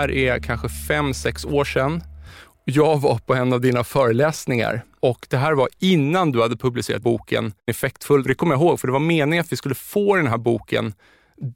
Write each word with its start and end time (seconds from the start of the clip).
Här 0.00 0.10
är 0.10 0.38
kanske 0.38 0.68
fem, 0.68 1.14
sex 1.14 1.44
år 1.44 1.64
sedan. 1.64 2.02
Jag 2.64 3.00
var 3.00 3.18
på 3.18 3.34
en 3.34 3.52
av 3.52 3.60
dina 3.60 3.84
föreläsningar 3.84 4.84
och 5.00 5.26
det 5.30 5.36
här 5.36 5.52
var 5.52 5.68
innan 5.78 6.32
du 6.32 6.42
hade 6.42 6.56
publicerat 6.56 7.02
boken 7.02 7.52
Effektfull. 7.66 8.22
Det 8.22 8.34
kommer 8.34 8.54
jag 8.54 8.62
ihåg, 8.62 8.80
för 8.80 8.88
det 8.88 8.92
var 8.92 9.00
meningen 9.00 9.40
att 9.40 9.52
vi 9.52 9.56
skulle 9.56 9.74
få 9.74 10.16
den 10.16 10.26
här 10.26 10.38
boken 10.38 10.94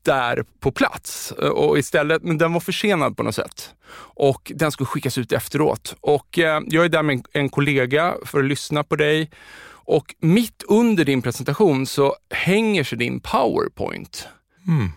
där 0.03 0.45
på 0.61 0.73
plats. 0.73 1.33
Eh, 1.43 1.49
och 1.49 1.79
istället, 1.79 2.23
men 2.23 2.39
den 2.39 2.53
var 2.53 2.61
försenad 2.61 3.17
på 3.17 3.23
något 3.23 3.35
sätt. 3.35 3.75
Och 4.17 4.53
den 4.55 4.73
skulle 4.73 4.87
skickas 4.87 5.19
ut 5.19 5.33
efteråt. 5.33 5.97
Och 6.01 6.39
eh, 6.39 6.61
jag 6.67 6.85
är 6.85 6.89
där 6.89 7.03
med 7.03 7.15
en, 7.17 7.25
en 7.33 7.49
kollega 7.49 8.15
för 8.25 8.39
att 8.39 8.45
lyssna 8.45 8.85
på 8.85 8.97
dig. 8.97 9.31
Och 9.87 10.15
mitt 10.21 10.63
under 10.69 11.05
din 11.05 11.23
presentation 11.23 11.87
så 11.87 12.17
hänger 12.31 12.85
sig 12.85 12.99
din 12.99 13.21
powerpoint. 13.21 14.29
Mm. 14.67 14.91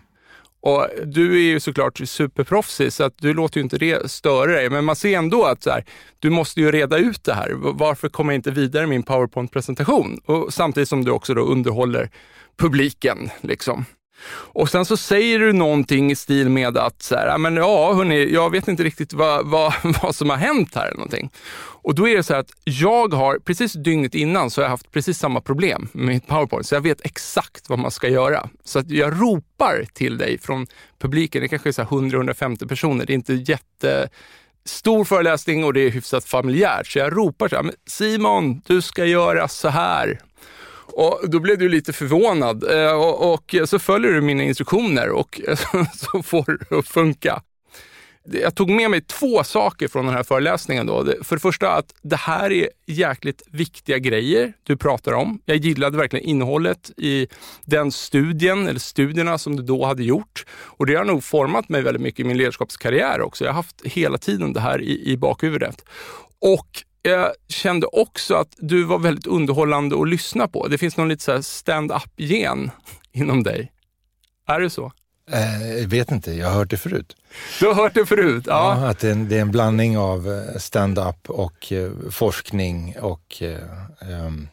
Och 0.67 0.88
du 1.05 1.35
är 1.35 1.41
ju 1.41 1.59
såklart 1.59 2.00
superproffsig 2.05 2.94
så 2.94 3.03
att 3.03 3.17
du 3.17 3.33
låter 3.33 3.57
ju 3.57 3.63
inte 3.63 3.78
det 3.78 4.11
störa 4.11 4.51
dig. 4.51 4.69
Men 4.69 4.85
man 4.85 4.95
ser 4.95 5.17
ändå 5.17 5.45
att 5.45 5.63
så 5.63 5.69
här, 5.69 5.85
du 6.19 6.29
måste 6.29 6.61
ju 6.61 6.72
reda 6.72 6.97
ut 6.97 7.23
det 7.23 7.33
här. 7.33 7.51
Varför 7.55 8.09
kommer 8.09 8.33
jag 8.33 8.38
inte 8.38 8.51
vidare 8.51 8.83
i 8.83 8.88
min 8.88 9.03
powerpoint-presentation? 9.03 10.19
Och 10.25 10.53
samtidigt 10.53 10.89
som 10.89 11.05
du 11.05 11.11
också 11.11 11.33
då 11.33 11.41
underhåller 11.41 12.09
publiken. 12.57 13.29
Liksom. 13.41 13.85
Och 14.29 14.69
sen 14.69 14.85
så 14.85 14.97
säger 14.97 15.39
du 15.39 15.53
någonting 15.53 16.11
i 16.11 16.16
stil 16.16 16.50
med 16.50 16.78
att, 16.78 17.01
så 17.01 17.16
här, 17.16 17.38
men 17.38 17.55
ja 17.55 17.94
hörni, 17.94 18.34
jag 18.34 18.49
vet 18.49 18.67
inte 18.67 18.84
riktigt 18.84 19.13
vad, 19.13 19.47
vad, 19.47 19.73
vad 20.01 20.16
som 20.16 20.29
har 20.29 20.38
hänt 20.38 20.75
här. 20.75 20.85
Eller 20.85 20.97
någonting. 20.97 21.31
Och 21.88 21.96
då 21.96 22.08
är 22.08 22.16
det 22.16 22.24
så 22.24 22.34
här 22.34 22.40
att 22.40 22.52
jag 22.64 23.14
har, 23.14 23.40
precis 23.40 23.74
dygnet 23.74 24.16
innan, 24.16 24.50
så 24.50 24.62
har 24.62 24.64
jag 24.64 24.70
haft 24.70 24.92
precis 24.92 25.20
samma 25.20 25.42
problem 25.42 25.90
med 25.94 26.06
mitt 26.06 26.28
powerpoint. 26.28 26.66
Så 26.66 26.75
jag 26.75 26.81
vet 26.81 27.06
exakt 27.06 27.70
vad 27.70 27.80
man 27.80 27.92
ska 27.92 28.09
göra. 28.09 28.50
Så 28.64 28.80
att 28.80 28.90
jag 28.90 29.22
ropar 29.22 29.86
till 29.94 30.18
dig 30.18 30.38
från 30.38 30.68
publiken, 31.00 31.42
det 31.42 31.47
kanske 31.47 31.70
är 31.70 31.86
100-150 31.86 32.68
personer, 32.68 33.06
det 33.06 33.14
är 33.14 33.16
inte 33.16 33.34
jättestor 33.34 35.03
föreläsning 35.03 35.64
och 35.64 35.74
det 35.74 35.80
är 35.80 35.90
hyfsat 35.90 36.26
familjärt. 36.26 36.88
Så 36.88 37.00
jag 37.00 37.18
ropar 37.18 37.47
så 37.47 37.56
här, 37.56 37.72
Simon, 37.90 38.62
du 38.66 38.81
ska 38.81 39.06
göra 39.06 39.47
så 39.47 39.70
här. 39.70 40.20
Och 40.94 41.30
då 41.30 41.40
blev 41.40 41.58
du 41.58 41.70
lite 41.70 41.94
förvånad 41.94 42.72
eh, 42.72 42.94
och, 42.94 43.34
och 43.34 43.56
så 43.66 43.80
följer 43.80 44.12
du 44.12 44.22
mina 44.22 44.44
instruktioner 44.44 45.09
och 45.09 45.42
så 45.94 46.24
får 46.24 46.58
det 46.70 46.78
att 46.78 46.88
funka. 46.88 47.42
Jag 48.32 48.56
tog 48.56 48.70
med 48.70 48.92
mig 48.92 49.02
två 49.02 49.44
saker 49.44 49.88
från 49.88 50.06
den 50.06 50.16
här 50.16 50.24
föreläsningen. 50.24 50.86
Då. 50.86 51.06
För 51.24 51.36
det 51.36 51.40
första 51.40 51.72
att 51.72 51.94
det 52.02 52.16
här 52.16 52.52
är 52.52 52.70
jäkligt 52.86 53.42
viktiga 53.52 53.98
grejer 53.98 54.54
du 54.64 54.78
pratar 54.78 55.12
om. 55.12 55.40
Jag 55.46 55.58
gillade 55.58 55.98
verkligen 55.98 56.26
innehållet 56.26 56.92
i 56.98 57.28
den 57.66 57.92
studien, 57.92 58.68
eller 58.68 58.80
studierna 58.80 59.38
som 59.38 59.56
du 59.56 59.64
då 59.64 59.86
hade 59.86 60.04
gjort. 60.04 60.46
Och 60.50 60.86
det 60.86 60.96
har 60.96 61.06
nog 61.06 61.24
format 61.24 61.70
mig 61.70 61.82
väldigt 61.82 62.02
mycket 62.02 62.20
i 62.20 62.24
min 62.24 62.38
ledarskapskarriär 62.38 63.22
också. 63.22 63.44
Jag 63.44 63.52
har 63.52 63.56
haft 63.56 63.82
hela 63.86 64.18
tiden 64.18 64.54
det 64.54 64.59
här 64.59 64.82
i, 64.82 65.12
i 65.12 65.18
bakhuvudet. 65.18 65.86
Och 66.42 66.84
jag 67.02 67.32
kände 67.48 67.88
också 67.88 68.36
att 68.36 68.56
du 68.58 68.84
var 68.84 69.00
väldigt 69.00 69.28
underhållande 69.28 70.02
att 70.02 70.09
lyssna 70.09 70.48
på. 70.48 70.68
Det 70.68 70.78
finns 70.78 70.98
någon 70.98 71.09
lite 71.09 71.44
stand-up-gen 71.44 72.72
inom 73.12 73.44
dig. 73.44 73.72
Är 74.48 74.59
det 74.59 74.70
så? 74.70 74.92
Jag 75.32 75.82
eh, 75.82 75.88
vet 75.88 76.12
inte, 76.12 76.34
jag 76.34 76.48
har 76.48 76.54
hört 76.54 76.70
det 76.70 76.78
förut. 76.78 77.16
Du 77.60 77.68
har 77.68 77.74
hört 77.74 77.94
det 77.94 78.06
förut? 78.06 78.44
Ja. 78.48 78.80
ja 78.82 78.88
att 78.88 79.00
det 79.00 79.08
är, 79.08 79.12
en, 79.12 79.30
det 79.30 79.38
är, 79.38 79.42
en, 79.42 79.52
blandning 79.52 79.98
av 79.98 80.32
eh, 80.32 80.58
stand-up 80.58 81.30
och 81.30 81.72
eh, 81.72 81.92
forskning 82.12 82.96
och 83.02 83.44
um, 84.02 84.48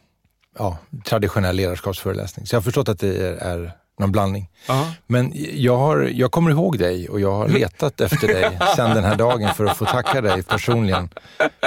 ja, 0.57 0.77
traditionell 1.05 1.55
ledarskapsföreläsning. 1.55 2.45
Så 2.45 2.55
jag 2.55 2.59
har 2.59 2.63
förstått 2.63 2.89
att 2.89 2.99
det 2.99 3.17
är, 3.17 3.33
är 3.33 3.71
någon 3.99 4.11
blandning. 4.11 4.49
Aha. 4.67 4.91
Men 5.07 5.31
jag, 5.53 5.77
har, 5.77 6.11
jag 6.13 6.31
kommer 6.31 6.51
ihåg 6.51 6.77
dig 6.77 7.09
och 7.09 7.19
jag 7.19 7.31
har 7.31 7.47
letat 7.47 8.01
efter 8.01 8.27
dig 8.27 8.59
sedan 8.75 8.95
den 8.95 9.03
här 9.03 9.15
dagen 9.15 9.53
för 9.53 9.65
att 9.65 9.77
få 9.77 9.85
tacka 9.85 10.21
dig 10.21 10.43
personligen 10.43 11.09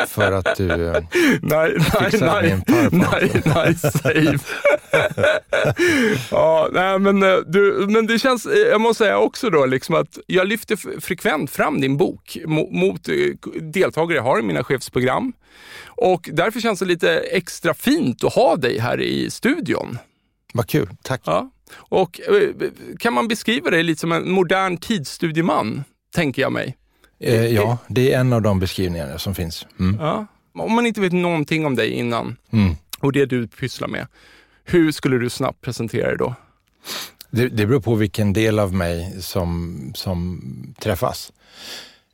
för 0.06 0.32
att 0.32 0.56
du 0.56 0.86
eh, 0.88 1.02
nej, 1.42 1.80
fixade 1.80 2.32
nej, 2.32 2.50
min 2.50 2.62
powerpoint. 2.62 3.44
Nej, 3.44 3.54
nej, 3.54 3.74
save. 3.74 4.38
ja, 6.30 6.68
nej, 6.72 6.98
men, 6.98 7.22
eh, 7.22 7.36
du, 7.46 7.86
men 7.88 8.06
det 8.06 8.18
känns, 8.18 8.46
eh, 8.46 8.58
jag 8.58 8.80
måste 8.80 9.04
säga 9.04 9.18
också 9.18 9.50
då, 9.50 9.66
liksom 9.66 9.94
att 9.94 10.18
jag 10.26 10.46
lyfter 10.46 11.00
frekvent 11.00 11.50
fram 11.50 11.80
din 11.80 11.96
bok 11.96 12.38
mot, 12.46 12.72
mot 12.72 13.08
deltagare 13.60 14.16
jag 14.16 14.22
har 14.22 14.40
i 14.40 14.42
mina 14.42 14.64
chefsprogram. 14.64 15.32
Och 15.86 16.28
därför 16.32 16.60
känns 16.60 16.78
det 16.78 16.86
lite 16.86 17.18
extra 17.18 17.74
fint 17.74 18.24
att 18.24 18.34
ha 18.34 18.56
dig 18.56 18.78
här 18.78 19.00
i 19.00 19.30
studion. 19.30 19.98
Vad 20.52 20.66
kul, 20.66 20.88
tack. 21.02 21.20
Ja. 21.24 21.50
Och 21.72 22.20
eh, 22.20 22.70
kan 22.98 23.12
man 23.12 23.28
beskriva 23.28 23.70
dig 23.70 23.82
lite 23.82 24.00
som 24.00 24.12
en 24.12 24.30
modern 24.30 24.76
tidsstudieman, 24.76 25.84
tänker 26.14 26.42
jag 26.42 26.52
mig? 26.52 26.76
Eh, 27.20 27.46
ja, 27.46 27.78
det 27.88 28.12
är 28.12 28.20
en 28.20 28.32
av 28.32 28.42
de 28.42 28.60
beskrivningarna 28.60 29.18
som 29.18 29.34
finns. 29.34 29.66
Mm. 29.80 30.00
Ja. 30.00 30.26
Om 30.54 30.74
man 30.74 30.86
inte 30.86 31.00
vet 31.00 31.12
någonting 31.12 31.66
om 31.66 31.76
dig 31.76 31.90
innan 31.90 32.36
mm. 32.50 32.74
och 33.00 33.12
det 33.12 33.26
du 33.26 33.48
pysslar 33.48 33.88
med, 33.88 34.06
hur 34.64 34.92
skulle 34.92 35.18
du 35.18 35.30
snabbt 35.30 35.60
presentera 35.60 36.08
dig 36.08 36.18
då? 36.18 36.34
Det, 37.30 37.48
det 37.48 37.66
beror 37.66 37.80
på 37.80 37.94
vilken 37.94 38.32
del 38.32 38.58
av 38.58 38.74
mig 38.74 39.22
som, 39.22 39.92
som 39.94 40.40
träffas. 40.78 41.32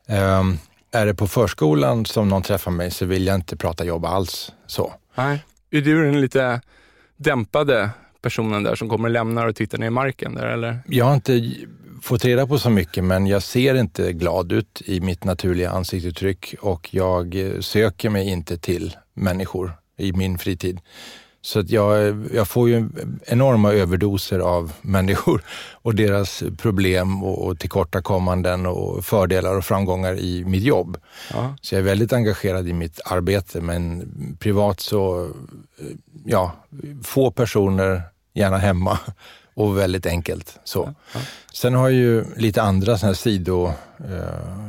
Um, 0.09 0.59
är 0.93 1.07
det 1.07 1.15
på 1.15 1.27
förskolan 1.27 2.07
som 2.07 2.29
någon 2.29 2.43
träffar 2.43 2.71
mig 2.71 2.91
så 2.91 3.07
vill 3.07 3.27
jag 3.27 3.35
inte 3.35 3.57
prata 3.57 3.85
jobb 3.85 4.05
alls. 4.05 4.53
så. 4.67 4.95
Nej. 5.15 5.45
Är 5.71 5.81
du 5.81 6.05
den 6.05 6.21
lite 6.21 6.61
dämpade 7.17 7.91
personen 8.25 8.63
där 8.63 8.75
som 8.75 8.89
kommer 8.89 9.09
och 9.09 9.13
lämnar 9.13 9.47
och 9.47 9.57
tittar 9.57 9.79
ner 9.79 9.87
i 9.87 9.91
marken? 9.91 10.35
Där, 10.35 10.47
eller? 10.47 10.79
Jag 10.87 11.05
har 11.05 11.15
inte 11.15 11.55
fått 12.03 12.25
reda 12.25 12.47
på 12.47 12.59
så 12.59 12.71
mycket, 12.71 13.05
men 13.05 13.27
jag 13.27 13.43
ser 13.43 13.75
inte 13.75 14.13
glad 14.13 14.53
ut 14.53 14.83
i 14.85 15.01
mitt 15.01 15.25
naturliga 15.25 15.71
ansiktsuttryck 15.71 16.55
och 16.61 16.95
jag 16.95 17.37
söker 17.61 18.11
mig 18.11 18.29
inte 18.29 18.59
till 18.59 18.97
människor 19.15 19.73
i 19.97 20.13
min 20.13 20.39
fritid. 20.39 20.81
Så 21.45 21.61
att 21.61 21.71
jag, 21.71 22.25
jag 22.35 22.49
får 22.49 22.69
ju 22.69 22.89
enorma 23.27 23.73
överdoser 23.73 24.39
av 24.39 24.73
människor 24.83 25.43
och 25.73 25.95
deras 25.95 26.43
problem 26.59 27.25
och, 27.25 27.47
och 27.47 27.59
tillkortakommanden 27.59 28.67
och 28.67 29.05
fördelar 29.05 29.57
och 29.57 29.65
framgångar 29.65 30.19
i 30.19 30.45
mitt 30.45 30.63
jobb. 30.63 30.97
Ja. 31.33 31.57
Så 31.61 31.75
jag 31.75 31.81
är 31.81 31.85
väldigt 31.85 32.13
engagerad 32.13 32.69
i 32.69 32.73
mitt 32.73 33.01
arbete, 33.05 33.61
men 33.61 34.07
privat 34.41 34.81
så, 34.81 35.31
ja, 36.25 36.53
få 37.03 37.31
personer, 37.31 38.03
gärna 38.35 38.59
hemma 38.59 38.99
och 39.55 39.79
väldigt 39.79 40.07
enkelt. 40.07 40.59
Så. 40.65 40.95
Ja. 41.15 41.21
Sen 41.53 41.75
har 41.75 41.89
jag 41.89 41.99
ju 41.99 42.25
lite 42.37 42.63
andra 42.63 42.99
sådana 42.99 43.11
här 43.11 43.15
sido... 43.15 43.67
Eh, 43.99 44.65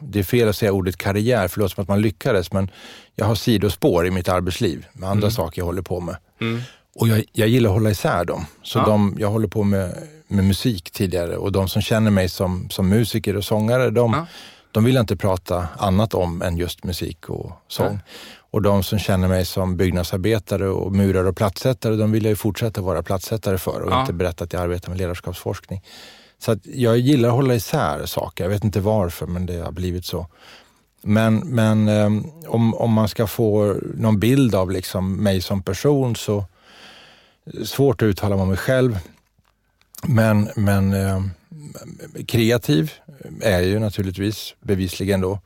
det 0.00 0.18
är 0.18 0.22
fel 0.22 0.48
att 0.48 0.56
säga 0.56 0.72
ordet 0.72 0.96
karriär, 0.96 1.48
för 1.48 1.58
det 1.58 1.62
låter 1.62 1.74
som 1.74 1.82
att 1.82 1.88
man 1.88 2.00
lyckades, 2.00 2.52
men 2.52 2.70
jag 3.14 3.26
har 3.26 3.34
sidospår 3.34 4.06
i 4.06 4.10
mitt 4.10 4.28
arbetsliv 4.28 4.86
med 4.92 5.10
andra 5.10 5.26
mm. 5.26 5.30
saker 5.30 5.60
jag 5.60 5.66
håller 5.66 5.82
på 5.82 6.00
med. 6.00 6.16
Mm. 6.40 6.60
Och 6.94 7.08
jag, 7.08 7.24
jag 7.32 7.48
gillar 7.48 7.70
att 7.70 7.74
hålla 7.74 7.90
isär 7.90 8.24
dem. 8.24 8.46
Så 8.62 8.78
ja. 8.78 8.86
de, 8.86 9.16
jag 9.18 9.30
håller 9.30 9.48
på 9.48 9.62
med, 9.62 10.02
med 10.28 10.44
musik 10.44 10.90
tidigare 10.90 11.36
och 11.36 11.52
de 11.52 11.68
som 11.68 11.82
känner 11.82 12.10
mig 12.10 12.28
som, 12.28 12.70
som 12.70 12.88
musiker 12.88 13.36
och 13.36 13.44
sångare, 13.44 13.90
de, 13.90 14.12
ja. 14.12 14.26
de 14.72 14.84
vill 14.84 14.96
inte 14.96 15.16
prata 15.16 15.68
annat 15.78 16.14
om 16.14 16.42
än 16.42 16.56
just 16.56 16.84
musik 16.84 17.28
och 17.28 17.52
sång. 17.68 18.00
Och 18.56 18.62
de 18.62 18.82
som 18.82 18.98
känner 18.98 19.28
mig 19.28 19.44
som 19.44 19.76
byggnadsarbetare 19.76 20.68
och 20.68 20.92
murare 20.92 21.28
och 21.28 21.36
plattsättare, 21.36 21.96
de 21.96 22.12
vill 22.12 22.24
jag 22.24 22.30
ju 22.30 22.36
fortsätta 22.36 22.80
vara 22.80 23.02
plattsättare 23.02 23.58
för 23.58 23.80
och 23.80 23.92
ja. 23.92 24.00
inte 24.00 24.12
berätta 24.12 24.44
att 24.44 24.52
jag 24.52 24.62
arbetar 24.62 24.88
med 24.88 24.98
ledarskapsforskning. 24.98 25.82
Så 26.38 26.56
jag 26.62 26.98
gillar 26.98 27.28
att 27.28 27.34
hålla 27.34 27.54
isär 27.54 28.06
saker. 28.06 28.44
Jag 28.44 28.50
vet 28.50 28.64
inte 28.64 28.80
varför, 28.80 29.26
men 29.26 29.46
det 29.46 29.58
har 29.58 29.72
blivit 29.72 30.04
så. 30.04 30.26
Men, 31.02 31.36
men 31.36 31.88
um, 31.88 32.32
om, 32.46 32.74
om 32.74 32.92
man 32.92 33.08
ska 33.08 33.26
få 33.26 33.76
någon 33.94 34.20
bild 34.20 34.54
av 34.54 34.70
liksom 34.70 35.16
mig 35.16 35.40
som 35.40 35.62
person 35.62 36.16
så 36.16 36.44
svårt 37.64 38.02
att 38.02 38.06
uttala 38.06 38.36
mig 38.36 38.42
om 38.42 38.48
mig 38.48 38.58
själv. 38.58 38.98
Men, 40.06 40.48
men 40.56 40.94
um, 40.94 41.30
kreativ 42.26 42.92
är 43.40 43.52
jag 43.52 43.64
ju 43.64 43.78
naturligtvis 43.78 44.54
bevisligen 44.60 45.20
då. 45.20 45.38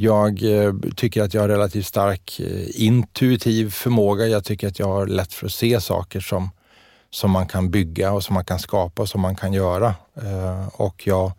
Jag 0.00 0.42
eh, 0.42 0.74
tycker 0.96 1.22
att 1.22 1.34
jag 1.34 1.40
har 1.40 1.48
relativt 1.48 1.86
stark 1.86 2.40
eh, 2.40 2.82
intuitiv 2.82 3.70
förmåga. 3.70 4.26
Jag 4.26 4.44
tycker 4.44 4.68
att 4.68 4.78
jag 4.78 4.86
har 4.86 5.06
lätt 5.06 5.32
för 5.32 5.46
att 5.46 5.52
se 5.52 5.80
saker 5.80 6.20
som, 6.20 6.50
som 7.10 7.30
man 7.30 7.46
kan 7.46 7.70
bygga 7.70 8.12
och 8.12 8.24
som 8.24 8.34
man 8.34 8.44
kan 8.44 8.58
skapa 8.58 9.02
och 9.02 9.08
som 9.08 9.20
man 9.20 9.36
kan 9.36 9.52
göra. 9.52 9.94
Eh, 10.14 10.68
och 10.68 11.06
jag, 11.06 11.32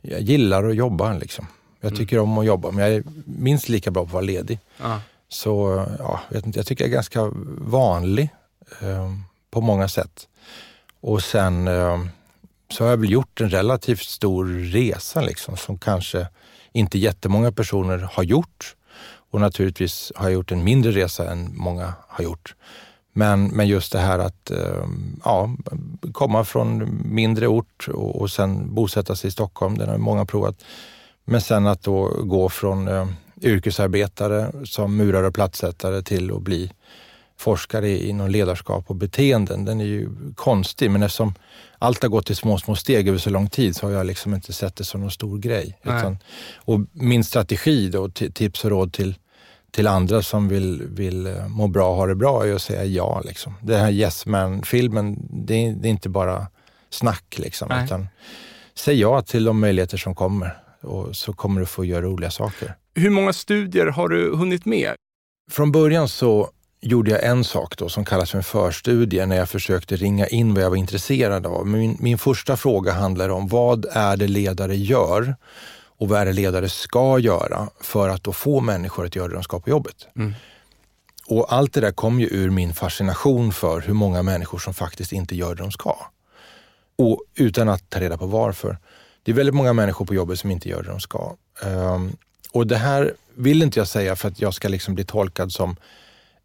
jag 0.00 0.20
gillar 0.20 0.68
att 0.68 0.76
jobba. 0.76 1.12
Liksom. 1.12 1.46
Jag 1.80 1.88
mm. 1.88 1.98
tycker 1.98 2.16
mm. 2.16 2.30
om 2.30 2.38
att 2.38 2.46
jobba, 2.46 2.70
men 2.70 2.84
jag 2.84 2.94
är 2.94 3.02
minst 3.24 3.68
lika 3.68 3.90
bra 3.90 4.02
på 4.02 4.06
att 4.06 4.12
vara 4.12 4.24
ledig. 4.24 4.58
Ah. 4.80 4.98
Så 5.28 5.84
ja, 5.98 6.20
vet 6.28 6.46
inte, 6.46 6.58
jag 6.58 6.66
tycker 6.66 6.84
jag 6.84 6.90
är 6.90 6.94
ganska 6.94 7.30
vanlig 7.58 8.28
eh, 8.80 9.12
på 9.50 9.60
många 9.60 9.88
sätt. 9.88 10.28
Och 11.00 11.22
sen 11.22 11.68
eh, 11.68 11.98
så 12.70 12.84
har 12.84 12.90
jag 12.90 12.96
väl 12.96 13.10
gjort 13.10 13.40
en 13.40 13.50
relativt 13.50 14.02
stor 14.02 14.46
resa 14.46 15.20
liksom, 15.20 15.56
som 15.56 15.78
kanske 15.78 16.26
inte 16.72 16.98
jättemånga 16.98 17.52
personer 17.52 17.98
har 18.12 18.22
gjort. 18.22 18.74
Och 19.30 19.40
naturligtvis 19.40 20.12
har 20.16 20.24
jag 20.24 20.32
gjort 20.32 20.52
en 20.52 20.64
mindre 20.64 20.92
resa 20.92 21.30
än 21.30 21.56
många 21.56 21.92
har 22.08 22.24
gjort. 22.24 22.54
Men, 23.12 23.46
men 23.48 23.68
just 23.68 23.92
det 23.92 23.98
här 23.98 24.18
att 24.18 24.50
ehm, 24.50 25.20
ja, 25.24 25.50
komma 26.12 26.44
från 26.44 27.00
mindre 27.04 27.46
ort 27.46 27.88
och, 27.88 28.20
och 28.20 28.30
sen 28.30 28.74
bosätta 28.74 29.16
sig 29.16 29.28
i 29.28 29.30
Stockholm, 29.30 29.78
den 29.78 29.88
har 29.88 29.98
många 29.98 30.24
provat. 30.24 30.64
Men 31.24 31.40
sen 31.40 31.66
att 31.66 31.82
då 31.82 32.22
gå 32.24 32.48
från 32.48 32.88
eh, 32.88 33.06
yrkesarbetare 33.42 34.52
som 34.64 34.96
murare 34.96 35.26
och 35.26 35.34
plattsättare 35.34 36.02
till 36.02 36.32
att 36.32 36.42
bli 36.42 36.72
forskare 37.38 37.98
inom 37.98 38.30
ledarskap 38.30 38.90
och 38.90 38.96
beteenden, 38.96 39.64
den 39.64 39.80
är 39.80 39.84
ju 39.84 40.08
konstig. 40.34 40.90
Men 40.90 41.02
eftersom 41.02 41.34
allt 41.78 42.02
har 42.02 42.08
gått 42.08 42.30
i 42.30 42.34
små, 42.34 42.58
små 42.58 42.76
steg 42.76 43.08
över 43.08 43.18
så 43.18 43.30
lång 43.30 43.48
tid 43.48 43.76
så 43.76 43.86
har 43.86 43.92
jag 43.92 44.06
liksom 44.06 44.34
inte 44.34 44.52
sett 44.52 44.76
det 44.76 44.84
som 44.84 45.00
någon 45.00 45.10
stor 45.10 45.38
grej. 45.38 45.78
Utan, 45.82 46.18
och 46.56 46.80
min 46.92 47.24
strategi 47.24 47.88
då, 47.88 48.08
tips 48.08 48.64
och 48.64 48.70
råd 48.70 48.92
till, 48.92 49.14
till 49.70 49.86
andra 49.86 50.22
som 50.22 50.48
vill, 50.48 50.82
vill 50.82 51.26
eh, 51.26 51.48
må 51.48 51.68
bra 51.68 51.90
och 51.90 51.96
ha 51.96 52.06
det 52.06 52.14
bra 52.14 52.46
är 52.46 52.54
att 52.54 52.62
säga 52.62 52.84
ja. 52.84 53.22
Liksom. 53.24 53.54
Den 53.62 53.80
här 53.80 53.90
Yes 53.90 54.26
Man-filmen, 54.26 55.28
det, 55.30 55.72
det, 55.72 55.88
är 55.88 55.90
inte 55.90 56.08
bara 56.08 56.46
snack. 56.90 57.38
Liksom, 57.38 57.70
utan 57.84 58.08
säg 58.74 59.00
ja 59.00 59.22
till 59.22 59.44
de 59.44 59.60
möjligheter 59.60 59.96
som 59.96 60.14
kommer 60.14 60.58
och 60.80 61.16
så 61.16 61.32
kommer 61.32 61.60
du 61.60 61.66
få 61.66 61.84
göra 61.84 62.02
roliga 62.02 62.30
saker. 62.30 62.74
Hur 62.94 63.10
många 63.10 63.32
studier 63.32 63.86
har 63.86 64.08
du 64.08 64.36
hunnit 64.36 64.64
med? 64.64 64.94
Från 65.50 65.72
början 65.72 66.08
så 66.08 66.50
gjorde 66.80 67.10
jag 67.10 67.24
en 67.24 67.44
sak 67.44 67.76
då 67.76 67.88
som 67.88 68.04
kallas 68.04 68.30
för 68.30 68.38
en 68.38 68.44
förstudie 68.44 69.26
när 69.26 69.36
jag 69.36 69.48
försökte 69.48 69.96
ringa 69.96 70.26
in 70.26 70.54
vad 70.54 70.62
jag 70.62 70.70
var 70.70 70.76
intresserad 70.76 71.46
av. 71.46 71.66
Min, 71.66 71.96
min 72.00 72.18
första 72.18 72.56
fråga 72.56 72.92
handlar 72.92 73.28
om 73.28 73.48
vad 73.48 73.86
är 73.92 74.16
det 74.16 74.28
ledare 74.28 74.76
gör 74.76 75.36
och 75.98 76.08
vad 76.08 76.20
är 76.20 76.26
det 76.26 76.32
ledare 76.32 76.68
ska 76.68 77.18
göra 77.18 77.68
för 77.80 78.08
att 78.08 78.24
då 78.24 78.32
få 78.32 78.60
människor 78.60 79.06
att 79.06 79.16
göra 79.16 79.28
det 79.28 79.34
de 79.34 79.42
ska 79.42 79.60
på 79.60 79.70
jobbet. 79.70 80.08
Mm. 80.16 80.34
Och 81.26 81.52
allt 81.52 81.72
det 81.72 81.80
där 81.80 81.92
kom 81.92 82.20
ju 82.20 82.26
ur 82.26 82.50
min 82.50 82.74
fascination 82.74 83.52
för 83.52 83.80
hur 83.80 83.94
många 83.94 84.22
människor 84.22 84.58
som 84.58 84.74
faktiskt 84.74 85.12
inte 85.12 85.36
gör 85.36 85.54
det 85.54 85.62
de 85.62 85.70
ska. 85.70 85.96
Och 86.96 87.22
utan 87.34 87.68
att 87.68 87.90
ta 87.90 88.00
reda 88.00 88.18
på 88.18 88.26
varför. 88.26 88.78
Det 89.22 89.30
är 89.30 89.34
väldigt 89.34 89.54
många 89.54 89.72
människor 89.72 90.04
på 90.04 90.14
jobbet 90.14 90.38
som 90.38 90.50
inte 90.50 90.68
gör 90.68 90.82
det 90.82 90.88
de 90.88 91.00
ska. 91.00 91.36
Um, 91.64 92.16
och 92.52 92.66
det 92.66 92.76
här 92.76 93.14
vill 93.34 93.62
inte 93.62 93.78
jag 93.78 93.88
säga 93.88 94.16
för 94.16 94.28
att 94.28 94.40
jag 94.40 94.54
ska 94.54 94.68
liksom 94.68 94.94
bli 94.94 95.04
tolkad 95.04 95.52
som 95.52 95.76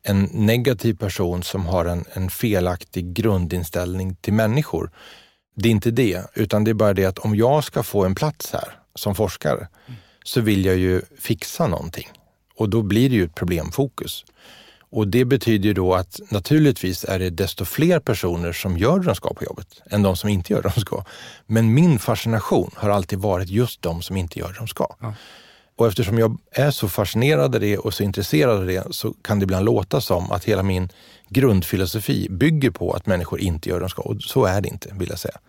en 0.04 0.30
negativ 0.34 0.94
person 0.94 1.44
som 1.44 1.66
har 1.66 1.86
en, 1.86 2.06
en 2.14 2.30
felaktig 2.30 3.14
grundinställning 3.14 4.16
till 4.16 4.34
människor. 4.34 4.92
Det 5.56 5.70
är 5.70 5.72
inte 5.72 5.92
det, 5.92 6.24
utan 6.34 6.64
det 6.64 6.72
är 6.72 6.76
bara 6.76 6.94
det 6.94 7.06
att 7.06 7.20
om 7.20 7.36
jag 7.36 7.64
ska 7.64 7.84
få 7.84 8.06
en 8.06 8.16
plats 8.16 8.52
här 8.54 8.80
som 8.96 9.16
forskare 9.16 9.68
mm. 9.88 10.00
så 10.24 10.42
vill 10.42 10.66
jag 10.66 10.78
ju 10.78 11.02
fixa 11.20 11.68
någonting 11.68 12.10
och 12.56 12.70
då 12.70 12.82
blir 12.82 13.10
det 13.10 13.16
ju 13.16 13.24
ett 13.24 13.36
problemfokus. 13.36 14.26
Och 14.96 15.08
det 15.08 15.26
betyder 15.26 15.68
ju 15.68 15.74
då 15.74 15.94
att 15.94 16.20
naturligtvis 16.30 17.04
är 17.04 17.20
det 17.20 17.30
desto 17.30 17.66
fler 17.66 18.00
personer 18.00 18.54
som 18.54 18.78
gör 18.78 19.00
det 19.00 19.06
de 19.06 19.16
ska 19.16 19.34
på 19.34 19.44
jobbet 19.44 19.82
än 19.90 20.02
de 20.02 20.16
som 20.16 20.30
inte 20.30 20.54
gör 20.54 20.62
det 20.62 20.72
de 20.76 20.82
ska. 20.82 21.04
Men 21.46 21.74
min 21.74 22.00
fascination 22.00 22.72
har 22.76 22.90
alltid 22.90 23.20
varit 23.20 23.50
just 23.50 23.82
de 23.82 24.02
som 24.02 24.18
inte 24.18 24.40
gör 24.40 24.48
det 24.48 24.60
de 24.60 24.68
ska. 24.68 24.96
Ja. 25.00 25.14
Och 25.84 25.90
eftersom 25.90 26.18
jag 26.18 26.38
är 26.52 26.72
så 26.72 26.90
fascinerad 26.90 27.56
av 27.56 27.62
det 27.62 27.78
och 27.78 27.94
så 27.94 28.04
intresserad 28.04 28.58
av 28.58 28.66
det 28.66 28.96
så 28.96 29.14
kan 29.14 29.40
det 29.40 29.44
ibland 29.44 29.66
låta 29.66 30.02
som 30.02 30.32
att 30.32 30.44
hela 30.44 30.64
min 30.64 30.90
grundfilosofi 31.30 32.28
bygger 32.30 32.72
på 32.72 32.94
att 32.94 33.06
människor 33.06 33.40
inte 33.40 33.70
gör 33.70 33.76
det 33.76 33.84
de 33.84 33.90
ska. 33.90 34.02
Och 34.02 34.22
så 34.22 34.46
är 34.46 34.62
det 34.62 34.68
inte, 34.68 34.90
vill 34.94 35.10
jag 35.10 35.20
säga. 35.20 35.40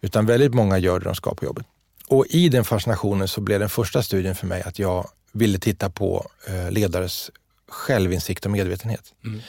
Utan 0.00 0.26
väldigt 0.26 0.54
många 0.54 0.78
gör 0.78 0.98
det 0.98 1.04
de 1.04 1.14
ska 1.14 1.34
på 1.34 1.44
jobbet. 1.44 1.66
Och 2.08 2.26
i 2.26 2.48
den 2.48 2.64
fascinationen 2.64 3.28
så 3.28 3.40
blev 3.40 3.60
den 3.60 3.68
första 3.68 4.02
studien 4.02 4.34
för 4.34 4.46
mig 4.46 4.62
att 4.62 4.78
jag 4.78 5.08
ville 5.32 5.58
titta 5.58 5.90
på 5.90 6.26
eh, 6.48 6.70
ledares 6.70 7.30
självinsikt 7.68 8.44
och 8.44 8.50
medvetenhet. 8.50 9.14
Mm. 9.24 9.40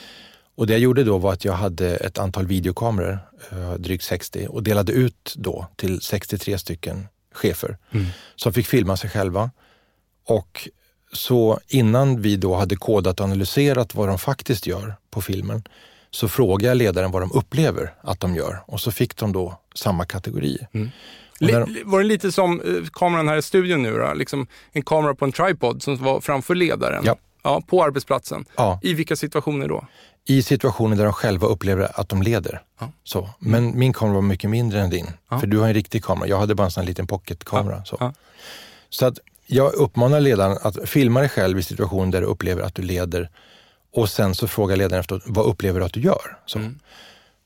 Och 0.54 0.66
det 0.66 0.72
jag 0.72 0.80
gjorde 0.80 1.04
då 1.04 1.18
var 1.18 1.32
att 1.32 1.44
jag 1.44 1.52
hade 1.52 1.96
ett 1.96 2.18
antal 2.18 2.46
videokameror, 2.46 3.18
eh, 3.50 3.72
drygt 3.74 4.04
60, 4.04 4.46
och 4.46 4.62
delade 4.62 4.92
ut 4.92 5.34
då 5.36 5.66
till 5.76 6.00
63 6.00 6.58
stycken 6.58 7.08
chefer 7.32 7.78
mm. 7.90 8.06
som 8.36 8.52
fick 8.52 8.66
filma 8.66 8.96
sig 8.96 9.10
själva 9.10 9.50
och 10.26 10.68
så 11.12 11.60
innan 11.68 12.22
vi 12.22 12.36
då 12.36 12.54
hade 12.54 12.76
kodat 12.76 13.20
och 13.20 13.26
analyserat 13.26 13.94
vad 13.94 14.08
de 14.08 14.18
faktiskt 14.18 14.66
gör 14.66 14.94
på 15.10 15.20
filmen 15.20 15.62
så 16.10 16.28
frågade 16.28 16.68
jag 16.68 16.76
ledaren 16.76 17.10
vad 17.10 17.22
de 17.22 17.32
upplever 17.32 17.94
att 18.00 18.20
de 18.20 18.34
gör 18.34 18.62
och 18.66 18.80
så 18.80 18.90
fick 18.90 19.16
de 19.16 19.32
då 19.32 19.60
samma 19.74 20.04
kategori. 20.04 20.58
Mm. 20.72 20.90
De... 21.38 21.82
Var 21.84 21.98
det 21.98 22.06
lite 22.06 22.32
som 22.32 22.60
eh, 22.60 22.88
kameran 22.92 23.28
här 23.28 23.36
i 23.36 23.42
studion 23.42 23.82
nu 23.82 23.98
då? 23.98 24.14
Liksom 24.14 24.46
en 24.72 24.82
kamera 24.82 25.14
på 25.14 25.24
en 25.24 25.32
tripod 25.32 25.82
som 25.82 25.96
var 25.96 26.20
framför 26.20 26.54
ledaren? 26.54 27.02
Ja. 27.06 27.16
ja 27.42 27.62
på 27.66 27.84
arbetsplatsen. 27.84 28.44
Ja. 28.56 28.80
I 28.82 28.94
vilka 28.94 29.16
situationer 29.16 29.68
då? 29.68 29.86
I 30.24 30.42
situationer 30.42 30.96
där 30.96 31.04
de 31.04 31.12
själva 31.12 31.46
upplever 31.46 32.00
att 32.00 32.08
de 32.08 32.22
leder. 32.22 32.62
Ja. 32.80 32.92
Så. 33.04 33.18
Mm. 33.18 33.34
Men 33.38 33.78
min 33.78 33.92
kamera 33.92 34.14
var 34.14 34.22
mycket 34.22 34.50
mindre 34.50 34.80
än 34.80 34.90
din. 34.90 35.06
För 35.40 35.46
du 35.46 35.58
har 35.58 35.68
en 35.68 35.74
riktig 35.74 36.04
kamera. 36.04 36.28
Jag 36.28 36.38
hade 36.38 36.54
bara 36.54 36.64
en 36.64 36.70
sån 36.70 36.84
liten 36.84 37.06
pocketkamera. 37.06 37.84
Så. 37.84 38.12
så 38.88 39.06
att 39.06 39.18
jag 39.46 39.74
uppmanar 39.74 40.20
ledaren 40.20 40.58
att 40.62 40.88
filma 40.88 41.20
dig 41.20 41.28
själv 41.28 41.58
i 41.58 41.62
situationer 41.62 42.12
där 42.12 42.20
du 42.20 42.26
upplever 42.26 42.62
att 42.62 42.74
du 42.74 42.82
leder 42.82 43.30
och 43.92 44.08
sen 44.08 44.34
så 44.34 44.48
frågar 44.48 44.76
ledaren 44.76 45.00
efter 45.00 45.22
vad 45.26 45.46
upplever 45.46 45.80
du 45.80 45.86
att 45.86 45.92
du 45.92 46.00
gör? 46.00 46.38
Mm. 46.54 46.78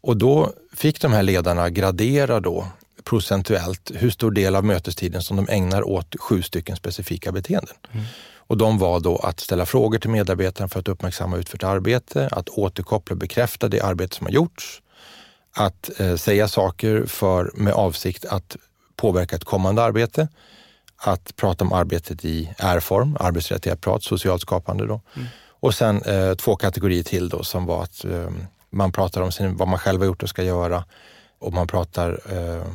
Och 0.00 0.16
då 0.16 0.52
fick 0.72 1.00
de 1.00 1.12
här 1.12 1.22
ledarna 1.22 1.70
gradera 1.70 2.40
då 2.40 2.66
procentuellt 3.04 3.90
hur 3.94 4.10
stor 4.10 4.30
del 4.30 4.56
av 4.56 4.64
mötestiden 4.64 5.22
som 5.22 5.36
de 5.36 5.48
ägnar 5.48 5.88
åt 5.88 6.16
sju 6.20 6.42
stycken 6.42 6.76
specifika 6.76 7.32
beteenden. 7.32 7.76
Mm. 7.92 8.04
Och 8.36 8.56
de 8.56 8.78
var 8.78 9.00
då 9.00 9.16
att 9.16 9.40
ställa 9.40 9.66
frågor 9.66 9.98
till 9.98 10.10
medarbetaren 10.10 10.68
för 10.68 10.80
att 10.80 10.88
uppmärksamma 10.88 11.36
utfört 11.36 11.62
arbete, 11.62 12.28
att 12.32 12.48
återkoppla 12.48 13.14
och 13.14 13.18
bekräfta 13.18 13.68
det 13.68 13.80
arbete 13.80 14.16
som 14.16 14.26
har 14.26 14.32
gjorts, 14.32 14.82
att 15.52 16.00
eh, 16.00 16.16
säga 16.16 16.48
saker 16.48 17.04
för, 17.06 17.50
med 17.54 17.72
avsikt 17.72 18.24
att 18.24 18.56
påverka 18.96 19.36
ett 19.36 19.44
kommande 19.44 19.82
arbete, 19.82 20.28
att 21.00 21.36
prata 21.36 21.64
om 21.64 21.72
arbetet 21.72 22.24
i 22.24 22.54
R-form, 22.58 23.16
arbetsrelaterat 23.20 23.80
prat, 23.80 24.02
socialt 24.02 24.42
skapande. 24.42 24.86
Då. 24.86 25.00
Mm. 25.16 25.28
Och 25.60 25.74
sen 25.74 26.02
eh, 26.02 26.34
två 26.34 26.56
kategorier 26.56 27.02
till 27.02 27.28
då 27.28 27.44
som 27.44 27.66
var 27.66 27.82
att 27.82 28.04
eh, 28.04 28.30
man 28.70 28.92
pratar 28.92 29.20
om 29.20 29.32
sin, 29.32 29.56
vad 29.56 29.68
man 29.68 29.78
själv 29.78 30.00
har 30.00 30.06
gjort 30.06 30.22
och 30.22 30.28
ska 30.28 30.42
göra 30.42 30.84
och 31.38 31.52
man 31.52 31.66
pratar 31.66 32.20
eh, 32.30 32.66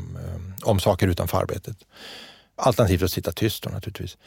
om 0.64 0.80
saker 0.80 1.08
utanför 1.08 1.38
arbetet. 1.38 1.78
Alternativt 2.56 3.04
att 3.04 3.12
sitta 3.12 3.32
tyst 3.32 3.64
då 3.64 3.70
naturligtvis. 3.70 4.18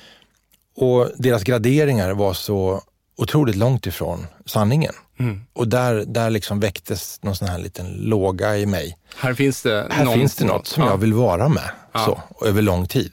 Och 0.76 1.10
deras 1.16 1.42
graderingar 1.42 2.10
var 2.10 2.32
så 2.32 2.82
otroligt 3.16 3.56
långt 3.56 3.86
ifrån 3.86 4.26
sanningen. 4.46 4.94
Mm. 5.18 5.40
Och 5.52 5.68
där, 5.68 6.04
där 6.06 6.30
liksom 6.30 6.60
väcktes 6.60 7.22
någon 7.22 7.36
sån 7.36 7.48
här 7.48 7.58
liten 7.58 7.92
låga 7.92 8.56
i 8.56 8.66
mig. 8.66 8.96
Här 9.16 9.34
finns 9.34 9.62
det, 9.62 9.86
här 9.90 10.04
någon, 10.04 10.14
finns 10.14 10.36
det 10.36 10.44
något 10.44 10.66
som 10.66 10.82
ja. 10.82 10.90
jag 10.90 10.98
vill 10.98 11.12
vara 11.12 11.48
med 11.48 11.70
ja. 11.92 12.04
så, 12.04 12.46
över 12.46 12.62
lång 12.62 12.86
tid. 12.86 13.12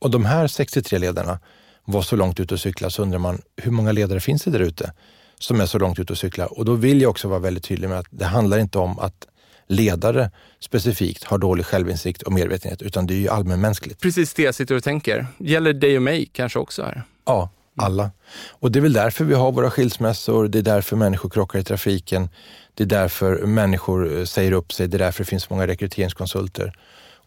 Och 0.00 0.10
de 0.10 0.24
här 0.24 0.46
63 0.46 0.98
ledarna 0.98 1.38
var 1.84 2.02
så 2.02 2.16
långt 2.16 2.40
ute 2.40 2.54
och 2.54 2.60
cykla 2.60 2.90
så 2.90 3.02
undrar 3.02 3.18
man 3.18 3.42
hur 3.56 3.70
många 3.70 3.92
ledare 3.92 4.20
finns 4.20 4.44
det 4.44 4.50
där 4.50 4.60
ute 4.60 4.92
som 5.38 5.60
är 5.60 5.66
så 5.66 5.78
långt 5.78 5.98
ute 5.98 6.12
och 6.12 6.18
cyklar? 6.18 6.58
Och 6.58 6.64
då 6.64 6.74
vill 6.74 7.02
jag 7.02 7.10
också 7.10 7.28
vara 7.28 7.38
väldigt 7.38 7.64
tydlig 7.64 7.88
med 7.88 7.98
att 7.98 8.06
det 8.10 8.24
handlar 8.24 8.58
inte 8.58 8.78
om 8.78 8.98
att 8.98 9.26
ledare 9.66 10.30
specifikt 10.60 11.24
har 11.24 11.38
dålig 11.38 11.66
självinsikt 11.66 12.22
och 12.22 12.32
medvetenhet, 12.32 12.82
utan 12.82 13.06
det 13.06 13.14
är 13.14 13.18
ju 13.18 13.28
allmänmänskligt. 13.28 14.00
Precis 14.00 14.34
det 14.34 14.42
jag 14.42 14.54
sitter 14.54 14.74
och 14.74 14.84
tänker. 14.84 15.26
Gäller 15.38 15.72
dig 15.72 15.96
och 15.96 16.02
mig 16.02 16.30
kanske 16.32 16.58
också 16.58 16.82
här? 16.82 17.02
Ja, 17.24 17.50
alla. 17.76 18.10
Och 18.50 18.72
det 18.72 18.78
är 18.78 18.80
väl 18.80 18.92
därför 18.92 19.24
vi 19.24 19.34
har 19.34 19.52
våra 19.52 19.70
skilsmässor, 19.70 20.48
det 20.48 20.58
är 20.58 20.62
därför 20.62 20.96
människor 20.96 21.30
krockar 21.30 21.58
i 21.58 21.64
trafiken, 21.64 22.28
det 22.74 22.82
är 22.84 22.88
därför 22.88 23.46
människor 23.46 24.18
eh, 24.18 24.24
säger 24.24 24.52
upp 24.52 24.72
sig, 24.72 24.88
det 24.88 24.96
är 24.96 24.98
därför 24.98 25.24
det 25.24 25.30
finns 25.30 25.50
många 25.50 25.66
rekryteringskonsulter 25.66 26.72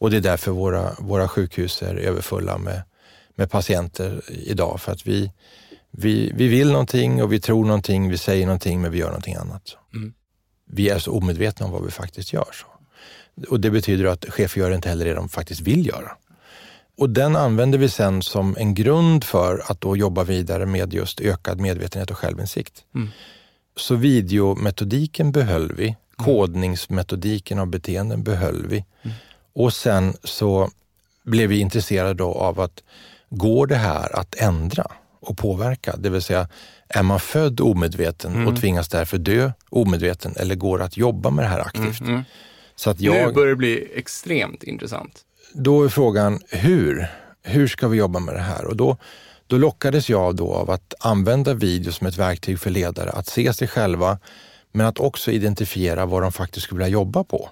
och 0.04 0.12
det 0.12 0.18
är 0.18 0.22
därför 0.22 0.52
våra, 0.52 0.96
våra 1.00 1.28
sjukhus 1.28 1.82
är 1.82 1.96
överfulla 1.96 2.58
med, 2.58 2.82
med 3.36 3.52
patienter 3.52 4.22
idag. 4.28 4.82
För 4.82 4.92
att 4.92 5.08
vi, 5.08 5.32
vi, 5.92 6.32
vi 6.36 6.48
vill 6.48 6.72
någonting 6.72 7.24
och 7.24 7.34
vi 7.34 7.40
tror 7.40 7.66
någonting, 7.66 8.10
vi 8.10 8.18
säger 8.18 8.46
någonting 8.46 8.82
men 8.82 8.92
vi 8.92 8.98
gör 8.98 9.08
någonting 9.08 9.36
annat. 9.36 9.78
Mm. 9.94 10.14
Vi 10.66 10.90
är 10.90 11.00
så 11.00 11.12
omedvetna 11.12 11.66
om 11.66 11.72
vad 11.72 11.86
vi 11.86 11.92
faktiskt 11.92 12.34
gör. 12.34 12.48
Så. 12.52 12.66
Och 13.50 13.60
det 13.60 13.72
betyder 13.72 14.06
att 14.06 14.26
chefer 14.26 14.62
gör 14.62 14.72
inte 14.72 14.90
heller 14.90 15.06
det 15.06 15.14
de 15.14 15.30
faktiskt 15.30 15.62
vill 15.62 15.88
göra. 15.88 16.12
Och 16.98 17.10
den 17.10 17.36
använder 17.36 17.78
vi 17.78 17.90
sen 17.90 18.22
som 18.22 18.56
en 18.58 18.74
grund 18.74 19.24
för 19.24 19.64
att 19.72 19.82
då 19.82 19.98
jobba 19.98 20.24
vidare 20.24 20.66
med 20.66 20.94
just 20.94 21.22
ökad 21.22 21.60
medvetenhet 21.60 22.12
och 22.12 22.18
självinsikt. 22.18 22.84
Mm. 22.96 23.10
Så 23.76 23.96
videometodiken 23.96 25.32
behöll 25.32 25.74
vi, 25.74 25.86
mm. 25.86 25.96
kodningsmetodiken 26.16 27.60
av 27.60 27.68
beteenden 27.68 28.24
behöll 28.24 28.68
vi. 28.68 28.86
Mm. 29.02 29.16
Och 29.56 29.74
sen 29.74 30.14
så 30.24 30.70
blev 31.24 31.50
vi 31.50 31.60
intresserade 31.60 32.24
av 32.24 32.60
att 32.60 32.84
går 33.30 33.68
det 33.68 33.76
här 33.76 34.20
att 34.20 34.36
ändra 34.36 34.92
och 35.20 35.38
påverka? 35.38 35.96
Det 35.98 36.10
vill 36.10 36.22
säga, 36.22 36.48
är 36.88 37.04
man 37.04 37.20
född 37.20 37.62
omedveten 37.62 38.34
mm. 38.34 38.48
och 38.48 38.60
tvingas 38.60 38.90
därför 38.90 39.18
dö 39.18 39.52
omedveten 39.70 40.34
eller 40.36 40.56
går 40.56 40.78
det 40.78 40.84
att 40.84 40.98
jobba 40.98 41.30
med 41.30 41.46
det 41.46 41.50
här 41.50 41.60
aktivt? 41.60 42.02
Mm. 42.02 42.14
mm. 42.14 42.24
Så 42.76 42.90
att 42.90 43.00
jag, 43.00 43.28
nu 43.28 43.34
börjar 43.34 43.50
det 43.50 43.56
bli 43.56 43.92
extremt 43.96 44.64
intressant 44.64 45.26
då 45.54 45.84
är 45.84 45.90
frågan 45.90 46.40
hur? 46.50 47.08
Hur 47.44 47.68
ska 47.68 47.88
vi 47.88 47.98
jobba 47.98 48.20
med 48.20 48.36
det 48.36 48.42
här? 48.42 48.66
Och 48.66 48.76
då, 48.76 48.98
då 49.48 49.58
lockades 49.58 50.10
jag 50.10 50.36
då 50.36 50.54
av 50.54 50.70
att 50.70 50.94
använda 51.00 51.54
video 51.54 51.92
som 51.92 52.08
ett 52.08 52.18
verktyg 52.18 52.60
för 52.60 52.70
ledare, 52.70 53.10
att 53.10 53.28
se 53.28 53.54
sig 53.54 53.68
själva, 53.68 54.20
men 54.72 54.86
att 54.86 55.00
också 55.00 55.32
identifiera 55.32 56.06
vad 56.06 56.22
de 56.22 56.32
faktiskt 56.32 56.66
skulle 56.66 56.78
vilja 56.78 56.94
jobba 56.94 57.24
på. 57.24 57.50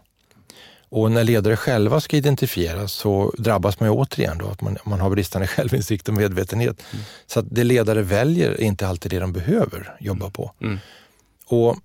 Och 0.92 1.12
när 1.12 1.24
ledare 1.24 1.56
själva 1.58 2.02
ska 2.02 2.18
identifiera 2.18 2.88
så 2.88 3.34
drabbas 3.38 3.80
man 3.80 3.90
ju 3.90 3.96
återigen 3.96 4.38
då 4.38 4.48
att 4.48 4.62
man, 4.62 4.78
man 4.84 5.00
har 5.00 5.10
bristande 5.10 5.48
självinsikt 5.58 6.08
och 6.08 6.14
medvetenhet. 6.14 6.84
Mm. 6.94 7.06
Så 7.28 7.40
att 7.40 7.46
det 7.50 7.64
ledare 7.64 8.02
väljer 8.02 8.52
är 8.52 8.62
inte 8.62 8.88
alltid 8.88 9.12
det 9.12 9.20
de 9.20 9.34
behöver 9.34 9.96
jobba 10.00 10.30
på. 10.30 10.52
Mm. 10.62 10.80
Och 11.46 11.76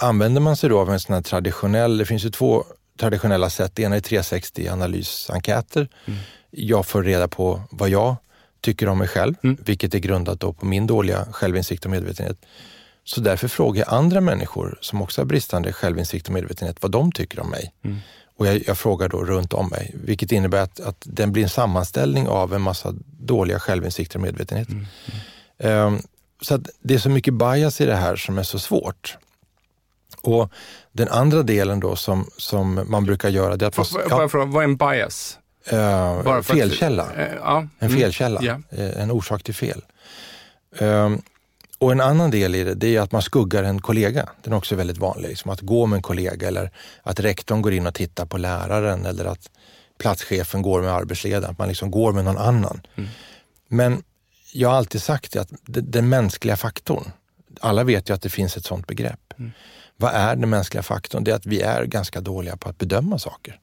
använder 0.00 0.40
man 0.40 0.56
sig 0.56 0.70
då 0.70 0.80
av 0.80 0.90
en 0.90 1.00
sån 1.00 1.14
här 1.14 1.22
traditionell, 1.22 1.98
det 1.98 2.06
finns 2.06 2.24
ju 2.24 2.30
två 2.30 2.64
traditionella 3.00 3.50
sätt. 3.50 3.72
Det 3.74 3.82
ena 3.82 3.96
är 3.96 4.00
360 4.00 4.68
analysenkäter. 4.68 5.88
Mm. 6.04 6.20
Jag 6.50 6.86
får 6.86 7.02
reda 7.02 7.28
på 7.28 7.62
vad 7.70 7.88
jag 7.88 8.16
tycker 8.60 8.88
om 8.88 8.98
mig 8.98 9.08
själv, 9.08 9.34
mm. 9.42 9.56
vilket 9.64 9.94
är 9.94 9.98
grundat 9.98 10.40
då 10.40 10.52
på 10.52 10.66
min 10.66 10.86
dåliga 10.86 11.26
självinsikt 11.32 11.84
och 11.84 11.90
medvetenhet. 11.90 12.36
Så 13.04 13.20
därför 13.20 13.48
frågar 13.48 13.84
jag 13.84 13.94
andra 13.94 14.20
människor 14.20 14.78
som 14.80 15.02
också 15.02 15.20
har 15.20 15.26
bristande 15.26 15.72
självinsikt 15.72 16.26
och 16.26 16.32
medvetenhet 16.32 16.76
vad 16.80 16.90
de 16.90 17.12
tycker 17.12 17.40
om 17.40 17.50
mig. 17.50 17.72
Mm. 17.84 17.98
Och 18.38 18.46
jag, 18.46 18.62
jag, 18.66 18.78
frågar 18.78 19.08
då 19.08 19.24
runt 19.24 19.52
om 19.52 19.68
mig, 19.68 19.94
vilket 19.94 20.32
innebär 20.32 20.62
att, 20.62 20.80
att 20.80 21.02
den 21.06 21.32
blir 21.32 21.42
en 21.42 21.48
sammanställning 21.48 22.28
av 22.28 22.54
en 22.54 22.62
massa 22.62 22.94
dåliga 23.20 23.60
självinsikter 23.60 24.18
och 24.18 24.22
medvetenhet. 24.22 24.68
Mm. 24.68 25.86
Um, 25.86 26.02
så 26.40 26.54
att 26.54 26.68
det 26.80 26.94
är 26.94 26.98
så 26.98 27.10
mycket 27.10 27.34
bias 27.34 27.80
i 27.80 27.86
det 27.86 27.96
här 27.96 28.16
som 28.16 28.38
är 28.38 28.42
så 28.42 28.58
svårt. 28.58 29.16
Och 30.22 30.52
den 30.92 31.08
andra 31.08 31.42
delen 31.42 31.80
då 31.80 31.96
som, 31.96 32.30
som 32.36 32.84
man 32.86 33.04
brukar 33.04 33.28
göra, 33.28 33.56
det 33.56 33.64
är 33.64 33.68
att... 33.68 33.74
Fast, 33.74 33.96
ja, 34.10 34.28
vad 34.32 34.56
är 34.56 34.64
en 34.64 34.76
bias? 34.76 35.38
Uh, 35.72 36.40
felkälla. 36.40 37.02
Att, 37.02 37.16
uh, 37.16 37.24
ja. 37.40 37.68
En 37.78 37.88
mm. 37.88 38.00
felkälla, 38.00 38.40
mm. 38.40 38.64
yeah. 38.72 39.02
en 39.02 39.10
orsak 39.10 39.42
till 39.42 39.54
fel. 39.54 39.84
Um, 40.78 41.22
och 41.78 41.92
en 41.92 42.00
annan 42.00 42.30
del 42.30 42.54
i 42.54 42.64
det, 42.64 42.74
det 42.74 42.96
är 42.96 43.00
att 43.00 43.12
man 43.12 43.22
skuggar 43.22 43.62
en 43.62 43.80
kollega. 43.80 44.28
Den 44.42 44.52
är 44.52 44.56
också 44.56 44.74
väldigt 44.76 44.98
vanlig. 44.98 45.28
Liksom 45.28 45.50
att 45.50 45.60
gå 45.60 45.86
med 45.86 45.96
en 45.96 46.02
kollega 46.02 46.48
eller 46.48 46.70
att 47.02 47.20
rektorn 47.20 47.62
går 47.62 47.72
in 47.72 47.86
och 47.86 47.94
tittar 47.94 48.26
på 48.26 48.38
läraren 48.38 49.06
eller 49.06 49.24
att 49.24 49.50
platschefen 49.98 50.62
går 50.62 50.82
med 50.82 50.92
arbetsledaren. 50.92 51.50
Att 51.50 51.58
man 51.58 51.68
liksom 51.68 51.90
går 51.90 52.12
med 52.12 52.24
någon 52.24 52.38
annan. 52.38 52.80
Mm. 52.96 53.10
Men 53.68 54.02
jag 54.52 54.68
har 54.68 54.76
alltid 54.76 55.02
sagt 55.02 55.32
det 55.32 55.40
att 55.40 55.50
den 55.66 56.08
mänskliga 56.08 56.56
faktorn, 56.56 57.10
alla 57.60 57.84
vet 57.84 58.10
ju 58.10 58.14
att 58.14 58.22
det 58.22 58.28
finns 58.28 58.56
ett 58.56 58.64
sånt 58.64 58.86
begrepp. 58.86 59.34
Mm. 59.38 59.52
Vad 59.96 60.14
är 60.14 60.36
den 60.36 60.50
mänskliga 60.50 60.82
faktorn? 60.82 61.24
Det 61.24 61.30
är 61.30 61.34
att 61.34 61.46
vi 61.46 61.60
är 61.60 61.84
ganska 61.84 62.20
dåliga 62.20 62.56
på 62.56 62.68
att 62.68 62.78
bedöma 62.78 63.18
saker. 63.18 63.60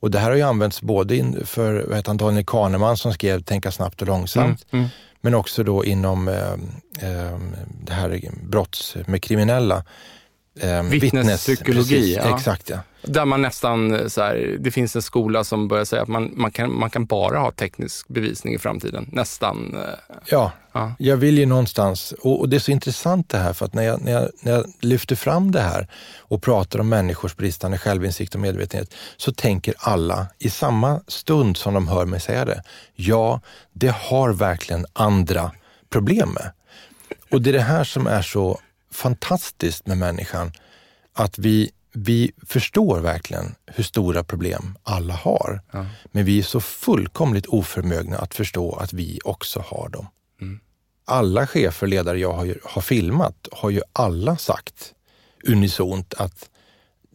Och 0.00 0.10
det 0.10 0.18
här 0.18 0.30
har 0.30 0.36
ju 0.36 0.42
använts 0.42 0.82
både 0.82 1.46
för 1.46 1.84
vad 1.88 1.96
heter 1.96 2.10
han, 2.10 2.16
Daniel 2.16 2.44
Kahneman 2.44 2.96
som 2.96 3.12
skrev 3.12 3.42
Tänka 3.42 3.70
snabbt 3.70 4.02
och 4.02 4.08
långsamt, 4.08 4.66
mm, 4.70 4.84
mm 4.84 4.90
men 5.26 5.34
också 5.34 5.62
då 5.62 5.84
inom 5.84 6.28
eh, 6.28 6.52
eh, 7.00 7.38
det 7.84 7.92
här 7.92 8.30
brotts 8.42 8.96
med 9.06 9.22
kriminella. 9.22 9.84
Eh, 10.60 10.82
Vittnespsykologi. 10.82 12.14
Ja. 12.14 12.36
Exakt 12.36 12.70
ja. 12.70 12.78
Där 13.02 13.24
man 13.24 13.42
nästan, 13.42 13.94
eh, 13.94 14.06
så 14.06 14.22
här, 14.22 14.56
det 14.60 14.70
finns 14.70 14.96
en 14.96 15.02
skola 15.02 15.44
som 15.44 15.68
börjar 15.68 15.84
säga 15.84 16.02
att 16.02 16.08
man, 16.08 16.32
man, 16.36 16.50
kan, 16.50 16.78
man 16.78 16.90
kan 16.90 17.04
bara 17.06 17.38
ha 17.38 17.50
teknisk 17.50 18.08
bevisning 18.08 18.54
i 18.54 18.58
framtiden. 18.58 19.08
Nästan. 19.12 19.74
Eh, 19.74 20.16
ja, 20.26 20.52
ja. 20.72 20.92
jag 20.98 21.16
vill 21.16 21.38
ju 21.38 21.46
någonstans, 21.46 22.12
och, 22.12 22.40
och, 22.40 22.48
det 22.48 22.56
är 22.56 22.60
så 22.60 22.70
intressant 22.70 23.28
det 23.28 23.38
här, 23.38 23.52
för 23.52 23.66
att 23.66 23.74
när 23.74 23.82
jag, 23.82 24.02
när, 24.02 24.12
jag, 24.12 24.30
när 24.40 24.52
jag 24.52 24.64
lyfter 24.80 25.16
fram 25.16 25.52
det 25.52 25.60
här 25.60 25.88
och 26.18 26.42
pratar 26.42 26.78
om 26.78 26.88
människors 26.88 27.36
bristande 27.36 27.78
självinsikt 27.78 28.34
och 28.34 28.40
medvetenhet, 28.40 28.94
så 29.16 29.32
tänker 29.32 29.74
alla 29.78 30.26
i 30.38 30.50
samma 30.50 31.00
stund 31.08 31.56
som 31.56 31.74
de 31.74 31.88
hör 31.88 32.04
mig 32.04 32.20
säga 32.20 32.44
det, 32.44 32.62
ja, 32.94 33.40
det 33.72 33.94
har 33.94 34.32
verkligen 34.32 34.86
andra 34.92 35.50
problem 35.90 36.28
med. 36.28 36.52
Och 37.30 37.42
det 37.42 37.50
är 37.50 37.52
det 37.52 37.60
här 37.60 37.84
som 37.84 38.06
är 38.06 38.22
så 38.22 38.60
fantastiskt 38.96 39.86
med 39.86 39.98
människan, 39.98 40.52
att 41.12 41.38
vi 41.38 41.70
vi 41.98 42.32
förstår 42.46 43.00
verkligen 43.00 43.54
hur 43.66 43.84
stora 43.84 44.24
problem 44.24 44.78
alla 44.82 45.14
har. 45.14 45.60
Ja. 45.72 45.86
Men 46.12 46.24
vi 46.24 46.38
är 46.38 46.42
så 46.42 46.60
fullkomligt 46.60 47.46
oförmögna 47.46 48.18
att 48.18 48.34
förstå 48.34 48.76
att 48.76 48.92
vi 48.92 49.20
också 49.24 49.64
har 49.66 49.88
dem. 49.88 50.06
Mm. 50.40 50.60
Alla 51.04 51.46
chefer 51.46 51.86
och 51.86 51.88
ledare 51.88 52.18
jag 52.18 52.32
har, 52.32 52.58
har 52.64 52.82
filmat 52.82 53.48
har 53.52 53.70
ju 53.70 53.80
alla 53.92 54.36
sagt 54.36 54.94
unisont 55.48 56.14
att 56.14 56.50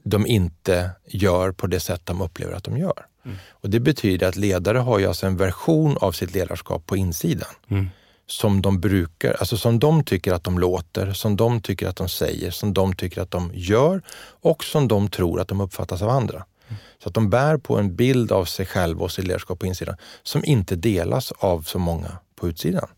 de 0.04 0.28
inte 0.28 0.92
gör 1.08 1.52
på 1.52 1.68
det 1.68 1.80
sätt 1.80 2.02
de 2.04 2.22
upplever 2.22 2.54
att 2.54 2.64
de 2.64 2.78
gör. 2.78 3.06
Mm. 3.26 3.38
Och 3.50 3.70
Det 3.70 3.80
betyder 3.80 4.28
att 4.28 4.36
ledare 4.36 4.78
har 4.78 5.00
ju 5.00 5.06
alltså 5.06 5.28
en 5.28 5.38
version 5.38 5.98
av 6.02 6.12
sitt 6.12 6.34
ledarskap 6.34 6.86
på 6.86 6.98
insidan. 6.98 7.50
Mm 7.68 7.90
som 8.32 8.62
de 8.62 8.80
brukar, 8.80 9.34
alltså 9.40 9.58
som 9.58 9.80
de 9.80 10.04
tycker 10.04 10.34
att 10.34 10.44
de 10.44 10.60
låter, 10.60 11.14
som 11.14 11.36
de 11.36 11.62
tycker 11.62 11.88
att 11.88 11.96
de 11.96 12.10
säger, 12.10 12.52
som 12.52 12.74
de 12.74 12.96
tycker 12.96 13.22
att 13.22 13.32
de 13.32 13.52
gör 13.54 14.02
och 14.42 14.64
som 14.64 14.88
de 14.88 15.10
tror 15.10 15.42
att 15.42 15.48
de 15.48 15.62
uppfattas 15.62 16.02
av 16.02 16.10
andra. 16.10 16.46
Mm. 16.68 16.80
Så 17.04 17.10
att 17.10 17.16
de 17.16 17.30
bär 17.30 17.58
på 17.58 17.78
en 17.78 17.96
bild 17.96 18.32
av 18.32 18.46
sig 18.46 18.66
själva 18.66 19.04
och 19.04 19.12
sitt 19.12 19.28
ledarskap 19.28 19.60
på 19.60 19.66
insidan 19.66 19.96
som 20.24 20.46
inte 20.46 20.76
delas 20.76 21.32
av 21.32 21.62
så 21.62 21.80
många 21.80 22.18
på 22.36 22.48
utsidan. 22.48 22.90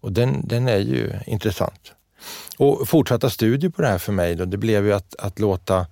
Och 0.00 0.12
den, 0.12 0.48
den 0.48 0.68
är 0.68 0.78
ju 0.78 1.12
intressant. 1.26 1.92
Och 2.58 2.88
fortsatta 2.88 3.30
studier 3.30 3.70
på 3.70 3.82
det 3.82 3.88
här 3.88 3.98
för 3.98 4.12
mig, 4.12 4.34
då, 4.34 4.44
det 4.44 4.56
blev 4.56 4.86
ju 4.86 4.92
att, 4.92 5.14
att 5.18 5.38
låta 5.38 5.86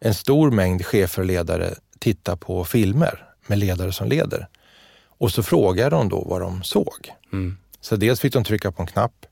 en 0.00 0.14
stor 0.14 0.50
mängd 0.50 0.86
chefer 0.86 1.22
och 1.22 1.26
ledare 1.26 1.74
titta 1.98 2.36
på 2.36 2.64
filmer 2.64 3.24
med 3.46 3.58
ledare 3.58 3.92
som 3.92 4.08
leder. 4.08 4.48
Och 5.18 5.30
så 5.30 5.42
frågade 5.42 5.90
de 5.90 6.08
då 6.08 6.24
vad 6.28 6.40
de 6.40 6.62
såg. 6.62 7.12
Mm. 7.32 7.56
Så 7.84 7.96
dels 7.96 8.20
fick 8.20 8.32
de 8.32 8.44
trycka 8.44 8.72
på 8.72 8.82
en 8.82 8.86
knapp 8.86 9.26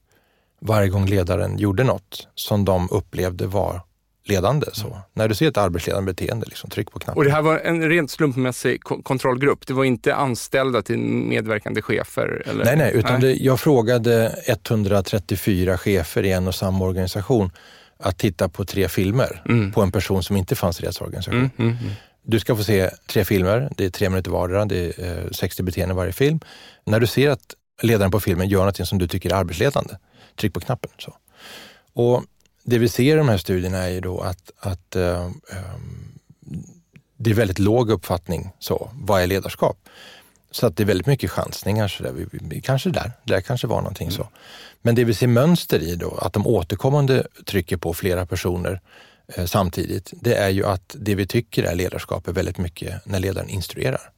varje 0.60 0.88
gång 0.88 1.06
ledaren 1.06 1.58
gjorde 1.58 1.84
något 1.84 2.28
som 2.34 2.64
de 2.64 2.88
upplevde 2.90 3.46
var 3.46 3.80
ledande. 4.24 4.66
Så. 4.72 4.86
Mm. 4.86 4.98
När 5.12 5.28
du 5.28 5.34
ser 5.34 5.48
ett 5.48 5.56
arbetsledande 5.56 6.12
beteende, 6.12 6.46
liksom, 6.48 6.70
tryck 6.70 6.90
på 6.90 6.98
knappen. 6.98 7.18
Och 7.18 7.24
det 7.24 7.30
här 7.30 7.42
var 7.42 7.58
en 7.58 7.88
rent 7.88 8.10
slumpmässig 8.10 8.82
kontrollgrupp? 8.82 9.66
Det 9.66 9.72
var 9.72 9.84
inte 9.84 10.14
anställda 10.14 10.82
till 10.82 10.98
medverkande 10.98 11.82
chefer? 11.82 12.42
Eller? 12.46 12.64
Nej, 12.64 12.76
nej, 12.76 12.92
utan 12.94 13.20
nej. 13.20 13.20
Det, 13.20 13.44
jag 13.44 13.60
frågade 13.60 14.36
134 14.46 15.78
chefer 15.78 16.22
i 16.22 16.32
en 16.32 16.48
och 16.48 16.54
samma 16.54 16.84
organisation 16.84 17.50
att 17.98 18.18
titta 18.18 18.48
på 18.48 18.64
tre 18.64 18.88
filmer 18.88 19.42
mm. 19.48 19.72
på 19.72 19.82
en 19.82 19.92
person 19.92 20.22
som 20.22 20.36
inte 20.36 20.56
fanns 20.56 20.80
i 20.80 20.82
deras 20.82 21.00
organisation. 21.00 21.38
Mm, 21.38 21.50
mm, 21.58 21.76
mm. 21.82 21.92
du 22.22 22.40
ska 22.40 22.56
få 22.56 22.64
se 22.64 22.90
tre 23.06 23.24
filmer, 23.24 23.70
det 23.76 23.84
är 23.84 23.90
tre 23.90 24.08
minuter 24.08 24.30
vardera, 24.30 24.64
det 24.64 24.98
är 24.98 25.32
60 25.32 25.62
eh, 25.62 25.64
beteenden 25.64 25.96
varje 25.96 26.12
film. 26.12 26.40
När 26.84 27.00
du 27.00 27.06
ser 27.06 27.30
att 27.30 27.54
ledaren 27.82 28.10
på 28.10 28.20
filmen 28.20 28.48
gör 28.48 28.66
något 28.66 28.88
som 28.88 28.98
du 28.98 29.08
tycker 29.08 29.30
är 29.30 29.34
arbetsledande, 29.34 29.94
tryck 30.36 30.54
på 30.54 30.60
knappen. 30.60 30.90
Så. 30.98 31.16
Och 31.92 32.24
det 32.64 32.78
vi 32.78 32.88
ser 32.88 33.14
i 33.14 33.18
de 33.18 33.28
här 33.28 33.38
studierna 33.38 33.78
är 33.78 33.88
ju 33.88 34.00
då 34.00 34.20
att, 34.20 34.50
att 34.58 34.96
uh, 34.96 35.30
det 37.16 37.30
är 37.30 37.34
väldigt 37.34 37.58
låg 37.58 37.90
uppfattning, 37.90 38.50
så, 38.58 38.90
vad 38.94 39.22
är 39.22 39.26
ledarskap? 39.26 39.88
Så 40.50 40.66
att 40.66 40.76
det 40.76 40.82
är 40.82 40.84
väldigt 40.84 41.06
mycket 41.06 41.30
chansningar. 41.30 41.88
Så 41.88 42.02
där. 42.02 42.12
Vi, 42.12 42.26
vi, 42.30 42.60
kanske 42.60 42.90
där, 42.90 43.12
där 43.24 43.40
kanske 43.40 43.66
var 43.66 43.76
någonting 43.76 44.08
mm. 44.08 44.16
så. 44.16 44.28
Men 44.82 44.94
det 44.94 45.04
vi 45.04 45.14
ser 45.14 45.26
mönster 45.26 45.82
i 45.82 45.96
då, 45.96 46.18
att 46.22 46.32
de 46.32 46.46
återkommande 46.46 47.26
trycker 47.46 47.76
på 47.76 47.94
flera 47.94 48.26
personer 48.26 48.80
eh, 49.26 49.44
samtidigt, 49.44 50.12
det 50.20 50.34
är 50.34 50.48
ju 50.48 50.66
att 50.66 50.96
det 50.98 51.14
vi 51.14 51.26
tycker 51.26 51.62
är 51.62 51.74
ledarskap 51.74 52.28
är 52.28 52.32
väldigt 52.32 52.58
mycket 52.58 53.06
när 53.06 53.20
ledaren 53.20 53.48
instruerar. 53.48 54.10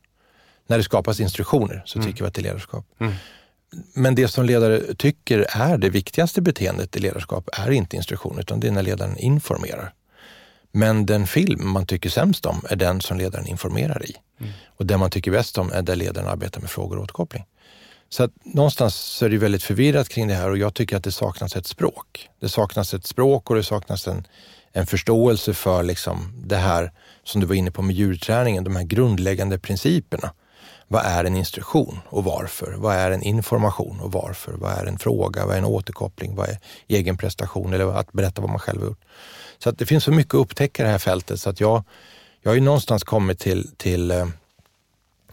När 0.67 0.79
det 0.79 0.85
skapas 0.85 1.21
instruktioner 1.21 1.83
så 1.87 1.99
mm. 1.99 2.11
tycker 2.11 2.25
vi 2.25 2.29
att 2.29 2.35
det 2.35 2.41
är 2.41 2.43
ledarskap. 2.43 2.87
Mm. 2.99 3.15
Men 3.95 4.15
det 4.15 4.29
som 4.29 4.45
ledare 4.45 4.95
tycker 4.95 5.47
är 5.49 5.79
det 5.79 5.89
viktigaste 5.89 6.43
beteendet 6.43 6.97
i 6.97 7.01
ledarskap 7.01 7.49
är 7.53 7.71
inte 7.71 7.97
instruktion, 7.97 8.39
utan 8.39 8.61
det 8.61 8.69
är 8.69 8.73
när 8.73 8.83
ledaren 8.83 9.19
informerar. 9.19 9.93
Men 10.73 11.07
den 11.07 11.27
film 11.27 11.73
man 11.73 11.87
tycker 11.87 12.11
sämst 12.11 12.47
om 12.47 12.63
är 12.71 12.77
den 12.77 13.01
som 13.01 13.19
ledaren 13.19 13.47
informerar 13.47 14.11
i. 14.11 14.17
Mm. 14.41 14.53
Och 14.67 14.87
den 14.87 15.01
man 15.01 15.11
tycker 15.11 15.31
bäst 15.31 15.59
om 15.59 15.73
är 15.73 15.83
där 15.83 15.97
ledaren 15.97 16.29
arbetar 16.29 16.61
med 16.61 16.71
frågor 16.71 16.97
och 16.97 17.03
återkoppling. 17.03 17.45
Så 18.09 18.23
att 18.23 18.31
någonstans 18.45 18.95
så 18.95 19.25
är 19.25 19.31
det 19.31 19.39
väldigt 19.39 19.63
förvirrat 19.63 20.09
kring 20.09 20.29
det 20.29 20.35
här 20.35 20.51
och 20.51 20.59
jag 20.59 20.75
tycker 20.75 20.97
att 20.97 21.05
det 21.05 21.13
saknas 21.13 21.57
ett 21.57 21.67
språk. 21.67 22.29
Det 22.41 22.49
saknas 22.49 22.95
ett 22.95 23.07
språk 23.07 23.51
och 23.51 23.57
det 23.57 23.63
saknas 23.63 24.09
en, 24.09 24.27
en 24.73 24.87
förståelse 24.87 25.55
för 25.55 25.83
liksom 25.83 26.43
det 26.47 26.57
här 26.57 26.93
som 27.25 27.41
du 27.41 27.47
var 27.47 27.55
inne 27.55 27.71
på 27.71 27.83
med 27.83 27.97
djurträningen, 27.97 28.65
de 28.65 28.77
här 28.77 28.85
grundläggande 28.85 29.59
principerna. 29.59 30.33
Vad 30.89 31.05
är 31.05 31.25
en 31.25 31.37
instruktion 31.37 32.01
och 32.07 32.25
varför? 32.25 32.73
Vad 32.73 32.97
är 32.97 33.11
en 33.11 33.23
information 33.23 34.01
och 34.01 34.13
varför? 34.13 34.53
Vad 34.53 34.73
är 34.73 34.87
en 34.87 34.99
fråga? 34.99 35.47
Vad 35.47 35.55
är 35.55 35.59
en 35.59 35.65
återkoppling? 35.65 36.35
Vad 36.35 36.49
är 36.49 36.59
egen 36.89 37.17
prestation 37.17 37.75
eller 37.75 37.99
att 37.99 38.13
berätta 38.13 38.43
vad 38.43 38.51
man 38.51 38.59
själv 38.59 38.81
har 38.81 38.89
gjort? 38.89 39.05
Så 39.59 39.69
att 39.71 39.79
det 39.79 39.87
finns 39.87 40.05
så 40.05 40.13
mycket 40.13 40.35
att 40.35 40.41
upptäcka 40.41 40.83
i 40.83 40.85
det 40.85 40.91
här 40.91 40.99
fältet 40.99 41.41
så 41.41 41.51
att 41.51 41.61
jag, 41.61 41.85
jag 42.43 42.51
har 42.51 42.55
ju 42.55 42.61
någonstans 42.61 43.05
kommit 43.05 43.39
till, 43.39 43.71
till 43.77 44.11
eh, 44.11 44.27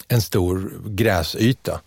en 0.08 0.22
stor 0.22 0.72
gräsyta 0.86 1.82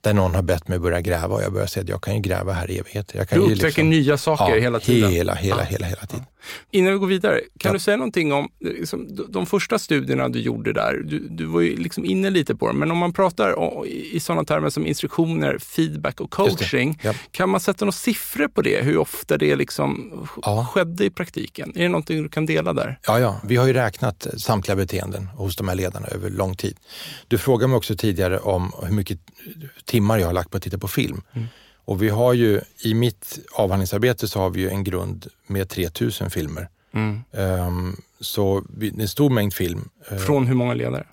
där 0.00 0.14
någon 0.14 0.34
har 0.34 0.42
bett 0.42 0.68
mig 0.68 0.78
börja 0.78 1.00
gräva 1.00 1.34
och 1.34 1.42
jag 1.42 1.52
börjar 1.52 1.66
säga 1.66 1.82
att 1.82 1.88
jag 1.88 2.02
kan 2.02 2.14
ju 2.14 2.20
gräva 2.20 2.52
här 2.52 2.70
i 2.70 2.78
evigheter. 2.78 3.26
Du 3.30 3.40
upptäcker 3.40 3.66
liksom, 3.66 3.90
nya 3.90 4.18
saker 4.18 4.54
ja, 4.54 4.60
hela 4.60 4.80
tiden? 4.80 5.10
Hela, 5.10 5.34
hela, 5.34 5.56
ja. 5.56 5.64
hela, 5.64 5.86
hela 5.86 6.06
tiden. 6.06 6.26
Innan 6.70 6.92
vi 6.92 6.98
går 6.98 7.06
vidare, 7.06 7.40
kan 7.58 7.68
ja. 7.68 7.72
du 7.72 7.78
säga 7.78 7.96
någonting 7.96 8.32
om 8.32 8.48
liksom, 8.60 9.26
de 9.28 9.46
första 9.46 9.78
studierna 9.78 10.28
du 10.28 10.40
gjorde 10.40 10.72
där? 10.72 11.02
Du, 11.04 11.28
du 11.28 11.44
var 11.44 11.60
ju 11.60 11.76
liksom 11.76 12.04
inne 12.04 12.30
lite 12.30 12.54
på 12.54 12.66
dem, 12.66 12.78
men 12.78 12.90
om 12.90 12.98
man 12.98 13.12
pratar 13.12 13.86
i 13.86 14.20
sådana 14.20 14.44
termer 14.44 14.70
som 14.70 14.86
instruktioner, 14.86 15.58
feedback 15.58 16.20
och 16.20 16.30
coaching, 16.30 17.00
ja. 17.02 17.14
kan 17.30 17.48
man 17.48 17.60
sätta 17.60 17.84
några 17.84 17.92
siffror 17.92 18.48
på 18.48 18.62
det? 18.62 18.84
Hur 18.84 18.98
ofta 18.98 19.36
det 19.36 19.56
liksom 19.56 20.12
ja. 20.42 20.66
skedde 20.72 21.04
i 21.04 21.10
praktiken? 21.10 21.72
Är 21.74 21.82
det 21.82 21.88
någonting 21.88 22.22
du 22.22 22.28
kan 22.28 22.46
dela 22.46 22.72
där? 22.72 22.98
Ja, 23.06 23.20
ja, 23.20 23.40
vi 23.44 23.56
har 23.56 23.66
ju 23.66 23.72
räknat 23.72 24.26
samtliga 24.36 24.76
beteenden 24.76 25.26
hos 25.26 25.56
de 25.56 25.68
här 25.68 25.74
ledarna 25.74 26.06
över 26.06 26.30
lång 26.30 26.56
tid. 26.56 26.76
Du 27.28 27.38
frågade 27.38 27.68
mig 27.68 27.76
också 27.76 27.96
tidigare 27.96 28.38
om 28.38 28.72
hur 28.82 28.94
mycket 28.94 29.18
timmar 29.84 30.18
jag 30.18 30.26
har 30.26 30.32
lagt 30.32 30.50
på 30.50 30.56
att 30.56 30.62
titta 30.62 30.78
på 30.78 30.88
film. 30.88 31.22
Mm. 31.32 31.48
Och 31.84 32.02
vi 32.02 32.08
har 32.08 32.32
ju, 32.32 32.60
i 32.84 32.94
mitt 32.94 33.38
avhandlingsarbete 33.52 34.28
så 34.28 34.40
har 34.40 34.50
vi 34.50 34.60
ju 34.60 34.68
en 34.68 34.84
grund 34.84 35.26
med 35.46 35.68
3000 35.68 36.30
filmer. 36.30 36.68
Mm. 36.92 37.22
Um, 37.30 38.02
så 38.20 38.64
vi, 38.76 38.94
en 39.00 39.08
stor 39.08 39.30
mängd 39.30 39.54
film. 39.54 39.88
Uh, 40.12 40.18
Från 40.18 40.46
hur 40.46 40.54
många 40.54 40.74
ledare? 40.74 41.06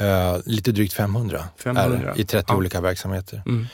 Uh, 0.00 0.40
lite 0.44 0.72
drygt 0.72 0.92
500, 0.92 1.44
500. 1.56 2.14
i 2.16 2.24
30 2.24 2.46
ja. 2.48 2.56
olika 2.56 2.80
verksamheter. 2.80 3.42
Mm. 3.46 3.66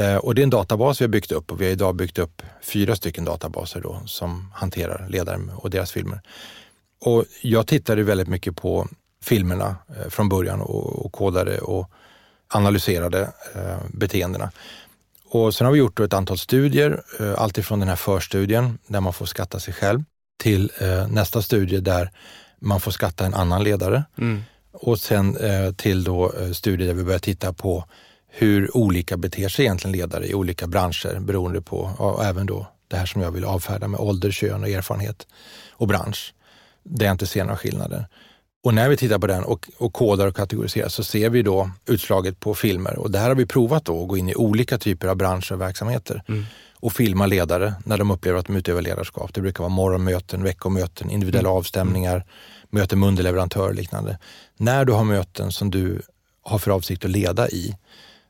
Uh, 0.00 0.16
och 0.16 0.34
det 0.34 0.40
är 0.40 0.42
en 0.42 0.50
databas 0.50 1.00
vi 1.00 1.04
har 1.04 1.10
byggt 1.10 1.32
upp 1.32 1.52
och 1.52 1.60
vi 1.60 1.64
har 1.64 1.72
idag 1.72 1.94
byggt 1.94 2.18
upp 2.18 2.42
fyra 2.62 2.96
stycken 2.96 3.24
databaser 3.24 3.80
då, 3.80 4.02
som 4.06 4.52
hanterar 4.54 5.06
ledare 5.08 5.40
och 5.56 5.70
deras 5.70 5.92
filmer. 5.92 6.20
Och 7.00 7.24
jag 7.42 7.66
tittade 7.66 8.02
väldigt 8.02 8.28
mycket 8.28 8.56
på 8.56 8.88
filmerna 9.22 9.76
från 10.08 10.28
början 10.28 10.60
och, 10.60 11.06
och 11.06 11.12
kodade 11.12 11.58
och 11.58 11.90
analyserade 12.48 13.32
beteendena. 13.88 14.50
Och 15.30 15.54
sen 15.54 15.64
har 15.64 15.72
vi 15.72 15.78
gjort 15.78 16.00
ett 16.00 16.12
antal 16.12 16.38
studier, 16.38 17.02
eh, 17.20 17.34
alltifrån 17.40 17.80
den 17.80 17.88
här 17.88 17.96
förstudien 17.96 18.78
där 18.86 19.00
man 19.00 19.12
får 19.12 19.26
skatta 19.26 19.60
sig 19.60 19.74
själv 19.74 20.02
till 20.42 20.70
eh, 20.80 21.08
nästa 21.08 21.42
studie 21.42 21.80
där 21.80 22.10
man 22.60 22.80
får 22.80 22.90
skatta 22.90 23.26
en 23.26 23.34
annan 23.34 23.64
ledare. 23.64 24.04
Mm. 24.18 24.42
Och 24.72 24.98
sen 24.98 25.36
eh, 25.36 25.72
till 25.72 26.04
då 26.04 26.32
studier 26.52 26.88
där 26.88 26.94
vi 26.94 27.04
börjar 27.04 27.18
titta 27.18 27.52
på 27.52 27.84
hur 28.28 28.76
olika 28.76 29.16
beter 29.16 29.48
sig 29.48 29.64
egentligen 29.64 29.96
ledare 29.96 30.26
i 30.26 30.34
olika 30.34 30.66
branscher 30.66 31.20
beroende 31.20 31.62
på, 31.62 31.78
och 31.98 32.24
även 32.24 32.46
då 32.46 32.66
det 32.88 32.96
här 32.96 33.06
som 33.06 33.22
jag 33.22 33.30
vill 33.30 33.44
avfärda 33.44 33.88
med 33.88 34.00
ålder, 34.00 34.30
kön 34.30 34.62
och 34.62 34.68
erfarenhet 34.68 35.26
och 35.70 35.88
bransch. 35.88 36.34
Där 36.82 37.06
jag 37.06 37.14
inte 37.14 37.26
ser 37.26 37.44
några 37.44 37.56
skillnader. 37.56 38.06
Och 38.64 38.74
när 38.74 38.88
vi 38.88 38.96
tittar 38.96 39.18
på 39.18 39.26
den 39.26 39.44
och, 39.44 39.68
och 39.78 39.92
kodar 39.92 40.26
och 40.26 40.36
kategoriserar 40.36 40.88
så 40.88 41.04
ser 41.04 41.30
vi 41.30 41.42
då 41.42 41.70
utslaget 41.86 42.40
på 42.40 42.54
filmer. 42.54 42.98
Och 42.98 43.10
det 43.10 43.18
här 43.18 43.28
har 43.28 43.34
vi 43.34 43.46
provat 43.46 43.84
då, 43.84 44.02
att 44.02 44.08
gå 44.08 44.16
in 44.16 44.28
i 44.28 44.34
olika 44.34 44.78
typer 44.78 45.08
av 45.08 45.16
branscher 45.16 45.52
och 45.52 45.60
verksamheter 45.60 46.22
mm. 46.28 46.44
och 46.74 46.92
filma 46.92 47.26
ledare 47.26 47.74
när 47.84 47.98
de 47.98 48.10
upplever 48.10 48.38
att 48.38 48.46
de 48.46 48.56
utövar 48.56 48.82
ledarskap. 48.82 49.34
Det 49.34 49.40
brukar 49.40 49.58
vara 49.58 49.68
morgonmöten, 49.68 50.42
veckomöten, 50.42 51.10
individuella 51.10 51.48
mm. 51.48 51.58
avstämningar, 51.58 52.24
möten 52.70 53.00
med 53.00 53.08
underleverantörer 53.08 53.68
och 53.68 53.74
liknande. 53.74 54.18
När 54.56 54.84
du 54.84 54.92
har 54.92 55.04
möten 55.04 55.52
som 55.52 55.70
du 55.70 56.02
har 56.42 56.58
för 56.58 56.70
avsikt 56.70 57.04
att 57.04 57.10
leda 57.10 57.48
i, 57.48 57.76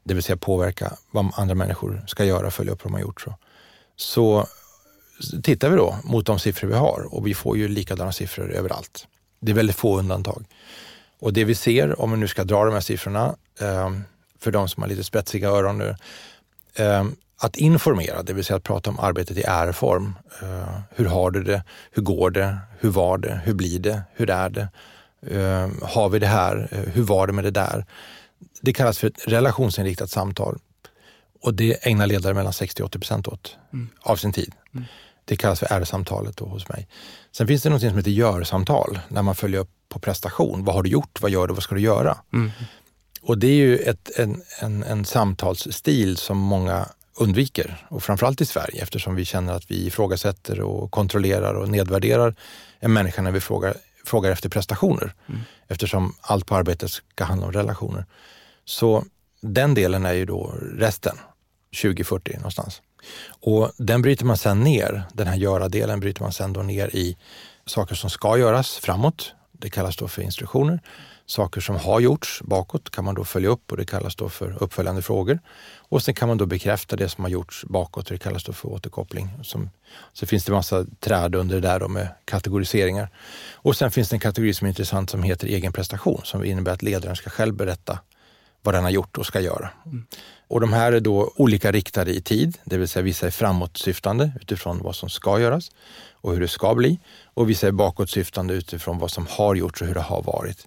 det 0.04 0.14
vill 0.14 0.22
säga 0.22 0.36
påverka 0.36 0.92
vad 1.10 1.30
andra 1.34 1.54
människor 1.54 2.04
ska 2.06 2.24
göra, 2.24 2.50
följa 2.50 2.72
upp 2.72 2.84
vad 2.84 2.92
de 2.92 2.94
har 2.94 3.00
gjort. 3.00 3.24
Så, 3.96 4.46
så 5.20 5.42
tittar 5.42 5.70
vi 5.70 5.76
då 5.76 5.96
mot 6.04 6.26
de 6.26 6.38
siffror 6.38 6.68
vi 6.68 6.74
har 6.74 7.14
och 7.14 7.26
vi 7.26 7.34
får 7.34 7.56
ju 7.56 7.68
likadana 7.68 8.12
siffror 8.12 8.52
överallt. 8.52 9.06
Det 9.40 9.52
är 9.52 9.56
väldigt 9.56 9.76
få 9.76 9.98
undantag. 9.98 10.44
Och 11.20 11.32
det 11.32 11.44
vi 11.44 11.54
ser, 11.54 12.00
om 12.00 12.10
vi 12.10 12.16
nu 12.16 12.28
ska 12.28 12.44
dra 12.44 12.64
de 12.64 12.74
här 12.74 12.80
siffrorna, 12.80 13.36
eh, 13.60 13.90
för 14.38 14.50
de 14.50 14.68
som 14.68 14.82
har 14.82 14.88
lite 14.88 15.04
spetsiga 15.04 15.48
öron 15.48 15.78
nu, 15.78 15.96
eh, 16.74 17.04
att 17.40 17.56
informera, 17.56 18.22
det 18.22 18.32
vill 18.32 18.44
säga 18.44 18.56
att 18.56 18.62
prata 18.62 18.90
om 18.90 18.98
arbetet 18.98 19.36
i 19.36 19.42
är-form. 19.42 20.14
Eh, 20.42 20.80
hur 20.90 21.04
har 21.04 21.30
du 21.30 21.42
det? 21.42 21.62
Hur 21.90 22.02
går 22.02 22.30
det? 22.30 22.58
Hur 22.78 22.90
var 22.90 23.18
det? 23.18 23.40
Hur 23.44 23.54
blir 23.54 23.78
det? 23.78 24.02
Hur 24.14 24.30
är 24.30 24.50
det? 24.50 24.68
Eh, 25.26 25.68
har 25.82 26.08
vi 26.08 26.18
det 26.18 26.26
här? 26.26 26.68
Eh, 26.70 26.92
hur 26.92 27.02
var 27.02 27.26
det 27.26 27.32
med 27.32 27.44
det 27.44 27.50
där? 27.50 27.86
Det 28.60 28.72
kallas 28.72 28.98
för 28.98 29.06
ett 29.06 29.28
relationsinriktat 29.28 30.10
samtal. 30.10 30.58
Och 31.42 31.54
det 31.54 31.86
ägnar 31.86 32.06
ledare 32.06 32.34
mellan 32.34 32.52
60 32.52 32.82
80 32.82 32.98
procent 32.98 33.28
åt 33.28 33.56
mm. 33.72 33.88
av 34.00 34.16
sin 34.16 34.32
tid. 34.32 34.54
Mm. 34.74 34.84
Det 35.28 35.36
kallas 35.36 35.58
för 35.58 35.66
R-samtalet 35.70 36.40
hos 36.40 36.68
mig. 36.68 36.88
Sen 37.32 37.46
finns 37.46 37.62
det 37.62 37.70
något 37.70 37.80
som 37.80 37.96
heter 37.96 38.10
gör-samtal, 38.10 38.98
när 39.08 39.22
man 39.22 39.34
följer 39.34 39.60
upp 39.60 39.70
på 39.88 39.98
prestation. 39.98 40.64
Vad 40.64 40.74
har 40.74 40.82
du 40.82 40.90
gjort? 40.90 41.22
Vad 41.22 41.30
gör 41.30 41.46
du? 41.46 41.54
Vad 41.54 41.62
ska 41.62 41.74
du 41.74 41.80
göra? 41.80 42.18
Mm. 42.32 42.50
Och 43.22 43.38
det 43.38 43.46
är 43.46 43.54
ju 43.54 43.76
ett, 43.76 44.18
en, 44.18 44.42
en, 44.60 44.82
en 44.82 45.04
samtalsstil 45.04 46.16
som 46.16 46.38
många 46.38 46.88
undviker 47.16 47.86
och 47.88 48.02
framförallt 48.02 48.40
i 48.40 48.46
Sverige 48.46 48.82
eftersom 48.82 49.14
vi 49.14 49.24
känner 49.24 49.52
att 49.52 49.70
vi 49.70 49.86
ifrågasätter 49.86 50.60
och 50.60 50.90
kontrollerar 50.90 51.54
och 51.54 51.68
nedvärderar 51.68 52.34
en 52.78 52.92
människa 52.92 53.22
när 53.22 53.30
vi 53.30 53.40
frågar, 53.40 53.74
frågar 54.04 54.30
efter 54.30 54.48
prestationer. 54.48 55.14
Mm. 55.28 55.40
Eftersom 55.68 56.14
allt 56.20 56.46
på 56.46 56.56
arbetet 56.56 56.90
ska 56.90 57.24
handla 57.24 57.46
om 57.46 57.52
relationer. 57.52 58.06
Så 58.64 59.04
den 59.40 59.74
delen 59.74 60.06
är 60.06 60.12
ju 60.12 60.24
då 60.24 60.54
resten, 60.76 61.16
2040 61.82 62.36
någonstans. 62.36 62.82
Och 63.40 63.72
den 63.76 64.02
bryter 64.02 64.24
man 64.24 64.36
sen 64.36 64.60
ner, 64.60 65.02
den 65.12 65.26
här 65.26 65.36
göra-delen 65.36 66.00
bryter 66.00 66.22
man 66.22 66.32
sen 66.32 66.52
då 66.52 66.62
ner 66.62 66.96
i 66.96 67.16
saker 67.66 67.94
som 67.94 68.10
ska 68.10 68.38
göras 68.38 68.76
framåt. 68.76 69.34
Det 69.52 69.70
kallas 69.70 69.96
då 69.96 70.08
för 70.08 70.22
instruktioner. 70.22 70.80
Saker 71.26 71.60
som 71.60 71.76
har 71.76 72.00
gjorts 72.00 72.42
bakåt 72.42 72.90
kan 72.90 73.04
man 73.04 73.14
då 73.14 73.24
följa 73.24 73.48
upp 73.48 73.70
och 73.70 73.76
det 73.76 73.84
kallas 73.84 74.16
då 74.16 74.28
för 74.28 74.62
uppföljande 74.62 75.02
frågor. 75.02 75.40
Och 75.76 76.02
sen 76.02 76.14
kan 76.14 76.28
man 76.28 76.38
då 76.38 76.46
bekräfta 76.46 76.96
det 76.96 77.08
som 77.08 77.24
har 77.24 77.30
gjorts 77.30 77.64
bakåt 77.64 78.06
och 78.06 78.12
det 78.12 78.18
kallas 78.18 78.44
då 78.44 78.52
för 78.52 78.68
återkoppling. 78.68 79.30
Som, 79.42 79.70
så 80.12 80.26
finns 80.26 80.44
det 80.44 80.52
massa 80.52 80.86
träd 81.00 81.34
under 81.34 81.54
det 81.54 81.68
där 81.68 81.80
då 81.80 81.88
med 81.88 82.08
kategoriseringar. 82.24 83.10
Och 83.54 83.76
sen 83.76 83.90
finns 83.90 84.08
det 84.08 84.16
en 84.16 84.20
kategori 84.20 84.54
som 84.54 84.64
är 84.64 84.68
intressant 84.68 85.10
som 85.10 85.22
heter 85.22 85.46
egen 85.46 85.72
prestation 85.72 86.20
som 86.24 86.44
innebär 86.44 86.72
att 86.72 86.82
ledaren 86.82 87.16
ska 87.16 87.30
själv 87.30 87.54
berätta 87.54 87.98
vad 88.62 88.74
den 88.74 88.84
har 88.84 88.90
gjort 88.90 89.18
och 89.18 89.26
ska 89.26 89.40
göra. 89.40 89.70
Mm. 89.86 90.06
Och 90.48 90.60
de 90.60 90.72
här 90.72 90.92
är 90.92 91.00
då 91.00 91.32
olika 91.36 91.72
riktade 91.72 92.14
i 92.14 92.20
tid, 92.20 92.58
det 92.64 92.78
vill 92.78 92.88
säga 92.88 93.02
vissa 93.02 93.26
är 93.26 93.30
framåtsyftande 93.30 94.32
utifrån 94.40 94.80
vad 94.82 94.96
som 94.96 95.08
ska 95.08 95.40
göras 95.40 95.70
och 96.12 96.32
hur 96.32 96.40
det 96.40 96.48
ska 96.48 96.74
bli. 96.74 96.98
Och 97.34 97.50
vissa 97.50 97.66
är 97.66 97.72
bakåtsyftande 97.72 98.54
utifrån 98.54 98.98
vad 98.98 99.10
som 99.10 99.26
har 99.30 99.54
gjorts 99.54 99.80
och 99.80 99.86
hur 99.86 99.94
det 99.94 100.00
har 100.00 100.22
varit. 100.22 100.66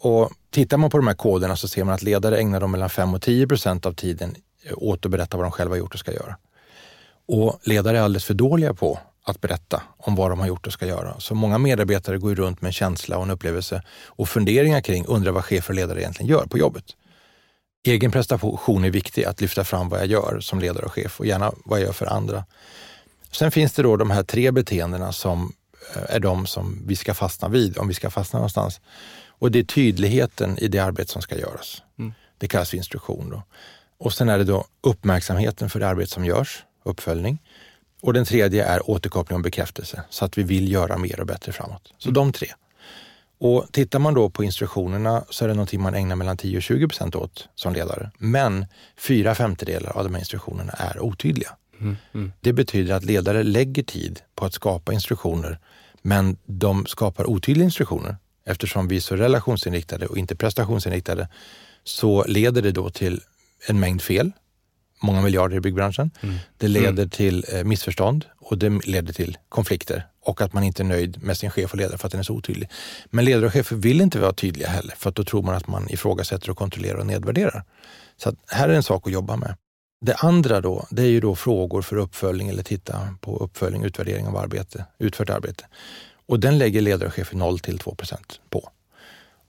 Och 0.00 0.30
tittar 0.50 0.76
man 0.76 0.90
på 0.90 0.96
de 0.96 1.06
här 1.06 1.14
koderna 1.14 1.56
så 1.56 1.68
ser 1.68 1.84
man 1.84 1.94
att 1.94 2.02
ledare 2.02 2.38
ägnar 2.38 2.60
dem 2.60 2.70
mellan 2.70 2.90
5 2.90 3.14
och 3.14 3.22
10 3.22 3.46
procent 3.46 3.86
av 3.86 3.92
tiden 3.92 4.34
åt 4.72 5.06
att 5.06 5.10
berätta 5.10 5.36
vad 5.36 5.46
de 5.46 5.52
själva 5.52 5.72
har 5.72 5.78
gjort 5.78 5.94
och 5.94 6.00
ska 6.00 6.12
göra. 6.12 6.36
Och 7.28 7.60
ledare 7.64 7.98
är 7.98 8.02
alldeles 8.02 8.24
för 8.24 8.34
dåliga 8.34 8.74
på 8.74 8.98
att 9.24 9.40
berätta 9.40 9.82
om 9.96 10.14
vad 10.14 10.30
de 10.30 10.40
har 10.40 10.46
gjort 10.46 10.66
och 10.66 10.72
ska 10.72 10.86
göra. 10.86 11.20
Så 11.20 11.34
många 11.34 11.58
medarbetare 11.58 12.18
går 12.18 12.34
runt 12.34 12.62
med 12.62 12.68
en 12.68 12.72
känsla 12.72 13.16
och 13.16 13.22
en 13.22 13.30
upplevelse 13.30 13.82
och 14.06 14.28
funderingar 14.28 14.80
kring, 14.80 15.06
undrar 15.06 15.32
vad 15.32 15.44
chefer 15.44 15.70
och 15.70 15.74
ledare 15.74 16.00
egentligen 16.00 16.30
gör 16.30 16.46
på 16.46 16.58
jobbet. 16.58 16.84
Egen 17.82 18.10
prestation 18.10 18.84
är 18.84 18.90
viktig, 18.90 19.24
att 19.24 19.40
lyfta 19.40 19.64
fram 19.64 19.88
vad 19.88 20.00
jag 20.00 20.06
gör 20.06 20.40
som 20.40 20.60
ledare 20.60 20.84
och 20.84 20.92
chef 20.92 21.20
och 21.20 21.26
gärna 21.26 21.52
vad 21.64 21.80
jag 21.80 21.86
gör 21.86 21.92
för 21.92 22.06
andra. 22.06 22.44
Sen 23.30 23.50
finns 23.50 23.72
det 23.72 23.82
då 23.82 23.96
de 23.96 24.10
här 24.10 24.22
tre 24.22 24.50
beteendena 24.50 25.12
som 25.12 25.52
eh, 25.96 26.14
är 26.14 26.20
de 26.20 26.46
som 26.46 26.82
vi 26.86 26.96
ska 26.96 27.14
fastna 27.14 27.48
vid 27.48 27.78
om 27.78 27.88
vi 27.88 27.94
ska 27.94 28.10
fastna 28.10 28.38
någonstans. 28.38 28.80
Och 29.28 29.50
det 29.50 29.58
är 29.58 29.64
tydligheten 29.64 30.58
i 30.58 30.68
det 30.68 30.78
arbete 30.78 31.12
som 31.12 31.22
ska 31.22 31.38
göras. 31.38 31.82
Mm. 31.98 32.12
Det 32.38 32.48
kallas 32.48 32.70
för 32.70 32.76
instruktion. 32.76 33.30
Då. 33.30 33.42
Och 33.98 34.12
sen 34.12 34.28
är 34.28 34.38
det 34.38 34.44
då 34.44 34.64
uppmärksamheten 34.80 35.70
för 35.70 35.80
det 35.80 35.88
arbete 35.88 36.10
som 36.10 36.24
görs, 36.24 36.64
uppföljning. 36.84 37.38
Och 38.02 38.12
den 38.12 38.24
tredje 38.24 38.64
är 38.64 38.90
återkoppling 38.90 39.36
och 39.36 39.42
bekräftelse, 39.42 40.02
så 40.10 40.24
att 40.24 40.38
vi 40.38 40.42
vill 40.42 40.72
göra 40.72 40.98
mer 40.98 41.20
och 41.20 41.26
bättre 41.26 41.52
framåt. 41.52 41.92
Så 41.98 42.08
mm. 42.08 42.14
de 42.14 42.32
tre. 42.32 42.48
Och 43.40 43.66
tittar 43.72 43.98
man 43.98 44.14
då 44.14 44.30
på 44.30 44.44
instruktionerna 44.44 45.24
så 45.30 45.44
är 45.44 45.48
det 45.48 45.54
någonting 45.54 45.80
man 45.82 45.94
ägnar 45.94 46.16
mellan 46.16 46.36
10 46.36 46.56
och 46.56 46.62
20 46.62 46.88
procent 46.88 47.14
åt 47.14 47.48
som 47.54 47.72
ledare. 47.72 48.10
Men 48.18 48.66
fyra 48.98 49.34
femtedelar 49.34 49.96
av 49.96 50.04
de 50.04 50.14
här 50.14 50.20
instruktionerna 50.20 50.72
är 50.72 51.00
otydliga. 51.00 51.56
Mm, 51.80 51.96
mm. 52.14 52.32
Det 52.40 52.52
betyder 52.52 52.94
att 52.94 53.04
ledare 53.04 53.42
lägger 53.42 53.82
tid 53.82 54.20
på 54.34 54.44
att 54.44 54.54
skapa 54.54 54.92
instruktioner, 54.92 55.58
men 56.02 56.36
de 56.46 56.86
skapar 56.86 57.30
otydliga 57.30 57.64
instruktioner. 57.64 58.16
Eftersom 58.44 58.88
vi 58.88 58.96
är 58.96 59.00
så 59.00 59.16
relationsinriktade 59.16 60.06
och 60.06 60.18
inte 60.18 60.36
prestationsinriktade 60.36 61.28
så 61.84 62.24
leder 62.24 62.62
det 62.62 62.72
då 62.72 62.90
till 62.90 63.20
en 63.68 63.80
mängd 63.80 64.02
fel, 64.02 64.32
många 65.02 65.22
miljarder 65.22 65.56
i 65.56 65.60
byggbranschen. 65.60 66.10
Mm. 66.20 66.34
Det 66.56 66.68
leder 66.68 66.88
mm. 66.88 67.10
till 67.10 67.44
eh, 67.52 67.64
missförstånd 67.64 68.24
och 68.38 68.58
det 68.58 68.86
leder 68.86 69.12
till 69.12 69.38
konflikter 69.48 70.06
och 70.24 70.40
att 70.40 70.52
man 70.52 70.62
inte 70.62 70.82
är 70.82 70.84
nöjd 70.84 71.22
med 71.22 71.36
sin 71.36 71.50
chef 71.50 71.72
och 71.72 71.78
ledare 71.78 71.98
för 71.98 72.06
att 72.06 72.12
den 72.12 72.18
är 72.18 72.24
så 72.24 72.34
otydlig. 72.34 72.70
Men 73.10 73.24
ledare 73.24 73.46
och 73.46 73.52
chefer 73.52 73.76
vill 73.76 74.00
inte 74.00 74.18
vara 74.18 74.32
tydliga 74.32 74.68
heller 74.68 74.94
för 74.96 75.10
då 75.10 75.24
tror 75.24 75.42
man 75.42 75.54
att 75.54 75.68
man 75.68 75.90
ifrågasätter 75.90 76.50
och 76.50 76.58
kontrollerar 76.58 76.98
och 76.98 77.06
nedvärderar. 77.06 77.64
Så 78.16 78.34
här 78.46 78.68
är 78.68 78.74
en 78.74 78.82
sak 78.82 79.06
att 79.06 79.12
jobba 79.12 79.36
med. 79.36 79.56
Det 80.00 80.14
andra 80.14 80.60
då, 80.60 80.86
det 80.90 81.02
är 81.02 81.06
ju 81.06 81.20
då 81.20 81.34
frågor 81.34 81.82
för 81.82 81.96
uppföljning 81.96 82.48
eller 82.48 82.62
titta 82.62 83.14
på 83.20 83.36
uppföljning, 83.36 83.84
utvärdering 83.84 84.26
av 84.26 84.36
arbete, 84.36 84.84
utfört 84.98 85.30
arbete. 85.30 85.64
Och 86.26 86.40
den 86.40 86.58
lägger 86.58 86.80
ledare 86.80 87.08
och 87.08 87.14
chefer 87.14 87.36
0 87.36 87.58
till 87.58 87.78
2 87.78 87.94
procent 87.94 88.40
på. 88.50 88.70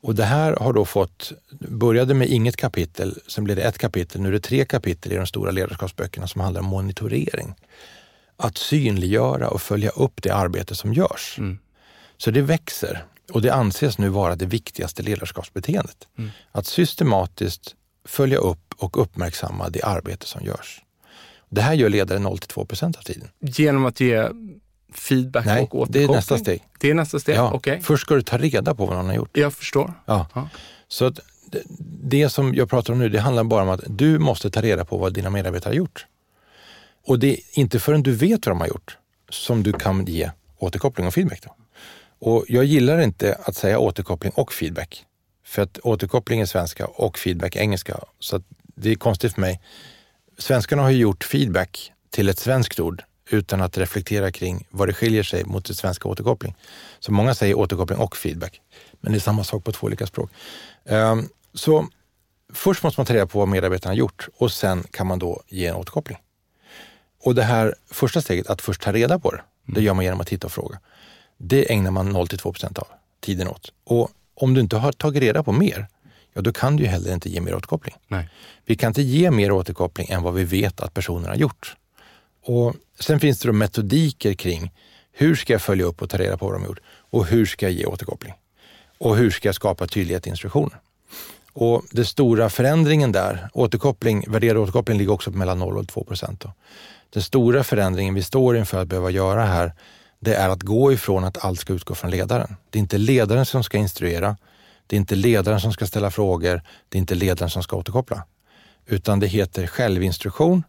Och 0.02 0.16
det 0.16 0.24
här 0.24 0.56
har 0.56 0.74
då 0.74 0.86
fått, 0.86 1.32
började 1.60 2.14
med 2.14 2.28
inget 2.28 2.58
kapitel, 2.58 3.20
sen 3.28 3.44
blev 3.44 3.58
det 3.58 3.64
ett 3.64 3.78
kapitel, 3.78 4.22
nu 4.22 4.28
är 4.28 4.32
det 4.32 4.40
tre 4.40 4.66
kapitel 4.66 5.12
i 5.12 5.16
de 5.16 5.28
stora 5.28 5.52
ledarskapsböckerna 5.52 6.28
som 6.28 6.42
handlar 6.42 6.62
om 6.62 6.68
monitorering. 6.68 7.56
Att 8.38 8.58
synliggöra 8.58 9.50
och 9.50 9.62
följa 9.62 9.90
upp 9.90 10.22
det 10.24 10.32
arbete 10.32 10.76
som 10.76 10.94
görs. 10.94 11.36
Mm. 11.38 11.60
Så 12.18 12.32
det 12.32 12.42
växer 12.42 13.06
och 13.32 13.42
det 13.42 13.54
anses 13.54 13.98
nu 13.98 14.10
vara 14.10 14.36
det 14.36 14.46
viktigaste 14.46 15.04
ledarskapsbeteendet. 15.04 16.08
Mm. 16.18 16.32
Att 16.52 16.66
systematiskt 16.66 17.76
följa 18.06 18.38
upp 18.38 18.74
och 18.78 19.02
uppmärksamma 19.02 19.70
det 19.70 19.84
arbete 19.84 20.26
som 20.26 20.46
görs. 20.46 20.82
Det 21.50 21.62
här 21.62 21.74
gör 21.74 21.90
ledare 21.90 22.20
0 22.20 22.38
till 22.38 22.48
2 22.50 22.66
procent 22.66 22.98
av 22.98 23.02
tiden. 23.02 23.30
Genom 23.40 23.86
att 23.86 24.00
ge 24.00 24.30
feedback 24.92 25.46
Nej, 25.46 25.64
och 25.64 25.76
återkoppling? 25.76 26.08
det 26.08 26.14
är 26.14 26.16
nästa 26.16 26.38
steg. 26.38 26.64
Det 26.80 26.90
är 26.90 26.94
nästa 26.94 27.20
steg, 27.20 27.36
ja, 27.36 27.54
okay. 27.54 27.82
Först 27.82 28.02
ska 28.02 28.16
du 28.16 28.22
ta 28.22 28.38
reda 28.38 28.76
på 28.76 28.86
vad 28.86 28.96
någon 28.96 29.06
har 29.06 29.16
gjort. 29.16 29.38
Jag 29.38 29.54
förstår. 29.54 29.94
Ja. 30.06 30.28
ja. 30.34 30.50
Så 30.88 31.06
att 31.06 31.20
det 32.04 32.30
som 32.30 32.56
jag 32.56 32.70
pratar 32.70 32.94
om 32.94 33.00
nu, 33.00 33.10
det 33.10 33.20
handlar 33.20 33.44
bara 33.44 33.64
om 33.64 33.70
att 33.70 33.82
du 33.88 34.20
måste 34.20 34.52
ta 34.52 34.62
reda 34.62 34.86
på 34.86 34.98
vad 34.98 35.14
dina 35.14 35.30
medarbetare 35.30 35.72
har 35.72 35.76
gjort. 35.76 36.06
Och 37.06 37.20
det 37.20 37.34
är 37.34 37.40
inte 37.54 37.80
förrän 37.80 38.04
du 38.04 38.12
vet 38.12 38.46
vad 38.46 38.56
de 38.56 38.60
har 38.60 38.68
gjort 38.68 38.98
som 39.30 39.64
du 39.64 39.74
kan 39.74 40.06
ge 40.06 40.32
återkoppling 40.58 41.08
och 41.08 41.14
feedback. 41.14 41.42
Då. 41.44 41.56
Och 42.20 42.46
jag 42.48 42.66
gillar 42.66 43.02
inte 43.02 43.38
att 43.44 43.56
säga 43.56 43.80
återkoppling 43.80 44.32
och 44.36 44.54
feedback. 44.54 45.06
För 45.46 45.62
att 45.62 45.80
återkoppling 45.80 46.40
är 46.40 46.46
svenska 46.46 46.86
och 46.86 47.18
feedback 47.18 47.56
är 47.56 47.60
engelska. 47.60 48.00
Så 48.20 48.42
det 48.76 48.92
är 48.92 48.96
konstigt 48.96 49.34
för 49.34 49.42
mig. 49.42 49.62
Svenskarna 50.38 50.82
har 50.82 50.90
ju 50.90 50.98
gjort 50.98 51.24
feedback 51.24 51.92
till 52.10 52.30
ett 52.30 52.40
svenskt 52.40 52.80
ord 52.80 53.04
utan 53.34 53.62
att 53.62 53.78
reflektera 53.78 54.32
kring 54.32 54.68
vad 54.70 54.88
det 54.88 54.94
skiljer 54.94 55.24
sig 55.24 55.46
mot 55.46 55.66
det 55.66 55.74
svenska 55.74 56.10
återkoppling. 56.10 56.56
Så 57.00 57.12
många 57.12 57.36
säger 57.36 57.58
återkoppling 57.58 58.00
och 58.00 58.18
feedback, 58.18 58.62
men 59.02 59.12
det 59.12 59.18
är 59.18 59.20
samma 59.20 59.44
sak 59.44 59.64
på 59.64 59.72
två 59.72 59.88
olika 59.88 60.08
språk. 60.08 60.30
Um, 60.84 61.30
så 61.54 61.88
först 62.54 62.84
måste 62.84 63.00
man 63.00 63.06
ta 63.06 63.14
reda 63.14 63.28
på 63.28 63.40
vad 63.40 63.48
medarbetarna 63.48 63.92
har 63.92 63.98
gjort 63.98 64.28
och 64.38 64.52
sen 64.52 64.84
kan 64.92 65.08
man 65.08 65.20
då 65.20 65.42
ge 65.48 65.68
en 65.68 65.76
återkoppling. 65.76 66.18
Och 67.24 67.36
det 67.36 67.44
här 67.44 67.76
första 67.92 68.22
steget, 68.22 68.48
att 68.48 68.62
först 68.62 68.82
ta 68.82 68.94
reda 68.94 69.20
på 69.20 69.32
det, 69.32 69.42
det 69.66 69.72
mm. 69.72 69.84
gör 69.84 69.94
man 69.94 70.06
genom 70.06 70.22
att 70.22 70.28
titta 70.28 70.48
och 70.48 70.54
fråga. 70.54 70.80
Det 71.38 71.72
ägnar 71.72 71.92
man 71.92 72.10
0 72.10 72.28
2 72.28 72.54
procent 72.54 72.78
av 72.78 72.88
tiden 73.20 73.48
åt. 73.48 73.74
Och 73.84 74.12
om 74.36 74.54
du 74.54 74.62
inte 74.62 74.78
har 74.78 74.92
tagit 74.92 75.24
reda 75.24 75.44
på 75.44 75.52
mer, 75.52 75.88
ja 76.34 76.42
då 76.42 76.54
kan 76.54 76.76
du 76.76 76.84
ju 76.84 76.90
heller 76.90 77.14
inte 77.14 77.30
ge 77.30 77.42
mer 77.42 77.56
återkoppling. 77.56 77.96
Nej. 78.08 78.30
Vi 78.66 78.76
kan 78.76 78.88
inte 78.88 79.02
ge 79.02 79.32
mer 79.32 79.52
återkoppling 79.52 80.08
än 80.10 80.24
vad 80.24 80.34
vi 80.34 80.44
vet 80.44 80.82
att 80.82 80.94
personen 80.94 81.30
har 81.30 81.36
gjort. 81.36 81.76
Och 82.44 82.76
Sen 83.02 83.20
finns 83.20 83.40
det 83.40 83.48
då 83.48 83.54
metodiker 83.54 84.34
kring 84.34 84.72
hur 85.12 85.36
ska 85.36 85.54
jag 85.54 85.62
följa 85.62 85.86
upp 85.86 86.02
och 86.02 86.10
ta 86.10 86.18
reda 86.18 86.38
på 86.38 86.46
vad 86.46 86.56
de 86.56 86.62
har 86.62 86.68
gjort 86.68 86.80
och 86.88 87.26
hur 87.26 87.46
ska 87.46 87.66
jag 87.66 87.74
ge 87.74 87.86
återkoppling? 87.86 88.34
Och 88.98 89.18
hur 89.18 89.32
ska 89.32 89.48
jag 89.48 89.56
skapa 89.56 89.88
tydlighet 89.88 90.28
i 90.28 90.30
instruktioner? 90.30 90.80
Och 91.54 91.84
den 91.92 92.06
stora 92.06 92.50
förändringen 92.50 93.12
där, 93.12 93.50
återkoppling, 93.54 94.26
värderad 94.28 94.58
återkoppling 94.58 94.98
ligger 94.98 95.12
också 95.12 95.32
på 95.32 95.38
mellan 95.38 95.60
0 95.60 95.78
och 95.78 95.88
2 95.88 96.04
procent. 96.04 96.46
Den 97.10 97.24
stora 97.24 97.64
förändringen 97.64 98.14
vi 98.14 98.24
står 98.24 98.58
inför 98.58 98.82
att 98.82 98.88
behöva 98.88 99.10
göra 99.10 99.46
här, 99.46 99.74
det 100.20 100.36
är 100.36 100.50
att 100.50 100.62
gå 100.62 100.94
ifrån 100.94 101.24
att 101.24 101.46
allt 101.46 101.60
ska 101.60 101.74
utgå 101.74 101.96
från 101.96 102.12
ledaren. 102.12 102.56
Det 102.70 102.78
är 102.78 102.82
inte 102.82 102.98
ledaren 102.98 103.46
som 103.46 103.64
ska 103.64 103.78
instruera, 103.78 104.38
det 104.88 104.96
är 104.96 104.98
inte 104.98 105.16
ledaren 105.16 105.62
som 105.62 105.74
ska 105.74 105.88
ställa 105.88 106.12
frågor, 106.12 106.62
det 106.90 106.98
är 106.98 107.00
inte 107.00 107.16
ledaren 107.16 107.50
som 107.50 107.64
ska 107.64 107.76
återkoppla. 107.76 108.24
Utan 108.86 109.20
det 109.20 109.28
heter 109.28 109.68
självinstruktion 109.68 110.64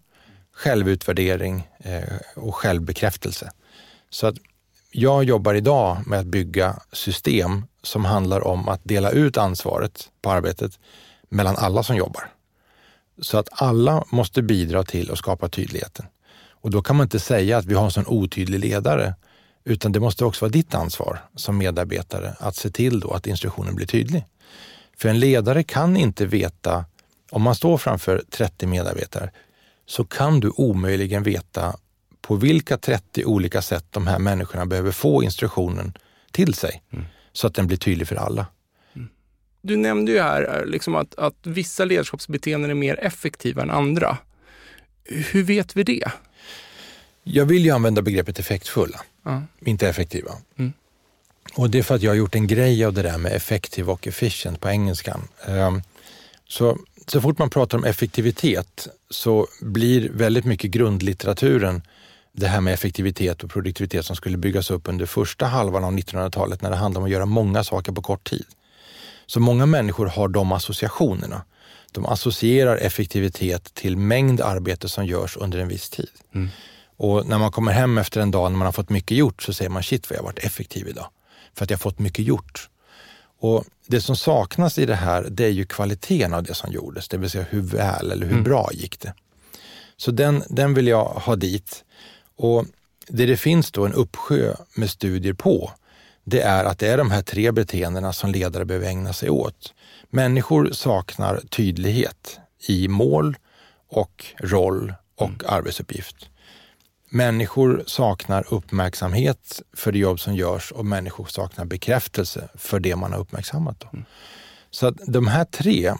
självutvärdering 0.55 1.69
eh, 1.79 2.03
och 2.37 2.55
självbekräftelse. 2.55 3.51
Så 4.11 4.27
att 4.27 4.37
jag 4.91 5.25
jobbar 5.25 5.55
idag 5.55 6.07
med 6.07 6.19
att 6.19 6.27
bygga 6.27 6.81
system 6.93 7.65
som 7.83 8.05
handlar 8.05 8.47
om 8.47 8.69
att 8.69 8.81
dela 8.85 9.11
ut 9.11 9.37
ansvaret 9.37 10.11
på 10.23 10.31
arbetet 10.31 10.79
mellan 11.29 11.57
alla 11.57 11.83
som 11.83 11.97
jobbar. 11.97 12.29
Så 13.21 13.39
att 13.39 13.49
alla 13.53 14.05
måste 14.11 14.43
bidra 14.43 14.83
till 14.83 15.11
att 15.11 15.19
skapa 15.19 15.49
tydligheten. 15.49 16.07
Och 16.51 16.71
då 16.71 16.83
kan 16.83 16.97
man 16.97 17.05
inte 17.05 17.21
säga 17.21 17.59
att 17.59 17.65
vi 17.65 17.75
har 17.75 17.85
en 17.85 17.91
sån 17.91 18.07
otydlig 18.07 18.59
ledare, 18.59 19.15
utan 19.65 19.93
det 19.93 20.01
måste 20.01 20.25
också 20.25 20.45
vara 20.45 20.53
ditt 20.53 20.75
ansvar 20.75 21.19
som 21.35 21.59
medarbetare 21.59 22.37
att 22.39 22.57
se 22.57 22.71
till 22.71 23.01
då 23.01 23.11
att 23.11 23.27
instruktionen 23.27 23.75
blir 23.75 23.87
tydlig. 23.87 24.25
För 24.97 25.09
en 25.09 25.21
ledare 25.21 25.63
kan 25.63 25.97
inte 25.97 26.27
veta, 26.27 26.85
om 27.31 27.43
man 27.43 27.55
står 27.55 27.79
framför 27.79 28.23
30 28.31 28.67
medarbetare, 28.67 29.31
så 29.87 30.05
kan 30.05 30.41
du 30.41 30.51
omöjligen 30.57 31.23
veta 31.23 31.77
på 32.21 32.37
vilka 32.37 32.79
30 32.79 33.25
olika 33.25 33.63
sätt 33.63 33.85
de 33.91 34.07
här 34.07 34.19
människorna 34.19 34.67
behöver 34.67 34.93
få 34.93 35.23
instruktionen 35.23 35.93
till 36.31 36.55
sig 36.55 36.83
mm. 36.91 37.05
så 37.33 37.47
att 37.47 37.55
den 37.55 37.67
blir 37.67 37.77
tydlig 37.77 38.09
för 38.09 38.17
alla. 38.17 38.47
Mm. 38.95 39.09
Du 39.63 39.77
nämnde 39.77 40.13
ju 40.13 40.21
här 40.21 40.59
eh, 40.59 40.67
liksom 40.67 40.95
att, 40.95 41.15
att 41.15 41.37
vissa 41.43 41.85
ledarskapsbeteenden 41.85 42.71
är 42.71 42.75
mer 42.75 43.01
effektiva 43.01 43.63
än 43.63 43.71
andra. 43.71 44.19
Hur 45.05 45.43
vet 45.43 45.77
vi 45.77 45.83
det? 45.83 46.13
Jag 47.23 47.47
vill 47.47 47.65
ju 47.65 47.71
använda 47.71 48.03
begreppet 48.03 48.39
effektfulla, 48.39 49.01
mm. 49.27 49.43
inte 49.61 49.89
effektiva. 49.89 50.31
Mm. 50.57 50.73
Och 51.55 51.71
det 51.71 51.79
är 51.79 51.83
för 51.83 51.95
att 51.95 52.03
jag 52.03 52.11
har 52.11 52.17
gjort 52.17 52.35
en 52.35 52.47
grej 52.47 52.85
av 52.85 52.93
det 52.93 53.03
där 53.03 53.19
med 53.19 53.33
effektiv 53.33 53.91
och 53.91 54.07
efficient 54.07 54.61
på 54.61 54.69
engelskan. 54.69 55.29
Um, 55.49 55.83
så 56.49 56.79
så 57.07 57.21
fort 57.21 57.39
man 57.39 57.51
pratar 57.51 57.79
om 57.79 57.85
effektivitet 57.85 58.89
så 59.11 59.47
blir 59.61 60.11
väldigt 60.13 60.45
mycket 60.45 60.71
grundlitteraturen 60.71 61.83
det 62.33 62.47
här 62.47 62.61
med 62.61 62.75
effektivitet 62.75 63.45
och 63.45 63.51
produktivitet 63.51 64.07
som 64.07 64.17
skulle 64.17 64.37
byggas 64.37 64.71
upp 64.71 64.89
under 64.89 65.07
första 65.07 65.47
halvan 65.47 65.85
av 65.85 65.93
1900-talet 65.93 66.63
när 66.63 66.71
det 66.71 66.77
handlar 66.77 67.01
om 67.01 67.05
att 67.05 67.11
göra 67.11 67.27
många 67.27 67.65
saker 67.65 67.93
på 67.93 68.03
kort 68.03 68.31
tid. 68.31 68.47
Så 69.27 69.41
många 69.41 69.67
människor 69.67 70.07
har 70.07 70.29
de 70.29 70.53
associationerna. 70.53 71.45
De 71.93 72.07
associerar 72.07 72.77
effektivitet 72.77 73.75
till 73.75 73.97
mängd 73.97 74.41
arbete 74.41 74.89
som 74.89 75.07
görs 75.07 75.37
under 75.37 75.59
en 75.59 75.69
viss 75.69 75.91
tid. 75.91 76.11
Mm. 76.35 76.49
Och 76.97 77.27
när 77.27 77.39
man 77.39 77.53
kommer 77.53 77.73
hem 77.73 77.99
efter 77.99 78.21
en 78.21 78.31
dag 78.31 78.51
när 78.51 78.59
man 78.59 78.67
har 78.67 78.73
fått 78.73 78.91
mycket 78.91 79.17
gjort 79.17 79.43
så 79.43 79.53
säger 79.53 79.71
man 79.71 79.83
shit 79.83 80.11
vad 80.11 80.17
jag 80.17 80.23
har 80.23 80.27
varit 80.27 80.45
effektiv 80.45 80.89
idag. 80.89 81.07
För 81.55 81.65
att 81.65 81.71
jag 81.71 81.77
har 81.77 81.81
fått 81.81 81.99
mycket 81.99 82.25
gjort. 82.25 82.69
Och 83.43 83.65
Det 83.87 84.01
som 84.01 84.17
saknas 84.17 84.79
i 84.79 84.87
det 84.87 84.95
här, 84.95 85.27
det 85.31 85.45
är 85.45 85.51
ju 85.51 85.65
kvaliteten 85.65 86.35
av 86.35 86.43
det 86.43 86.55
som 86.55 86.73
gjordes, 86.73 87.09
det 87.09 87.17
vill 87.17 87.31
säga 87.31 87.45
hur 87.51 87.61
väl 87.61 88.11
eller 88.11 88.27
hur 88.27 88.33
mm. 88.33 88.45
bra 88.45 88.71
gick 88.73 89.01
det. 89.01 89.15
Så 89.97 90.11
den, 90.11 90.43
den 90.49 90.75
vill 90.75 90.87
jag 90.87 91.05
ha 91.05 91.37
dit. 91.37 91.85
Och 92.37 92.67
Det 93.09 93.27
det 93.27 93.37
finns 93.37 93.71
då 93.71 93.87
en 93.87 93.93
uppsjö 93.93 94.55
med 94.77 94.91
studier 94.91 95.33
på, 95.33 95.71
det 96.25 96.41
är 96.41 96.65
att 96.65 96.79
det 96.79 96.89
är 96.89 96.99
de 96.99 97.11
här 97.11 97.23
tre 97.23 97.53
beteendena 97.53 98.13
som 98.13 98.31
ledare 98.31 98.65
behöver 98.65 98.87
ägna 98.87 99.13
sig 99.13 99.31
åt. 99.31 99.75
Människor 100.11 100.71
saknar 100.73 101.41
tydlighet 101.51 102.41
i 102.69 102.89
mål 102.89 103.37
och 103.89 104.25
roll 104.39 104.95
och 105.17 105.29
mm. 105.29 105.41
arbetsuppgift. 105.47 106.29
Människor 107.15 107.85
saknar 107.87 108.55
uppmärksamhet 108.55 109.63
för 109.73 109.93
det 109.93 109.99
jobb 109.99 110.21
som 110.21 110.35
görs 110.35 110.73
och 110.73 110.87
människor 110.87 111.27
saknar 111.27 111.65
bekräftelse 111.65 112.49
för 112.55 112.81
det 112.81 112.97
man 112.97 113.13
har 113.13 113.21
uppmärksammat. 113.21 113.85
Mm. 113.93 114.05
Så 114.71 114.87
att 114.87 114.95
de 115.07 115.27
här 115.27 115.45
tre 115.45 115.95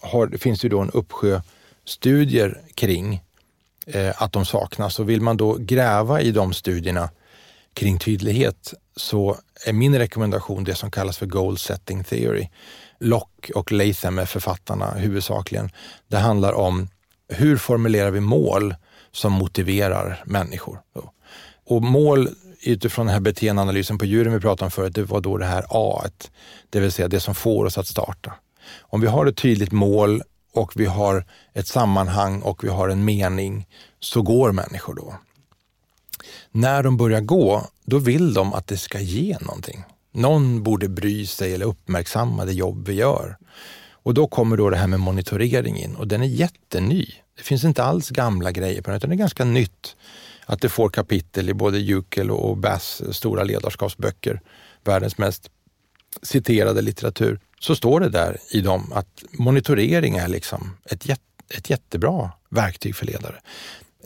har, 0.00 0.26
det 0.26 0.38
finns 0.38 0.64
ju 0.64 0.68
då 0.68 0.80
en 0.80 0.90
uppsjö 0.90 1.40
studier 1.84 2.60
kring 2.74 3.22
eh, 3.86 4.22
att 4.22 4.32
de 4.32 4.44
saknas. 4.44 4.98
Och 4.98 5.08
vill 5.08 5.20
man 5.20 5.36
då 5.36 5.56
gräva 5.60 6.20
i 6.20 6.32
de 6.32 6.52
studierna 6.52 7.10
kring 7.74 7.98
tydlighet 7.98 8.74
så 8.96 9.36
är 9.66 9.72
min 9.72 9.98
rekommendation 9.98 10.64
det 10.64 10.74
som 10.74 10.90
kallas 10.90 11.18
för 11.18 11.26
goal 11.26 11.58
setting 11.58 12.04
theory. 12.04 12.48
Locke 12.98 13.52
och 13.52 13.72
Latham 13.72 14.18
är 14.18 14.26
författarna 14.26 14.90
huvudsakligen. 14.90 15.70
Det 16.08 16.18
handlar 16.18 16.52
om 16.52 16.88
hur 17.28 17.56
formulerar 17.56 18.10
vi 18.10 18.20
mål 18.20 18.74
som 19.12 19.32
motiverar 19.32 20.22
människor? 20.26 20.80
Och 21.64 21.82
mål 21.82 22.28
utifrån 22.62 23.06
den 23.06 23.12
här 23.12 23.20
beteendeanalysen 23.20 23.98
på 23.98 24.04
djuren 24.04 24.32
vi 24.32 24.40
pratade 24.40 24.64
om 24.64 24.70
förut, 24.70 24.94
det 24.94 25.02
var 25.02 25.20
då 25.20 25.36
det 25.36 25.46
här 25.46 25.64
A, 25.68 26.02
det 26.70 26.80
vill 26.80 26.92
säga 26.92 27.08
det 27.08 27.20
som 27.20 27.34
får 27.34 27.64
oss 27.64 27.78
att 27.78 27.86
starta. 27.86 28.34
Om 28.80 29.00
vi 29.00 29.06
har 29.06 29.26
ett 29.26 29.36
tydligt 29.36 29.72
mål 29.72 30.22
och 30.52 30.72
vi 30.76 30.84
har 30.84 31.24
ett 31.54 31.66
sammanhang 31.66 32.42
och 32.42 32.64
vi 32.64 32.68
har 32.68 32.88
en 32.88 33.04
mening 33.04 33.66
så 34.00 34.22
går 34.22 34.52
människor 34.52 34.94
då. 34.94 35.14
När 36.50 36.82
de 36.82 36.96
börjar 36.96 37.20
gå, 37.20 37.66
då 37.84 37.98
vill 37.98 38.34
de 38.34 38.54
att 38.54 38.66
det 38.66 38.76
ska 38.76 39.00
ge 39.00 39.36
någonting. 39.40 39.84
Någon 40.12 40.62
borde 40.62 40.88
bry 40.88 41.26
sig 41.26 41.54
eller 41.54 41.66
uppmärksamma 41.66 42.44
det 42.44 42.52
jobb 42.52 42.88
vi 42.88 42.94
gör. 42.94 43.36
Och 44.08 44.14
då 44.14 44.26
kommer 44.26 44.56
då 44.56 44.70
det 44.70 44.76
här 44.76 44.86
med 44.86 45.00
monitorering 45.00 45.76
in 45.76 45.96
och 45.96 46.08
den 46.08 46.22
är 46.22 46.26
jätteny. 46.26 47.06
Det 47.36 47.42
finns 47.42 47.64
inte 47.64 47.84
alls 47.84 48.10
gamla 48.10 48.52
grejer 48.52 48.82
på 48.82 48.90
den 48.90 48.96
utan 48.96 49.10
det 49.10 49.16
är 49.16 49.18
ganska 49.18 49.44
nytt. 49.44 49.96
Att 50.46 50.60
det 50.60 50.68
får 50.68 50.88
kapitel 50.88 51.48
i 51.48 51.54
både 51.54 51.78
Jukel 51.78 52.30
och 52.30 52.56
Bass 52.56 53.02
stora 53.12 53.44
ledarskapsböcker, 53.44 54.40
världens 54.84 55.18
mest 55.18 55.50
citerade 56.22 56.82
litteratur, 56.82 57.40
så 57.60 57.74
står 57.74 58.00
det 58.00 58.08
där 58.08 58.36
i 58.50 58.60
dem 58.60 58.92
att 58.92 59.24
monitorering 59.32 60.16
är 60.16 60.28
liksom 60.28 60.76
ett, 60.84 61.08
ett 61.48 61.70
jättebra 61.70 62.30
verktyg 62.50 62.96
för 62.96 63.06
ledare. 63.06 63.40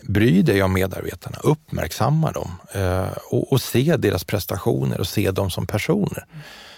Bry 0.02 0.42
dig 0.42 0.62
om 0.62 0.72
medarbetarna, 0.72 1.38
uppmärksamma 1.42 2.32
dem 2.32 2.50
eh, 2.72 3.12
och, 3.30 3.52
och, 3.52 3.60
se 3.60 3.96
deras 3.96 4.24
prestationer 4.24 5.00
och 5.00 5.08
se 5.08 5.30
dem 5.30 5.50
som 5.50 5.66
personer. 5.66 6.26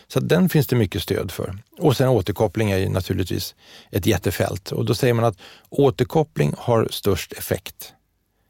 Så 0.09 0.21
den 0.21 0.49
finns 0.49 0.67
det 0.67 0.77
mycket 0.77 1.03
stöd 1.03 1.31
för. 1.31 1.59
Och 1.79 1.97
sen 1.97 2.09
återkoppling 2.09 2.71
är 2.71 2.79
ju 2.79 2.89
naturligtvis 2.89 3.55
ett 3.91 4.07
jättefält 4.07 4.73
och 4.73 4.85
då 4.85 4.95
säger 4.95 5.15
man 5.15 5.25
att 5.25 5.39
återkoppling 5.69 6.55
har 6.59 6.89
störst 6.91 7.33
effekt. 7.33 7.93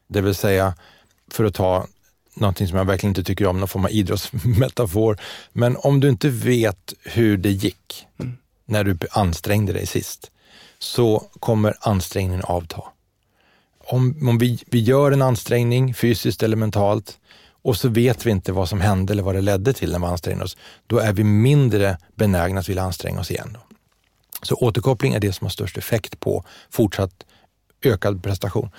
Det 0.07 0.21
vill 0.21 0.35
säga, 0.35 0.73
för 1.31 1.43
att 1.43 1.53
ta 1.53 1.87
någonting 2.33 2.67
som 2.67 2.77
jag 2.77 2.85
verkligen 2.85 3.11
inte 3.11 3.23
tycker 3.23 3.47
om, 3.47 3.59
någon 3.59 3.67
form 3.67 3.85
av 3.85 3.91
idrottsmetafor. 3.91 5.17
Men 5.53 5.77
om 5.77 5.99
du 5.99 6.09
inte 6.09 6.29
vet 6.29 6.93
hur 7.03 7.37
det 7.37 7.51
gick 7.51 8.07
mm. 8.19 8.37
när 8.65 8.83
du 8.83 8.97
ansträngde 9.11 9.73
dig 9.73 9.85
sist, 9.87 10.31
så 10.79 11.29
kommer 11.39 11.75
ansträngningen 11.79 12.45
avta. 12.45 12.83
Om, 13.87 14.29
om 14.29 14.37
vi, 14.37 14.63
vi 14.65 14.79
gör 14.79 15.11
en 15.11 15.21
ansträngning 15.21 15.93
fysiskt 15.93 16.43
eller 16.43 16.57
mentalt 16.57 17.19
och 17.65 17.77
så 17.77 17.89
vet 17.89 18.25
vi 18.25 18.31
inte 18.31 18.51
vad 18.51 18.69
som 18.69 18.81
hände 18.81 19.13
eller 19.13 19.23
vad 19.23 19.35
det 19.35 19.41
ledde 19.41 19.73
till 19.73 19.91
när 19.91 19.99
vi 19.99 20.05
ansträngde 20.05 20.43
oss, 20.43 20.57
då 20.87 20.97
är 20.97 21.13
vi 21.13 21.23
mindre 21.23 21.97
benägna 22.15 22.59
att 22.59 22.69
vilja 22.69 22.83
anstränga 22.83 23.19
oss 23.19 23.31
igen. 23.31 23.49
Då. 23.53 23.59
Så 24.41 24.55
återkoppling 24.55 25.13
är 25.13 25.19
det 25.19 25.33
som 25.33 25.45
har 25.45 25.49
störst 25.49 25.77
effekt 25.77 26.19
på 26.19 26.43
fortsatt 26.69 27.25
ökad 27.81 28.23
prestation. 28.23 28.69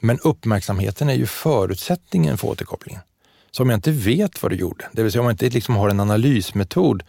Men 0.00 0.18
uppmärksamheten 0.18 1.08
är 1.08 1.14
ju 1.14 1.26
förutsättningen 1.26 2.38
för 2.38 2.48
återkopplingen. 2.48 3.02
Så 3.50 3.62
om 3.62 3.70
jag 3.70 3.76
inte 3.76 3.90
vet 3.90 4.42
vad 4.42 4.52
du 4.52 4.56
gjorde, 4.56 4.84
det 4.92 5.02
vill 5.02 5.12
säga 5.12 5.22
om 5.22 5.26
jag 5.26 5.34
inte 5.34 5.48
liksom 5.48 5.76
har 5.76 5.88
en 5.88 6.00
analysmetod, 6.00 7.02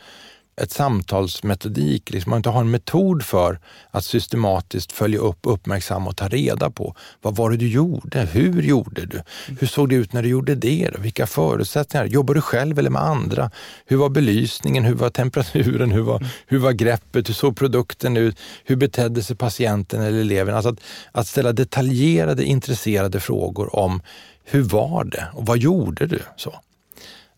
ett 0.56 0.72
samtalsmetodik, 0.72 2.10
liksom 2.10 2.30
man 2.30 2.38
inte 2.38 2.50
har 2.50 2.62
en 2.62 2.72
metod 2.72 3.24
för 3.24 3.60
att 3.92 4.06
systematiskt 4.06 4.92
följa 4.92 5.20
upp, 5.20 5.40
uppmärksamma 5.42 6.10
och 6.10 6.18
ta 6.18 6.28
reda 6.28 6.70
på 6.70 6.96
vad 7.22 7.36
var 7.36 7.52
det 7.52 7.58
du 7.58 7.68
gjorde? 7.68 8.20
Hur 8.20 8.62
gjorde 8.62 9.06
du? 9.06 9.22
Hur 9.60 9.68
såg 9.68 9.90
det 9.90 9.96
ut 9.96 10.14
när 10.14 10.24
du 10.24 10.30
gjorde 10.30 10.56
det? 10.56 10.90
Vilka 11.00 11.28
förutsättningar? 11.28 12.06
Jobbar 12.06 12.34
du 12.34 12.42
själv 12.42 12.80
eller 12.80 12.90
med 12.90 13.02
andra? 13.02 13.52
Hur 13.86 13.98
var 13.98 14.10
belysningen? 14.10 14.84
Hur 14.84 14.96
var 14.96 15.10
temperaturen? 15.10 15.92
Hur 15.92 16.02
var, 16.02 16.26
hur 16.48 16.60
var 16.60 16.72
greppet? 16.72 17.30
Hur 17.30 17.34
såg 17.34 17.58
produkten 17.58 18.18
ut? 18.18 18.40
Hur 18.64 18.76
betedde 18.76 19.24
sig 19.24 19.36
patienten 19.36 20.02
eller 20.02 20.20
eleven? 20.20 20.56
Alltså 20.56 20.70
att, 20.70 20.80
att 21.12 21.28
ställa 21.28 21.52
detaljerade, 21.52 22.44
intresserade 22.44 23.20
frågor 23.20 23.76
om 23.76 24.02
hur 24.44 24.62
var 24.62 25.04
det 25.04 25.28
och 25.34 25.46
vad 25.46 25.58
gjorde 25.58 26.06
du? 26.06 26.20
Så 26.36 26.54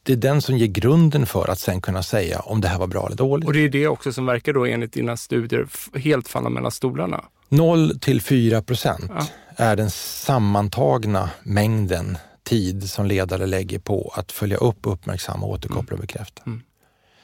det 0.06 0.14
är 0.14 0.18
den 0.18 0.42
som 0.42 0.58
ger 0.58 0.68
grunden 0.68 1.26
för 1.26 1.50
att 1.50 1.60
sen 1.60 1.82
kunna 1.82 2.04
säga 2.04 2.40
om 2.40 2.62
det 2.62 2.68
här 2.68 2.80
var 2.80 2.88
bra 2.88 3.06
eller 3.06 3.16
dåligt. 3.16 3.48
Och 3.48 3.54
det 3.54 3.60
är 3.60 3.70
det 3.70 3.88
också 3.88 4.14
som 4.14 4.26
verkar 4.26 4.54
då 4.54 4.66
enligt 4.66 4.94
dina 4.94 5.18
studier 5.18 5.68
helt 5.98 6.28
falla 6.28 6.50
mellan 6.50 6.72
stolarna? 6.72 7.26
0 7.50 8.00
till 8.00 8.22
4 8.22 8.62
procent 8.62 9.12
ja. 9.16 9.28
är 9.56 9.76
den 9.76 9.90
sammantagna 9.92 11.30
mängden 11.44 12.18
tid 12.44 12.90
som 12.90 13.06
ledare 13.06 13.46
lägger 13.46 13.80
på 13.80 14.14
att 14.16 14.32
följa 14.32 14.58
upp, 14.58 14.78
uppmärksamma, 14.82 15.46
återkoppla 15.46 15.96
och 15.96 16.02
bekräfta. 16.02 16.44
Mm. 16.46 16.62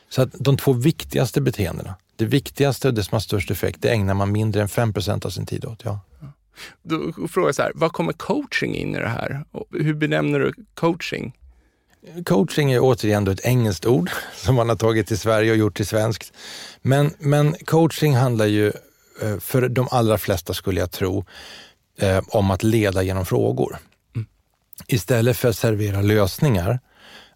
Så 0.09 0.21
att 0.21 0.29
de 0.39 0.57
två 0.57 0.73
viktigaste 0.73 1.41
beteendena, 1.41 1.95
det 2.15 2.25
viktigaste 2.25 2.87
och 2.87 2.93
det 2.93 3.03
som 3.03 3.15
har 3.15 3.19
störst 3.19 3.51
effekt, 3.51 3.81
det 3.81 3.89
ägnar 3.89 4.13
man 4.13 4.31
mindre 4.31 4.61
än 4.61 4.69
5 4.69 4.93
procent 4.93 5.25
av 5.25 5.29
sin 5.29 5.45
tid 5.45 5.65
åt. 5.65 5.81
Ja. 5.83 5.99
Då 6.83 7.27
frågar 7.27 7.47
jag 7.47 7.55
så 7.55 7.61
här, 7.61 7.71
vad 7.75 7.91
kommer 7.91 8.13
coaching 8.13 8.75
in 8.75 8.95
i 8.95 8.99
det 8.99 9.07
här? 9.07 9.45
Hur 9.71 9.93
benämner 9.93 10.39
du 10.39 10.53
coaching? 10.73 11.33
Coaching 12.25 12.71
är 12.71 12.79
återigen 12.79 13.27
ett 13.27 13.45
engelskt 13.45 13.85
ord 13.85 14.09
som 14.35 14.55
man 14.55 14.69
har 14.69 14.75
tagit 14.75 15.07
till 15.07 15.19
Sverige 15.19 15.51
och 15.51 15.57
gjort 15.57 15.75
till 15.75 15.87
svenskt. 15.87 16.33
Men, 16.81 17.13
men 17.19 17.53
coaching 17.53 18.15
handlar 18.15 18.45
ju 18.45 18.67
eh, 19.21 19.37
för 19.39 19.69
de 19.69 19.87
allra 19.91 20.17
flesta, 20.17 20.53
skulle 20.53 20.79
jag 20.79 20.91
tro, 20.91 21.25
eh, 21.97 22.21
om 22.27 22.51
att 22.51 22.63
leda 22.63 23.03
genom 23.03 23.25
frågor. 23.25 23.77
Mm. 24.15 24.27
Istället 24.87 25.37
för 25.37 25.49
att 25.49 25.57
servera 25.57 26.01
lösningar. 26.01 26.79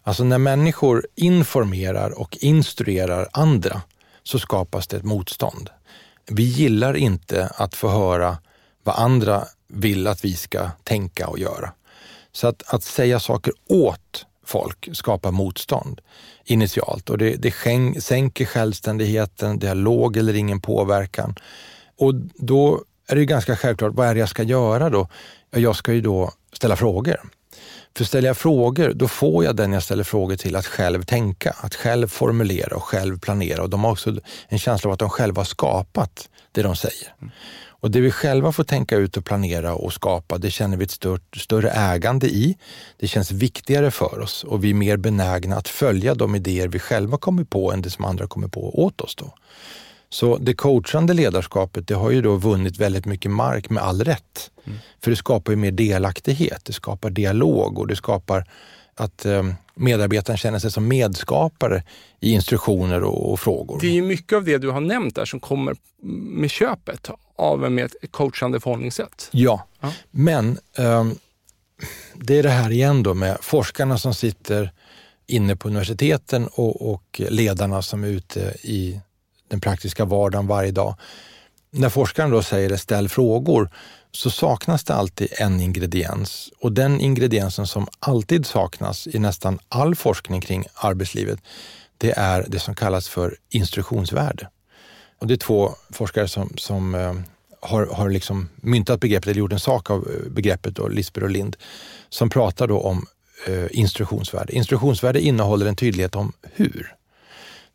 Alltså 0.02 0.24
när 0.24 0.38
människor 0.38 1.06
informerar 1.14 2.18
och 2.18 2.38
instruerar 2.40 3.28
andra 3.32 3.82
så 4.22 4.38
skapas 4.38 4.86
det 4.86 4.96
ett 4.96 5.04
motstånd. 5.04 5.70
Vi 6.30 6.42
gillar 6.42 6.96
inte 6.96 7.46
att 7.46 7.74
få 7.74 7.88
höra 7.88 8.38
vad 8.82 8.96
andra 8.98 9.44
vill 9.68 10.06
att 10.06 10.24
vi 10.24 10.34
ska 10.34 10.70
tänka 10.84 11.28
och 11.28 11.38
göra. 11.38 11.72
Så 12.32 12.46
att, 12.48 12.62
att 12.74 12.82
säga 12.82 13.20
saker 13.20 13.52
åt 13.68 14.25
folk 14.46 14.88
skapar 14.92 15.30
motstånd 15.30 16.00
initialt 16.44 17.10
och 17.10 17.18
det, 17.18 17.36
det 17.36 17.54
sänker 18.00 18.44
självständigheten, 18.44 19.58
det 19.58 19.68
har 19.68 19.74
låg 19.74 20.16
eller 20.16 20.34
ingen 20.34 20.60
påverkan. 20.60 21.34
Och 21.98 22.14
då 22.34 22.82
är 23.08 23.16
det 23.16 23.24
ganska 23.24 23.56
självklart, 23.56 23.92
vad 23.94 24.06
är 24.06 24.14
det 24.14 24.20
jag 24.20 24.28
ska 24.28 24.42
göra 24.42 24.90
då? 24.90 25.08
Jag 25.50 25.76
ska 25.76 25.92
ju 25.92 26.00
då 26.00 26.32
ställa 26.52 26.76
frågor. 26.76 27.20
För 27.96 28.04
ställer 28.04 28.28
jag 28.28 28.36
frågor, 28.36 28.92
då 28.94 29.08
får 29.08 29.44
jag 29.44 29.56
den 29.56 29.72
jag 29.72 29.82
ställer 29.82 30.04
frågor 30.04 30.36
till 30.36 30.56
att 30.56 30.66
själv 30.66 31.02
tänka, 31.02 31.56
att 31.60 31.74
själv 31.74 32.08
formulera 32.08 32.76
och 32.76 32.84
själv 32.84 33.18
planera. 33.18 33.62
Och 33.62 33.70
de 33.70 33.84
har 33.84 33.90
också 33.90 34.14
en 34.48 34.58
känsla 34.58 34.88
av 34.88 34.92
att 34.92 34.98
de 34.98 35.10
själva 35.10 35.40
har 35.40 35.44
skapat 35.44 36.28
det 36.52 36.62
de 36.62 36.76
säger. 36.76 37.14
Och 37.80 37.90
det 37.90 38.00
vi 38.00 38.10
själva 38.10 38.52
får 38.52 38.64
tänka 38.64 38.96
ut 38.96 39.16
och 39.16 39.24
planera 39.24 39.74
och 39.74 39.92
skapa, 39.92 40.38
det 40.38 40.50
känner 40.50 40.76
vi 40.76 40.84
ett 40.84 40.90
stört, 40.90 41.36
större 41.36 41.70
ägande 41.70 42.26
i. 42.26 42.56
Det 42.96 43.08
känns 43.08 43.32
viktigare 43.32 43.90
för 43.90 44.20
oss 44.20 44.44
och 44.44 44.64
vi 44.64 44.70
är 44.70 44.74
mer 44.74 44.96
benägna 44.96 45.56
att 45.56 45.68
följa 45.68 46.14
de 46.14 46.34
idéer 46.34 46.68
vi 46.68 46.78
själva 46.78 47.18
kommer 47.18 47.44
på 47.44 47.72
än 47.72 47.82
det 47.82 47.90
som 47.90 48.04
andra 48.04 48.26
kommer 48.26 48.48
på 48.48 48.84
åt 48.84 49.00
oss. 49.00 49.14
Då. 49.14 49.34
Så 50.08 50.36
det 50.36 50.54
coachande 50.54 51.14
ledarskapet 51.14 51.88
det 51.88 51.94
har 51.94 52.10
ju 52.10 52.22
då 52.22 52.36
vunnit 52.36 52.78
väldigt 52.78 53.06
mycket 53.06 53.30
mark 53.30 53.70
med 53.70 53.82
all 53.82 54.04
rätt. 54.04 54.50
Mm. 54.64 54.78
För 55.02 55.10
det 55.10 55.16
skapar 55.16 55.52
ju 55.52 55.56
mer 55.56 55.70
delaktighet, 55.70 56.64
det 56.64 56.72
skapar 56.72 57.10
dialog 57.10 57.78
och 57.78 57.86
det 57.86 57.96
skapar 57.96 58.44
att 58.94 59.26
eh, 59.26 59.42
medarbetaren 59.74 60.36
känner 60.36 60.58
sig 60.58 60.70
som 60.70 60.88
medskapare 60.88 61.82
i 62.20 62.32
instruktioner 62.32 63.02
och, 63.02 63.32
och, 63.32 63.40
frågor. 63.40 63.78
Det 63.80 63.86
är 63.86 63.92
ju 63.92 64.02
mycket 64.02 64.36
av 64.36 64.44
det 64.44 64.58
du 64.58 64.70
har 64.70 64.80
nämnt 64.80 65.14
där 65.14 65.24
som 65.24 65.40
kommer 65.40 65.76
med 66.02 66.50
köpet 66.50 67.10
av 67.38 67.64
en 67.64 67.74
med 67.74 67.84
ett 67.84 68.12
coachande 68.12 68.60
förhållningssätt. 68.60 69.28
Ja, 69.30 69.66
ja. 69.80 69.92
men 70.10 70.58
eh, 70.78 71.04
det 72.14 72.38
är 72.38 72.42
det 72.42 72.50
här 72.50 72.70
igen 72.70 73.02
då 73.02 73.14
med 73.14 73.38
forskarna 73.40 73.98
som 73.98 74.14
sitter 74.14 74.72
inne 75.26 75.56
på 75.56 75.68
universiteten 75.68 76.46
och, 76.46 76.92
och 76.92 77.20
ledarna 77.28 77.82
som 77.82 78.04
är 78.04 78.08
ute 78.08 78.40
i 78.62 79.00
den 79.48 79.60
praktiska 79.60 80.04
vardagen 80.04 80.46
varje 80.46 80.70
dag. 80.70 80.94
När 81.70 81.88
forskaren 81.88 82.30
då 82.30 82.42
säger 82.42 82.68
det, 82.68 82.78
ställ 82.78 83.08
frågor, 83.08 83.70
så 84.12 84.30
saknas 84.30 84.84
det 84.84 84.94
alltid 84.94 85.28
en 85.38 85.60
ingrediens 85.60 86.50
och 86.60 86.72
den 86.72 87.00
ingrediensen 87.00 87.66
som 87.66 87.86
alltid 87.98 88.46
saknas 88.46 89.06
i 89.06 89.18
nästan 89.18 89.58
all 89.68 89.94
forskning 89.94 90.40
kring 90.40 90.64
arbetslivet, 90.74 91.40
det 91.98 92.12
är 92.18 92.46
det 92.48 92.58
som 92.58 92.74
kallas 92.74 93.08
för 93.08 93.36
instruktionsvärde. 93.50 94.48
Och 95.18 95.26
det 95.26 95.34
är 95.34 95.38
två 95.38 95.74
forskare 95.90 96.28
som, 96.28 96.52
som 96.56 96.94
eh, 96.94 97.14
har, 97.60 97.86
har 97.86 98.10
liksom 98.10 98.48
myntat 98.56 99.00
begreppet, 99.00 99.26
eller 99.26 99.38
gjort 99.38 99.52
en 99.52 99.60
sak 99.60 99.90
av 99.90 100.08
eh, 100.08 100.30
begreppet, 100.30 100.76
då, 100.76 100.88
Lisper 100.88 101.22
och 101.22 101.30
Lind, 101.30 101.56
som 102.08 102.30
pratar 102.30 102.66
då 102.66 102.80
om 102.80 103.06
eh, 103.46 103.66
instruktionsvärde. 103.70 104.52
Instruktionsvärde 104.52 105.20
innehåller 105.20 105.66
en 105.66 105.76
tydlighet 105.76 106.16
om 106.16 106.32
hur. 106.52 106.94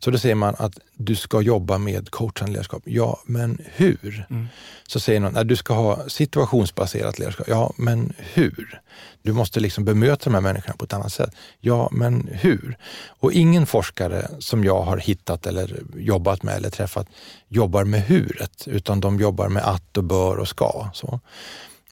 Så 0.04 0.10
då 0.10 0.18
säger 0.18 0.34
man 0.34 0.54
att 0.58 0.78
du 0.94 1.16
ska 1.16 1.40
jobba 1.40 1.78
med 1.78 2.10
coachande 2.10 2.52
ledarskap. 2.52 2.82
Ja, 2.86 3.20
men 3.26 3.58
hur? 3.74 4.26
Mm. 4.30 4.48
Så 4.88 5.00
säger 5.00 5.20
någon 5.20 5.36
att 5.36 5.48
du 5.48 5.56
ska 5.56 5.74
ha 5.74 6.08
situationsbaserat 6.08 7.18
ledarskap. 7.18 7.46
Ja, 7.48 7.72
men 7.76 8.12
hur? 8.18 8.80
Du 9.22 9.32
måste 9.32 9.60
liksom 9.60 9.84
bemöta 9.84 10.24
de 10.24 10.34
här 10.34 10.40
människorna 10.40 10.76
på 10.76 10.84
ett 10.84 10.92
annat 10.92 11.12
sätt. 11.12 11.30
Ja, 11.60 11.88
men 11.92 12.28
hur? 12.32 12.76
Och 13.08 13.32
ingen 13.32 13.66
forskare 13.66 14.28
som 14.38 14.64
jag 14.64 14.82
har 14.82 14.96
hittat 14.96 15.46
eller 15.46 15.82
jobbat 15.96 16.42
med 16.42 16.56
eller 16.56 16.70
träffat 16.70 17.06
jobbar 17.48 17.84
med 17.84 18.02
huret, 18.02 18.64
utan 18.66 19.00
de 19.00 19.20
jobbar 19.20 19.48
med 19.48 19.62
att 19.62 19.96
och 19.96 20.04
bör 20.04 20.36
och 20.36 20.48
ska. 20.48 20.90
Så. 20.94 21.20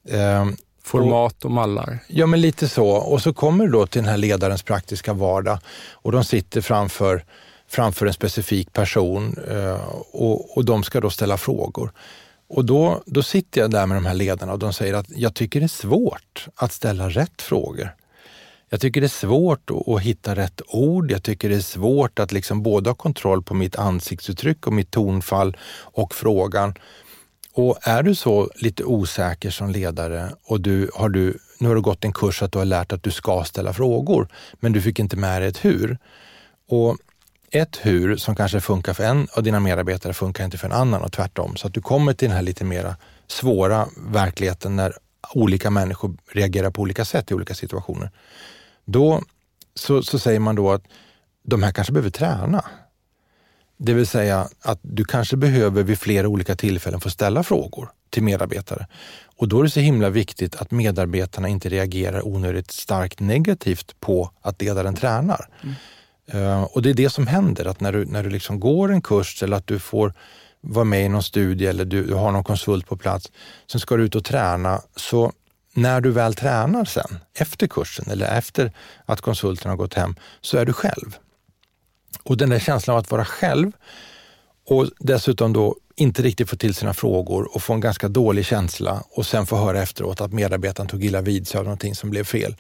Ehm, 0.09 0.57
Format 0.83 1.44
och 1.44 1.51
mallar? 1.51 1.99
Ja, 2.09 2.27
men 2.27 2.40
lite 2.40 2.68
så. 2.68 2.88
Och 2.88 3.23
så 3.23 3.33
kommer 3.33 3.66
du 3.66 3.73
då 3.73 3.87
till 3.87 4.03
den 4.03 4.11
här 4.11 4.16
ledarens 4.16 4.62
praktiska 4.62 5.12
vardag 5.12 5.59
och 5.92 6.12
de 6.12 6.25
sitter 6.25 6.61
framför, 6.61 7.25
framför 7.71 8.07
en 8.07 8.13
specifik 8.13 8.73
person 8.73 9.37
eh, 9.49 9.89
och, 10.13 10.57
och 10.57 10.65
de 10.65 10.83
ska 10.83 11.01
då 11.01 11.11
ställa 11.11 11.37
frågor. 11.37 11.93
Och 12.49 12.65
då, 12.65 13.03
då 13.07 13.23
sitter 13.23 13.61
jag 13.61 13.71
där 13.71 13.87
med 13.87 13.97
de 13.97 14.07
här 14.07 14.15
ledarna 14.15 14.53
och 14.53 14.59
de 14.59 14.73
säger 14.73 14.95
att 14.95 15.07
jag 15.09 15.35
tycker 15.35 15.61
det 15.61 15.67
är 15.67 15.69
svårt 15.69 16.49
att 16.55 16.73
ställa 16.73 17.09
rätt 17.09 17.43
frågor. 17.43 17.95
Jag 18.69 18.81
tycker 18.81 19.01
det 19.01 19.07
är 19.07 19.09
svårt 19.09 19.71
att, 19.71 19.89
att 19.89 20.01
hitta 20.01 20.35
rätt 20.35 20.63
ord. 20.69 21.11
Jag 21.11 21.23
tycker 21.23 21.49
det 21.49 21.57
är 21.57 21.61
svårt 21.61 22.19
att 22.19 22.33
liksom 22.33 22.63
både 22.63 22.91
ha 22.91 22.95
kontroll 22.95 23.43
på 23.43 23.55
mitt 23.55 23.77
ansiktsuttryck 23.77 24.67
och 24.67 24.73
mitt 24.73 24.91
tonfall 24.91 25.57
och 25.81 26.15
frågan. 26.15 26.75
Och 27.53 27.79
är 27.83 28.03
du 28.03 28.15
så 28.15 28.51
lite 28.55 28.85
osäker 28.85 29.51
som 29.51 29.71
ledare 29.71 30.31
och 30.45 30.61
du, 30.61 30.91
har 30.95 31.09
du, 31.09 31.39
nu 31.59 31.69
har 31.69 31.75
du 31.75 31.81
gått 31.81 32.05
en 32.05 32.13
kurs 32.13 32.43
att 32.43 32.53
du 32.53 32.59
har 32.59 32.65
lärt 32.65 32.93
att 32.93 33.03
du 33.03 33.11
ska 33.11 33.45
ställa 33.45 33.73
frågor, 33.73 34.29
men 34.61 34.73
du 34.73 34.83
fick 34.83 34.99
inte 34.99 35.17
med 35.17 35.43
dig 35.43 35.49
ett 35.49 35.65
hur. 35.65 35.99
Och 36.69 36.97
ett 37.51 37.79
hur 37.83 38.17
som 38.17 38.35
kanske 38.35 38.61
funkar 38.61 38.93
för 38.93 39.05
en 39.05 39.29
av 39.33 39.43
dina 39.43 39.61
medarbetare 39.61 40.13
funkar 40.13 40.45
inte 40.45 40.59
för 40.59 40.67
en 40.67 40.73
annan 40.73 41.03
och 41.03 41.13
tvärtom. 41.13 41.57
Så 41.57 41.67
att 41.67 41.75
du 41.75 41.81
kommer 41.81 42.13
till 42.13 42.29
den 42.29 42.37
här 42.37 42.43
lite 42.43 42.65
mera 42.65 42.97
svåra 43.27 43.89
verkligheten 43.97 44.77
när 44.77 44.93
olika 45.35 45.71
människor 45.71 46.17
reagerar 46.33 46.71
på 46.71 46.83
olika 46.83 47.05
sätt 47.05 47.31
i 47.31 47.35
olika 47.35 47.55
situationer. 47.55 48.11
Då 48.85 49.23
så, 49.75 50.03
så 50.03 50.19
säger 50.19 50.41
man 50.41 50.55
då 50.55 50.71
att 50.71 50.83
de 51.43 51.63
här 51.63 51.73
kanske 51.73 51.93
behöver 51.93 52.11
träna. 52.11 52.65
Det 53.77 53.95
vill 53.95 54.07
säga 54.07 54.49
att 54.61 54.79
du 54.83 55.05
kanske 55.05 55.37
behöver 55.37 55.83
vid 55.83 55.99
flera 55.99 56.29
olika 56.29 56.57
tillfällen 56.57 57.01
få 57.01 57.11
ställa 57.11 57.43
frågor 57.43 57.91
till 58.11 58.23
medarbetare. 58.23 58.87
Och 59.37 59.49
då 59.49 59.59
är 59.59 59.65
det 59.65 59.71
så 59.71 59.81
himla 59.81 60.11
viktigt 60.11 60.57
att 60.57 60.71
medarbetarna 60.71 61.49
inte 61.49 61.69
reagerar 61.69 62.27
onödigt 62.27 62.71
starkt 62.71 63.21
negativt 63.21 64.01
på 64.01 64.31
att 64.41 64.63
ledaren 64.63 64.95
tränar. 64.95 65.49
Mm. 65.63 65.75
Eh, 66.33 66.62
och 66.62 66.83
det 66.83 66.90
är 66.90 66.95
det 66.95 67.11
som 67.11 67.27
händer, 67.27 67.64
att 67.64 67.81
när 67.81 67.93
du, 67.93 68.05
när 68.05 68.23
du 68.23 68.31
liksom 68.31 68.61
går 68.61 68.93
en 68.93 69.03
kurs 69.03 69.43
eller 69.43 69.57
att 69.57 69.66
du 69.66 69.79
får 69.79 70.14
vara 70.61 70.85
med 70.85 71.05
i 71.05 71.09
någon 71.09 71.23
studie 71.23 71.66
eller 71.66 71.85
du, 71.85 72.05
du 72.05 72.14
har 72.14 72.33
någon 72.33 72.45
konsult 72.45 72.87
på 72.87 72.97
plats, 72.97 73.33
sen 73.73 73.81
ska 73.81 73.97
du 73.97 74.05
ut 74.05 74.14
och 74.14 74.25
träna. 74.25 74.81
Så 74.97 75.33
när 75.75 76.01
du 76.01 76.11
väl 76.11 76.35
tränar 76.35 76.85
sen, 76.85 77.19
efter 77.35 77.66
kursen 77.66 78.11
eller 78.11 78.38
efter 78.38 78.73
att 79.05 79.21
konsulten 79.21 79.71
har 79.71 79.77
gått 79.77 79.95
hem, 79.95 80.14
så 80.40 80.59
är 80.59 80.64
du 80.64 80.73
själv. 80.73 81.16
Och 82.23 82.37
den 82.37 82.51
där 82.51 82.59
känslan 82.59 82.95
av 82.97 83.01
att 83.01 83.11
vara 83.11 83.25
själv 83.25 83.73
och 84.66 84.87
dessutom 84.99 85.53
då 85.53 85.77
inte 85.97 86.23
riktigt 86.23 86.51
få 86.51 86.57
till 86.57 86.75
sina 86.75 86.95
frågor 86.95 87.55
och 87.55 87.62
få 87.62 87.73
en 87.73 87.81
ganska 87.81 88.09
dålig 88.09 88.45
känsla 88.47 89.03
och 89.11 89.27
sen 89.27 89.47
få 89.47 89.57
höra 89.57 89.83
efteråt 89.83 90.21
att 90.21 90.33
medarbetaren 90.33 90.88
tog 90.88 91.05
illa 91.05 91.21
vid 91.21 91.49
sig 91.49 91.59
av 91.59 91.64
någonting 91.64 91.95
som 91.95 92.11
blev 92.11 92.25
fel. 92.25 92.55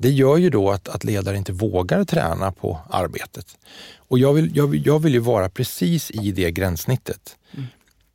Det 0.00 0.10
gör 0.10 0.36
ju 0.36 0.50
då 0.50 0.70
att, 0.70 0.88
att 0.88 1.04
ledare 1.04 1.36
inte 1.36 1.52
vågar 1.52 2.04
träna 2.04 2.52
på 2.52 2.80
arbetet. 2.90 3.46
Och 3.96 4.18
jag 4.18 4.32
vill, 4.32 4.56
jag, 4.56 4.74
jag 4.74 4.98
vill 4.98 5.12
ju 5.12 5.20
vara 5.20 5.48
precis 5.48 6.10
i 6.10 6.32
det 6.32 6.50
gränssnittet. 6.50 7.36
Mm. 7.54 7.66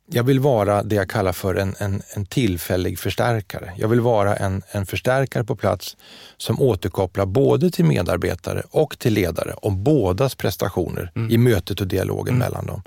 Jag 0.06 0.24
vill 0.24 0.40
vara 0.40 0.82
det 0.82 0.94
jag 0.94 1.10
kallar 1.10 1.32
för 1.32 1.54
en, 1.54 1.74
en, 1.78 2.02
en 2.16 2.26
tillfällig 2.26 2.98
förstärkare. 2.98 3.72
Jag 3.76 3.88
vill 3.88 4.00
vara 4.00 4.36
en, 4.36 4.62
en 4.70 4.86
förstärkare 4.86 5.44
på 5.44 5.56
plats 5.56 5.96
som 6.36 6.60
återkopplar 6.60 7.26
både 7.26 7.70
till 7.70 7.84
medarbetare 7.84 8.62
och 8.70 8.98
till 8.98 9.12
ledare 9.12 9.54
om 9.62 9.84
bådas 9.84 10.34
prestationer 10.34 11.12
mm. 11.14 11.30
i 11.30 11.38
mötet 11.38 11.80
och 11.80 11.86
dialogen 11.86 12.34
mm. 12.34 12.38
mellan 12.38 12.66
dem. 12.66 12.82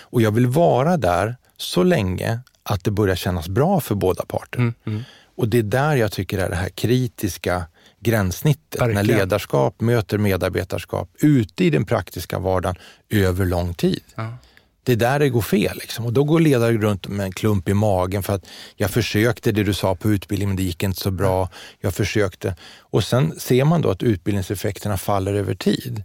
Och 0.00 0.22
jag 0.22 0.30
vill 0.30 0.46
vara 0.46 0.96
där 0.96 1.36
så 1.56 1.82
länge 1.82 2.40
att 2.62 2.84
det 2.84 2.90
börjar 2.90 3.16
kännas 3.16 3.48
bra 3.48 3.80
för 3.80 3.94
båda 3.94 4.24
parter. 4.24 4.58
Mm. 4.58 4.74
mm. 4.86 5.02
Och 5.36 5.48
det 5.48 5.58
är 5.58 5.62
där 5.62 5.96
jag 5.96 6.12
tycker 6.12 6.38
är 6.38 6.50
det 6.50 6.56
här 6.56 6.68
kritiska 6.68 7.66
gränssnittet, 8.00 8.80
Verkligen. 8.80 9.06
när 9.06 9.14
ledarskap 9.14 9.80
möter 9.80 10.18
medarbetarskap 10.18 11.10
ute 11.18 11.64
i 11.64 11.70
den 11.70 11.84
praktiska 11.84 12.38
vardagen 12.38 12.76
över 13.10 13.44
lång 13.46 13.74
tid. 13.74 14.02
Ja 14.14 14.36
det 14.84 14.92
är 14.92 14.96
där 14.96 15.18
det 15.18 15.28
går 15.28 15.42
fel. 15.42 15.78
Liksom. 15.80 16.06
Och 16.06 16.12
då 16.12 16.24
går 16.24 16.40
ledare 16.40 16.72
runt 16.72 17.08
med 17.08 17.26
en 17.26 17.32
klump 17.32 17.68
i 17.68 17.74
magen 17.74 18.22
för 18.22 18.32
att 18.32 18.44
jag 18.76 18.90
försökte 18.90 19.52
det 19.52 19.62
du 19.62 19.74
sa 19.74 19.94
på 19.94 20.10
utbildningen, 20.10 20.48
men 20.48 20.56
det 20.56 20.62
gick 20.62 20.82
inte 20.82 21.00
så 21.00 21.10
bra. 21.10 21.48
Jag 21.80 21.94
försökte. 21.94 22.56
Och 22.80 23.04
sen 23.04 23.40
ser 23.40 23.64
man 23.64 23.82
då 23.82 23.90
att 23.90 24.02
utbildningseffekterna 24.02 24.96
faller 24.96 25.34
över 25.34 25.54
tid. 25.54 26.02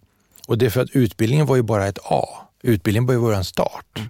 Och 0.47 0.57
det 0.57 0.65
är 0.65 0.69
för 0.69 0.81
att 0.81 0.89
utbildningen 0.89 1.45
var 1.45 1.55
ju 1.55 1.61
bara 1.61 1.87
ett 1.87 1.99
A. 2.03 2.25
Utbildningen 2.61 3.05
var 3.05 3.13
ju 3.13 3.19
bara 3.19 3.37
en 3.37 3.45
start. 3.45 3.97
Mm. 3.97 4.09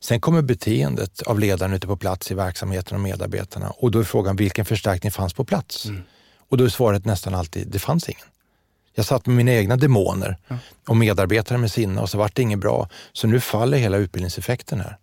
Sen 0.00 0.20
kommer 0.20 0.42
beteendet 0.42 1.22
av 1.22 1.40
ledaren 1.40 1.72
ute 1.72 1.86
på 1.86 1.96
plats 1.96 2.30
i 2.30 2.34
verksamheten 2.34 2.94
och 2.94 3.00
medarbetarna 3.00 3.70
och 3.70 3.90
då 3.90 3.98
är 3.98 4.04
frågan 4.04 4.36
vilken 4.36 4.64
förstärkning 4.64 5.12
fanns 5.12 5.34
på 5.34 5.44
plats? 5.44 5.86
Mm. 5.86 6.02
Och 6.48 6.56
då 6.56 6.64
är 6.64 6.68
svaret 6.68 7.04
nästan 7.04 7.34
alltid, 7.34 7.68
det 7.68 7.78
fanns 7.78 8.08
ingen. 8.08 8.26
Jag 8.94 9.04
satt 9.04 9.26
med 9.26 9.36
mina 9.36 9.52
egna 9.52 9.76
demoner 9.76 10.36
och 10.88 10.96
medarbetare 10.96 11.58
med 11.58 11.70
sina 11.70 12.02
och 12.02 12.10
så 12.10 12.18
vart 12.18 12.34
det 12.34 12.42
inget 12.42 12.58
bra. 12.58 12.88
Så 13.12 13.26
nu 13.26 13.40
faller 13.40 13.78
hela 13.78 13.96
utbildningseffekten 13.96 14.80
här. 14.80 14.96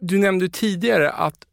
Du 0.00 0.18
nämnde 0.18 0.48
tidigare 0.48 1.10
att, 1.10 1.44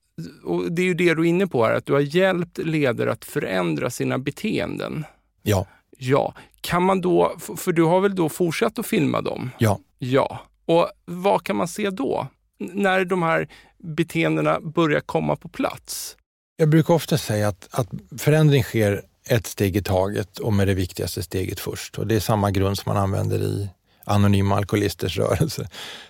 och 0.44 0.72
det 0.72 0.82
är 0.82 0.86
ju 0.86 0.94
det 0.94 1.14
du 1.14 1.22
är 1.22 1.30
inne 1.30 1.48
på 1.48 1.66
här, 1.66 1.74
att 1.74 1.86
du 1.86 1.94
har 1.94 2.00
hjälpt 2.00 2.58
ledare 2.58 3.12
att 3.12 3.26
förändra 3.26 3.90
sina 3.90 4.18
beteenden. 4.18 5.06
Ja. 5.42 5.66
Ja. 5.98 6.34
Kan 6.62 6.84
man 6.84 7.02
då, 7.02 7.38
för 7.58 7.72
du 7.72 7.84
har 7.84 8.02
väl 8.02 8.16
då 8.16 8.30
fortsatt 8.30 8.80
att 8.80 8.88
filma 8.88 9.22
dem? 9.22 9.50
Ja. 9.58 9.80
Ja. 9.98 10.40
Och 10.66 10.90
vad 11.06 11.44
kan 11.44 11.56
man 11.56 11.68
se 11.68 11.90
då? 11.90 12.28
När 12.60 13.06
de 13.06 13.24
här 13.24 13.48
beteendena 13.78 14.60
börjar 14.60 15.00
komma 15.00 15.36
på 15.36 15.50
plats? 15.50 16.18
Jag 16.60 16.70
brukar 16.70 16.94
ofta 16.94 17.18
säga 17.18 17.48
att, 17.48 17.68
att 17.72 17.88
förändring 18.18 18.64
sker 18.64 19.02
ett 19.28 19.48
steg 19.48 19.76
i 19.76 19.84
taget 19.84 20.40
och 20.40 20.54
med 20.54 20.68
det 20.68 20.74
viktigaste 20.74 21.24
steget 21.24 21.60
först. 21.60 21.98
Och 21.98 22.08
det 22.08 22.16
är 22.16 22.20
samma 22.20 22.52
grund 22.52 22.78
som 22.78 22.94
man 22.94 23.04
använder 23.04 23.40
i 23.40 23.70
Anonyma 24.04 24.56
Alkoholisters 24.56 25.18
rörelse. 25.18 25.70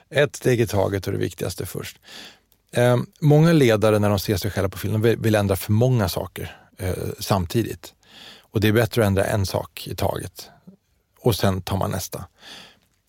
Ett 0.10 0.36
steg 0.36 0.62
i 0.62 0.68
taget 0.68 1.08
och 1.08 1.14
det 1.14 1.20
viktigaste 1.20 1.66
först. 1.66 2.00
Eh, 2.72 2.98
många 3.20 3.54
ledare 3.54 4.00
när 4.00 4.10
de 4.10 4.20
ser 4.20 4.38
sig 4.38 4.52
själva 4.52 4.70
på 4.70 4.78
film 4.78 5.02
vill, 5.02 5.18
vill 5.18 5.36
ändra 5.36 5.56
för 5.56 5.72
många 5.72 6.10
saker 6.10 6.58
eh, 6.78 6.94
samtidigt. 7.20 7.94
Och 8.40 8.62
det 8.62 8.68
är 8.68 8.72
bättre 8.74 9.02
att 9.02 9.08
ändra 9.08 9.26
en 9.26 9.46
sak 9.46 9.88
i 9.88 9.96
taget 9.96 10.50
och 11.20 11.36
sen 11.36 11.62
tar 11.62 11.78
man 11.78 11.92
nästa. 11.92 12.26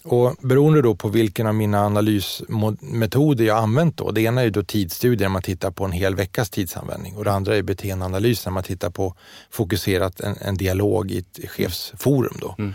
Och 0.05 0.37
beroende 0.41 0.83
då 0.83 0.95
på 0.95 1.09
vilken 1.09 1.47
av 1.47 1.55
mina 1.55 1.87
analysmetoder 1.87 3.45
jag 3.45 3.59
använt 3.59 3.97
då, 3.97 4.11
det 4.11 4.21
ena 4.21 4.43
är 4.43 4.51
då 4.51 4.63
tidsstudier, 4.63 5.29
man 5.29 5.43
tittar 5.43 5.71
på 5.71 5.85
en 5.85 5.93
hel 5.93 6.15
veckas 6.15 6.51
tidsanvändning 6.51 7.17
och 7.17 7.25
det 7.25 7.33
andra 7.33 7.57
är 7.57 7.63
beteendeanalys 7.63 8.47
när 8.47 8.53
man 8.53 8.63
tittar 8.63 8.91
på 8.91 9.15
fokuserat 9.51 10.21
en, 10.21 10.37
en 10.41 10.57
dialog 10.57 11.11
i 11.11 11.19
ett 11.19 11.51
chefsforum. 11.51 12.37
Då. 12.41 12.55
Mm. 12.59 12.75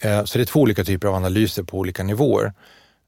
Eh, 0.00 0.24
så 0.24 0.38
det 0.38 0.44
är 0.44 0.46
två 0.46 0.60
olika 0.60 0.84
typer 0.84 1.08
av 1.08 1.14
analyser 1.14 1.62
på 1.62 1.78
olika 1.78 2.02
nivåer. 2.02 2.52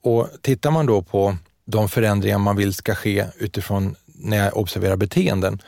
Och 0.03 0.29
tittar 0.41 0.71
man 0.71 0.87
då 0.87 1.03
på 1.03 1.37
de 1.65 1.89
förändringar 1.89 2.39
man 2.39 2.57
vill 2.57 2.75
ska 2.75 2.95
ske 2.95 3.27
utifrån 3.39 3.97
när 4.07 4.37
jag 4.37 4.57
observerar 4.57 4.97
beteenden, 4.97 5.59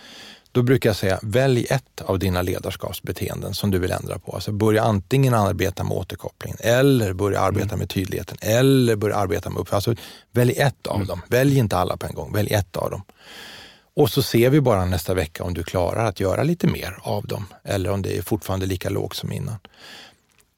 då 0.56 0.62
brukar 0.62 0.88
jag 0.88 0.96
säga, 0.96 1.18
välj 1.22 1.66
ett 1.70 2.00
av 2.00 2.18
dina 2.18 2.42
ledarskapsbeteenden 2.42 3.54
som 3.54 3.70
du 3.70 3.78
vill 3.78 3.92
ändra 3.92 4.18
på. 4.18 4.32
Alltså 4.32 4.52
börja 4.52 4.82
antingen 4.82 5.34
arbeta 5.34 5.84
med 5.84 5.92
återkopplingen 5.92 6.58
eller 6.60 7.12
börja 7.12 7.40
arbeta 7.40 7.68
mm. 7.68 7.78
med 7.78 7.88
tydligheten 7.88 8.36
eller 8.40 8.96
börja 8.96 9.16
arbeta 9.16 9.50
med 9.50 9.60
upp. 9.60 9.72
Alltså, 9.72 9.94
välj 10.32 10.52
ett 10.52 10.86
av 10.86 10.96
mm. 10.96 11.06
dem. 11.06 11.22
Välj 11.28 11.58
inte 11.58 11.76
alla 11.76 11.96
på 11.96 12.06
en 12.06 12.14
gång, 12.14 12.32
välj 12.32 12.54
ett 12.54 12.76
av 12.76 12.90
dem. 12.90 13.02
Och 13.96 14.10
så 14.10 14.22
ser 14.22 14.50
vi 14.50 14.60
bara 14.60 14.84
nästa 14.84 15.14
vecka 15.14 15.44
om 15.44 15.54
du 15.54 15.62
klarar 15.62 16.04
att 16.04 16.20
göra 16.20 16.42
lite 16.42 16.66
mer 16.66 16.98
av 17.02 17.26
dem 17.26 17.46
eller 17.64 17.90
om 17.90 18.02
det 18.02 18.18
är 18.18 18.22
fortfarande 18.22 18.66
lika 18.66 18.90
lågt 18.90 19.16
som 19.16 19.32
innan. 19.32 19.58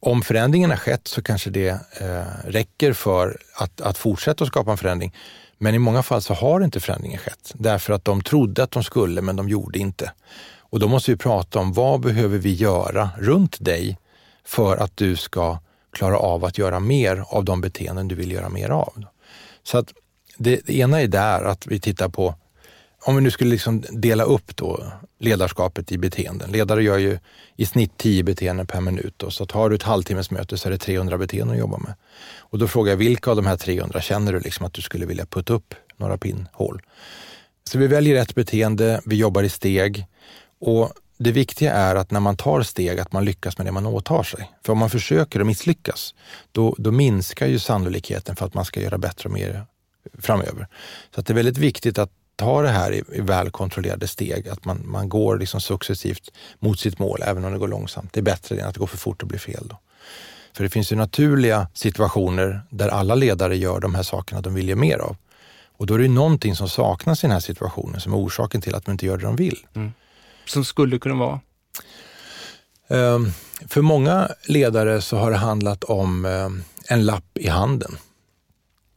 Om 0.00 0.22
förändringen 0.22 0.70
har 0.70 0.76
skett 0.76 1.08
så 1.08 1.22
kanske 1.22 1.50
det 1.50 1.68
eh, 2.00 2.50
räcker 2.50 2.92
för 2.92 3.36
att, 3.54 3.80
att 3.80 3.98
fortsätta 3.98 4.44
att 4.44 4.48
skapa 4.48 4.70
en 4.70 4.78
förändring. 4.78 5.14
Men 5.58 5.74
i 5.74 5.78
många 5.78 6.02
fall 6.02 6.22
så 6.22 6.34
har 6.34 6.60
inte 6.60 6.80
förändringen 6.80 7.18
skett 7.18 7.52
därför 7.54 7.92
att 7.92 8.04
de 8.04 8.22
trodde 8.22 8.62
att 8.62 8.70
de 8.70 8.84
skulle 8.84 9.22
men 9.22 9.36
de 9.36 9.48
gjorde 9.48 9.78
inte. 9.78 10.12
Och 10.58 10.80
då 10.80 10.88
måste 10.88 11.10
vi 11.10 11.16
prata 11.16 11.58
om 11.58 11.72
vad 11.72 12.00
behöver 12.00 12.38
vi 12.38 12.52
göra 12.52 13.10
runt 13.18 13.56
dig 13.60 13.98
för 14.44 14.76
att 14.76 14.96
du 14.96 15.16
ska 15.16 15.58
klara 15.92 16.18
av 16.18 16.44
att 16.44 16.58
göra 16.58 16.80
mer 16.80 17.24
av 17.28 17.44
de 17.44 17.60
beteenden 17.60 18.08
du 18.08 18.14
vill 18.14 18.32
göra 18.32 18.48
mer 18.48 18.70
av. 18.70 19.04
Så 19.62 19.78
att 19.78 19.92
det, 20.36 20.60
det 20.66 20.76
ena 20.76 21.00
är 21.00 21.06
där 21.06 21.44
att 21.44 21.66
vi 21.66 21.80
tittar 21.80 22.08
på 22.08 22.34
om 23.02 23.16
vi 23.16 23.22
nu 23.22 23.30
skulle 23.30 23.50
liksom 23.50 23.84
dela 23.90 24.24
upp 24.24 24.56
då 24.56 24.84
ledarskapet 25.18 25.92
i 25.92 25.98
beteenden. 25.98 26.50
Ledare 26.50 26.82
gör 26.82 26.98
ju 26.98 27.18
i 27.56 27.66
snitt 27.66 27.96
10 27.96 28.22
beteenden 28.22 28.66
per 28.66 28.80
minut. 28.80 29.14
Då, 29.16 29.30
så 29.30 29.46
tar 29.46 29.70
du 29.70 29.76
ett 29.76 29.82
halvtimmesmöte 29.82 30.58
så 30.58 30.68
är 30.68 30.70
det 30.70 30.78
300 30.78 31.18
beteenden 31.18 31.54
att 31.54 31.60
jobba 31.60 31.78
med. 31.78 31.94
Och 32.38 32.58
då 32.58 32.68
frågar 32.68 32.92
jag, 32.92 32.96
vilka 32.96 33.30
av 33.30 33.36
de 33.36 33.46
här 33.46 33.56
300 33.56 34.00
känner 34.00 34.32
du 34.32 34.40
liksom 34.40 34.66
att 34.66 34.72
du 34.72 34.82
skulle 34.82 35.06
vilja 35.06 35.26
putta 35.26 35.52
upp 35.52 35.74
några 35.96 36.18
pinnhål? 36.18 36.82
Så 37.64 37.78
vi 37.78 37.86
väljer 37.86 38.14
rätt 38.14 38.34
beteende, 38.34 39.00
vi 39.04 39.16
jobbar 39.16 39.42
i 39.42 39.48
steg 39.48 40.06
och 40.60 40.92
det 41.18 41.32
viktiga 41.32 41.72
är 41.72 41.96
att 41.96 42.10
när 42.10 42.20
man 42.20 42.36
tar 42.36 42.62
steg, 42.62 43.00
att 43.00 43.12
man 43.12 43.24
lyckas 43.24 43.58
med 43.58 43.66
det 43.66 43.72
man 43.72 43.86
åtar 43.86 44.22
sig. 44.22 44.50
För 44.64 44.72
om 44.72 44.78
man 44.78 44.90
försöker 44.90 45.40
och 45.40 45.46
misslyckas, 45.46 46.14
då, 46.52 46.74
då 46.78 46.90
minskar 46.90 47.46
ju 47.46 47.58
sannolikheten 47.58 48.36
för 48.36 48.46
att 48.46 48.54
man 48.54 48.64
ska 48.64 48.80
göra 48.80 48.98
bättre 48.98 49.28
och 49.28 49.34
mer 49.34 49.66
framöver. 50.18 50.66
Så 51.14 51.20
att 51.20 51.26
det 51.26 51.32
är 51.32 51.34
väldigt 51.34 51.58
viktigt 51.58 51.98
att 51.98 52.10
ta 52.36 52.62
det 52.62 52.68
här 52.68 52.92
i, 52.92 53.02
i 53.12 53.20
välkontrollerade 53.20 54.08
steg, 54.08 54.48
att 54.48 54.64
man, 54.64 54.82
man 54.84 55.08
går 55.08 55.38
liksom 55.38 55.60
successivt 55.60 56.30
mot 56.58 56.80
sitt 56.80 56.98
mål, 56.98 57.22
även 57.22 57.44
om 57.44 57.52
det 57.52 57.58
går 57.58 57.68
långsamt. 57.68 58.12
Det 58.12 58.20
är 58.20 58.24
bättre 58.24 58.60
än 58.60 58.68
att 58.68 58.74
det 58.74 58.80
går 58.80 58.86
för 58.86 58.96
fort 58.96 59.22
och 59.22 59.28
blir 59.28 59.38
fel. 59.38 59.68
Då. 59.68 59.78
För 60.58 60.64
det 60.64 60.70
finns 60.70 60.92
ju 60.92 60.96
naturliga 60.96 61.68
situationer 61.74 62.62
där 62.70 62.88
alla 62.88 63.14
ledare 63.14 63.56
gör 63.56 63.80
de 63.80 63.94
här 63.94 64.02
sakerna 64.02 64.40
de 64.40 64.54
vill 64.54 64.68
ge 64.68 64.74
mer 64.74 64.98
av. 64.98 65.16
Och 65.76 65.86
då 65.86 65.94
är 65.94 65.98
det 65.98 66.08
någonting 66.08 66.56
som 66.56 66.68
saknas 66.68 67.24
i 67.24 67.26
den 67.26 67.32
här 67.32 67.40
situationen 67.40 68.00
som 68.00 68.12
är 68.12 68.16
orsaken 68.16 68.60
till 68.60 68.74
att 68.74 68.84
de 68.84 68.92
inte 68.92 69.06
gör 69.06 69.16
det 69.16 69.24
de 69.24 69.36
vill. 69.36 69.66
Mm. 69.74 69.92
Som 70.46 70.64
skulle 70.64 70.98
kunna 70.98 71.14
vara? 71.14 71.40
Um, 72.88 73.32
för 73.68 73.82
många 73.82 74.28
ledare 74.44 75.00
så 75.00 75.16
har 75.16 75.30
det 75.30 75.36
handlat 75.36 75.84
om 75.84 76.24
um, 76.24 76.64
en 76.88 77.06
lapp 77.06 77.38
i 77.38 77.48
handen. 77.48 77.98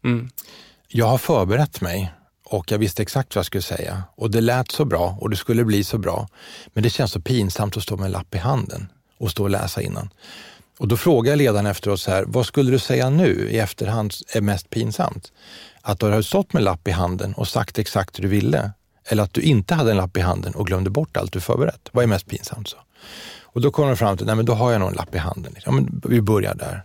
Mm. 0.04 0.30
Jag 0.88 1.06
har 1.06 1.18
förberett 1.18 1.82
mig 1.82 2.14
och 2.46 2.72
jag 2.72 2.78
visste 2.78 3.02
exakt 3.02 3.36
vad 3.36 3.40
jag 3.40 3.46
skulle 3.46 3.62
säga 3.62 4.04
och 4.16 4.32
det 4.32 4.42
lät 4.42 4.72
så 4.72 4.86
bra 4.86 5.18
och 5.22 5.30
det 5.30 5.36
skulle 5.38 5.66
bli 5.66 5.84
så 5.84 5.98
bra. 5.98 6.28
Men 6.74 6.84
det 6.84 6.90
känns 6.90 7.12
så 7.12 7.22
pinsamt 7.22 7.78
att 7.78 7.84
stå 7.84 7.98
med 7.98 8.06
en 8.06 8.12
lapp 8.12 8.36
i 8.36 8.38
handen 8.38 8.88
och 9.18 9.32
stå 9.32 9.44
och 9.44 9.50
läsa 9.50 9.82
innan. 9.82 10.10
Och 10.80 10.88
då 10.88 10.98
frågar 10.98 11.36
ledaren 11.36 11.66
efteråt 11.66 11.94
oss 11.94 12.08
här, 12.08 12.24
vad 12.28 12.46
skulle 12.46 12.72
du 12.72 12.80
säga 12.80 13.10
nu 13.10 13.50
i 13.50 13.60
efterhand 13.60 14.14
är 14.34 14.42
mest 14.42 14.70
pinsamt? 14.70 15.32
Att 15.82 16.00
du 16.00 16.06
har 16.06 16.22
stått 16.22 16.54
med 16.54 16.60
en 16.60 16.64
lapp 16.64 16.88
i 16.88 16.92
handen 16.92 17.34
och 17.34 17.48
sagt 17.48 17.80
exakt 17.80 18.18
hur 18.18 18.24
du 18.24 18.30
ville 18.30 18.72
eller 19.06 19.24
att 19.24 19.34
du 19.34 19.42
inte 19.42 19.76
hade 19.76 19.92
en 19.92 19.98
lapp 19.98 20.18
i 20.18 20.22
handen 20.22 20.54
och 20.56 20.68
glömde 20.68 20.90
bort 20.90 21.18
allt 21.18 21.34
du 21.34 21.40
förberett. 21.40 21.90
Vad 21.92 22.04
är 22.04 22.08
mest 22.08 22.28
pinsamt? 22.28 22.70
så? 22.70 22.78
Och 23.42 23.62
då 23.62 23.72
kommer 23.72 23.90
de 23.90 23.98
fram 23.98 24.18
till, 24.18 24.26
nej 24.26 24.36
men 24.36 24.46
då 24.46 24.54
har 24.54 24.72
jag 24.72 24.80
nog 24.80 24.90
en 24.90 24.96
lapp 24.96 25.16
i 25.16 25.18
handen. 25.18 25.56
Ja, 25.66 25.72
men 25.72 26.02
vi 26.06 26.22
börjar 26.22 26.56
där. 26.56 26.84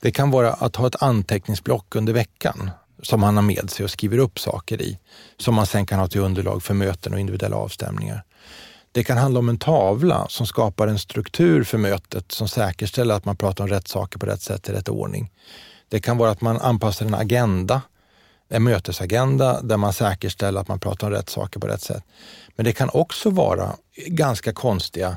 Det 0.00 0.10
kan 0.10 0.30
vara 0.30 0.52
att 0.52 0.76
ha 0.76 0.86
ett 0.86 1.02
anteckningsblock 1.02 1.94
under 1.94 2.12
veckan 2.12 2.70
som 3.02 3.22
han 3.22 3.36
har 3.36 3.42
med 3.42 3.70
sig 3.70 3.84
och 3.84 3.90
skriver 3.90 4.18
upp 4.18 4.38
saker 4.38 4.82
i, 4.82 4.98
som 5.38 5.54
man 5.54 5.66
sen 5.66 5.86
kan 5.86 5.98
ha 5.98 6.08
till 6.08 6.20
underlag 6.20 6.62
för 6.62 6.74
möten 6.74 7.14
och 7.14 7.20
individuella 7.20 7.56
avstämningar. 7.56 8.22
Det 8.96 9.04
kan 9.04 9.18
handla 9.18 9.40
om 9.40 9.48
en 9.48 9.58
tavla 9.58 10.26
som 10.28 10.46
skapar 10.46 10.88
en 10.88 10.98
struktur 10.98 11.64
för 11.64 11.78
mötet 11.78 12.32
som 12.32 12.48
säkerställer 12.48 13.14
att 13.14 13.24
man 13.24 13.36
pratar 13.36 13.64
om 13.64 13.70
rätt 13.70 13.88
saker 13.88 14.18
på 14.18 14.26
rätt 14.26 14.42
sätt 14.42 14.68
i 14.68 14.72
rätt 14.72 14.88
ordning. 14.88 15.30
Det 15.88 16.00
kan 16.00 16.18
vara 16.18 16.30
att 16.30 16.40
man 16.40 16.60
anpassar 16.60 17.06
en 17.06 17.14
agenda, 17.14 17.82
en 18.48 18.64
mötesagenda 18.64 19.62
där 19.62 19.76
man 19.76 19.92
säkerställer 19.92 20.60
att 20.60 20.68
man 20.68 20.80
pratar 20.80 21.06
om 21.06 21.12
rätt 21.12 21.28
saker 21.28 21.60
på 21.60 21.66
rätt 21.66 21.82
sätt. 21.82 22.02
Men 22.56 22.64
det 22.64 22.72
kan 22.72 22.90
också 22.92 23.30
vara 23.30 23.76
ganska 24.06 24.52
konstiga, 24.52 25.16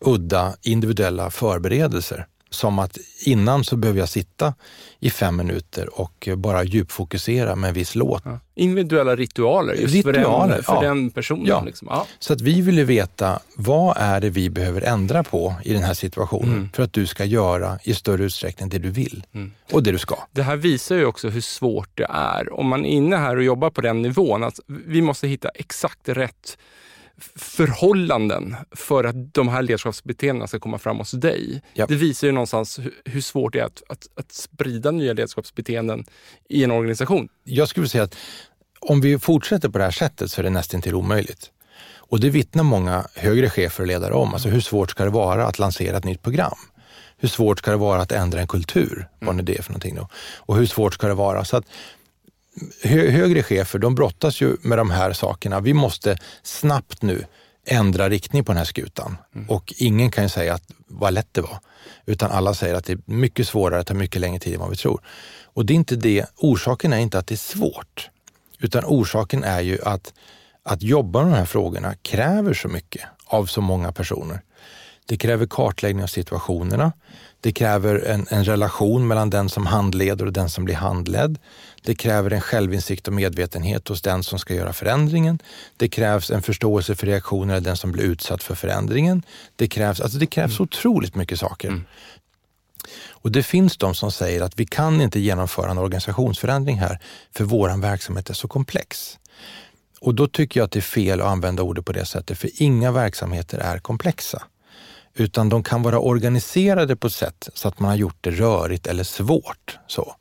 udda, 0.00 0.56
individuella 0.62 1.30
förberedelser 1.30 2.26
som 2.50 2.78
att 2.78 2.98
innan 3.24 3.64
så 3.64 3.76
behöver 3.76 4.00
jag 4.00 4.08
sitta 4.08 4.54
i 5.00 5.10
fem 5.10 5.36
minuter 5.36 6.00
och 6.00 6.28
bara 6.36 6.64
djupfokusera 6.64 7.56
med 7.56 7.68
en 7.68 7.74
viss 7.74 7.94
låt. 7.94 8.22
Ja. 8.24 8.40
Individuella 8.54 9.16
ritualer 9.16 9.74
just 9.74 9.94
ritualer, 9.94 10.48
för, 10.48 10.54
den, 10.54 10.62
för 10.62 10.74
ja. 10.74 10.80
den 10.80 11.10
personen. 11.10 11.46
Ja. 11.46 11.62
Liksom. 11.64 11.88
ja. 11.90 12.06
Så 12.18 12.32
att 12.32 12.40
vi 12.40 12.60
vill 12.60 12.78
ju 12.78 12.84
veta 12.84 13.38
vad 13.56 13.96
är 13.96 14.20
det 14.20 14.30
vi 14.30 14.50
behöver 14.50 14.82
ändra 14.82 15.22
på 15.22 15.54
i 15.64 15.72
den 15.72 15.82
här 15.82 15.94
situationen 15.94 16.52
mm. 16.52 16.70
för 16.72 16.82
att 16.82 16.92
du 16.92 17.06
ska 17.06 17.24
göra 17.24 17.78
i 17.82 17.94
större 17.94 18.24
utsträckning 18.24 18.68
det 18.68 18.78
du 18.78 18.90
vill 18.90 19.24
mm. 19.34 19.52
och 19.72 19.82
det 19.82 19.92
du 19.92 19.98
ska. 19.98 20.16
Det 20.32 20.42
här 20.42 20.56
visar 20.56 20.96
ju 20.96 21.04
också 21.04 21.28
hur 21.28 21.40
svårt 21.40 21.90
det 21.94 22.06
är. 22.10 22.52
Om 22.52 22.66
man 22.66 22.84
är 22.84 22.90
inne 22.90 23.16
här 23.16 23.36
och 23.36 23.42
jobbar 23.42 23.70
på 23.70 23.80
den 23.80 24.02
nivån, 24.02 24.44
att 24.44 24.60
vi 24.66 25.02
måste 25.02 25.28
hitta 25.28 25.48
exakt 25.48 26.08
rätt 26.08 26.58
förhållanden 27.36 28.56
för 28.70 29.04
att 29.04 29.34
de 29.34 29.48
här 29.48 29.62
ledarskapsbeteendena 29.62 30.46
ska 30.46 30.58
komma 30.58 30.78
fram 30.78 30.98
hos 30.98 31.10
dig. 31.10 31.62
Yep. 31.74 31.88
Det 31.88 31.94
visar 31.94 32.26
ju 32.26 32.32
någonstans 32.32 32.78
hur, 32.78 32.94
hur 33.04 33.20
svårt 33.20 33.52
det 33.52 33.60
är 33.60 33.64
att, 33.64 33.82
att, 33.88 34.08
att, 34.14 34.32
sprida 34.32 34.90
nya 34.90 35.12
ledarskapsbeteenden 35.12 36.04
i 36.48 36.64
en 36.64 36.70
organisation. 36.70 37.28
Jag 37.44 37.68
skulle 37.68 37.88
säga 37.88 38.04
att 38.04 38.16
om 38.80 39.00
vi 39.00 39.18
fortsätter 39.18 39.68
på 39.68 39.78
det 39.78 39.84
här 39.84 39.90
sättet 39.90 40.30
så 40.30 40.40
är 40.40 40.42
det 40.42 40.50
nästan 40.50 40.82
till 40.82 40.94
omöjligt. 40.94 41.50
Och 42.10 42.20
det 42.20 42.30
vittnar 42.30 42.62
många 42.62 43.06
högre 43.14 43.50
chefer 43.50 43.82
och 43.82 43.86
ledare 43.86 44.14
om. 44.14 44.34
Alltså 44.34 44.48
hur 44.48 44.60
svårt 44.60 44.90
ska 44.90 45.04
det 45.04 45.10
vara 45.10 45.46
att 45.46 45.58
lansera 45.58 45.96
ett 45.96 46.04
nytt 46.04 46.22
program? 46.22 46.58
Hur 47.16 47.28
svårt 47.28 47.58
ska 47.58 47.70
det 47.70 47.76
vara 47.76 48.02
att 48.02 48.12
ändra 48.12 48.40
en 48.40 48.46
kultur? 48.46 49.08
Vad 49.18 49.38
är 49.38 49.42
det 49.42 49.62
för 49.62 49.72
någonting 49.72 49.94
då? 49.94 50.08
Och 50.36 50.56
hur 50.56 50.66
svårt 50.66 50.94
ska 50.94 51.08
det 51.08 51.14
vara? 51.14 51.44
Så 51.44 51.56
att 51.56 51.64
högre 52.82 53.42
chefer, 53.42 53.78
de 53.78 53.94
brottas 53.94 54.40
ju 54.40 54.56
med 54.62 54.78
de 54.78 54.90
här 54.90 55.12
sakerna. 55.12 55.60
Vi 55.60 55.74
måste 55.74 56.18
snabbt 56.42 57.02
nu 57.02 57.24
ändra 57.66 58.08
riktning 58.08 58.44
på 58.44 58.52
den 58.52 58.56
här 58.58 58.64
skutan. 58.64 59.16
Mm. 59.34 59.50
Och 59.50 59.74
ingen 59.76 60.10
kan 60.10 60.24
ju 60.24 60.28
säga 60.28 60.54
att 60.54 60.64
vad 60.86 61.12
lätt 61.14 61.28
det 61.32 61.40
var. 61.40 61.58
Utan 62.06 62.30
alla 62.30 62.54
säger 62.54 62.74
att 62.74 62.84
det 62.84 62.92
är 62.92 63.00
mycket 63.04 63.48
svårare, 63.48 63.84
tar 63.84 63.94
mycket 63.94 64.20
längre 64.20 64.38
tid 64.38 64.54
än 64.54 64.60
vad 64.60 64.70
vi 64.70 64.76
tror. 64.76 65.00
Och 65.44 65.66
det 65.66 65.72
är 65.72 65.74
inte 65.74 65.96
det, 65.96 66.26
orsaken 66.36 66.92
är 66.92 66.98
inte 66.98 67.18
att 67.18 67.26
det 67.26 67.34
är 67.34 67.36
svårt. 67.36 68.10
Utan 68.58 68.84
orsaken 68.86 69.44
är 69.44 69.60
ju 69.60 69.78
att, 69.84 70.14
att 70.62 70.82
jobba 70.82 71.22
med 71.22 71.32
de 71.32 71.36
här 71.36 71.44
frågorna 71.44 71.94
kräver 72.02 72.54
så 72.54 72.68
mycket 72.68 73.02
av 73.26 73.46
så 73.46 73.60
många 73.60 73.92
personer. 73.92 74.42
Det 75.06 75.16
kräver 75.16 75.46
kartläggning 75.46 76.02
av 76.02 76.06
situationerna. 76.06 76.92
Det 77.40 77.52
kräver 77.52 78.06
en, 78.06 78.26
en 78.30 78.44
relation 78.44 79.06
mellan 79.06 79.30
den 79.30 79.48
som 79.48 79.66
handleder 79.66 80.26
och 80.26 80.32
den 80.32 80.50
som 80.50 80.64
blir 80.64 80.74
handledd. 80.74 81.38
Det 81.82 81.94
kräver 81.94 82.30
en 82.30 82.40
självinsikt 82.40 83.08
och 83.08 83.14
medvetenhet 83.14 83.88
hos 83.88 84.02
den 84.02 84.22
som 84.22 84.38
ska 84.38 84.54
göra 84.54 84.72
förändringen. 84.72 85.38
Det 85.76 85.88
krävs 85.88 86.30
en 86.30 86.42
förståelse 86.42 86.94
för 86.94 87.06
reaktioner 87.06 87.56
av 87.56 87.62
den 87.62 87.76
som 87.76 87.92
blir 87.92 88.04
utsatt 88.04 88.42
för 88.42 88.54
förändringen. 88.54 89.22
Det 89.56 89.68
krävs, 89.68 90.00
alltså 90.00 90.18
det 90.18 90.26
krävs 90.26 90.52
mm. 90.58 90.62
otroligt 90.62 91.14
mycket 91.14 91.38
saker. 91.38 91.68
Mm. 91.68 91.84
Och 93.10 93.32
det 93.32 93.42
finns 93.42 93.76
de 93.76 93.94
som 93.94 94.12
säger 94.12 94.40
att 94.40 94.60
vi 94.60 94.66
kan 94.66 95.00
inte 95.00 95.20
genomföra 95.20 95.70
en 95.70 95.78
organisationsförändring 95.78 96.78
här 96.78 96.98
för 97.32 97.44
vår 97.44 97.80
verksamhet 97.80 98.30
är 98.30 98.34
så 98.34 98.48
komplex. 98.48 99.18
Och 100.00 100.14
då 100.14 100.28
tycker 100.28 100.60
jag 100.60 100.64
att 100.64 100.72
det 100.72 100.78
är 100.78 100.80
fel 100.80 101.20
att 101.20 101.26
använda 101.26 101.62
ordet 101.62 101.84
på 101.84 101.92
det 101.92 102.04
sättet, 102.06 102.38
för 102.38 102.50
inga 102.54 102.92
verksamheter 102.92 103.58
är 103.58 103.78
komplexa 103.78 104.42
utan 105.14 105.48
de 105.48 105.62
kan 105.62 105.82
vara 105.82 105.98
organiserade 105.98 106.96
på 106.96 107.06
ett 107.06 107.12
sätt 107.12 107.48
så 107.54 107.68
att 107.68 107.78
man 107.78 107.90
har 107.90 107.96
gjort 107.96 108.16
det 108.20 108.30
rörigt 108.30 108.86
eller 108.86 109.04
svårt. 109.04 109.78
Så. 109.86 110.14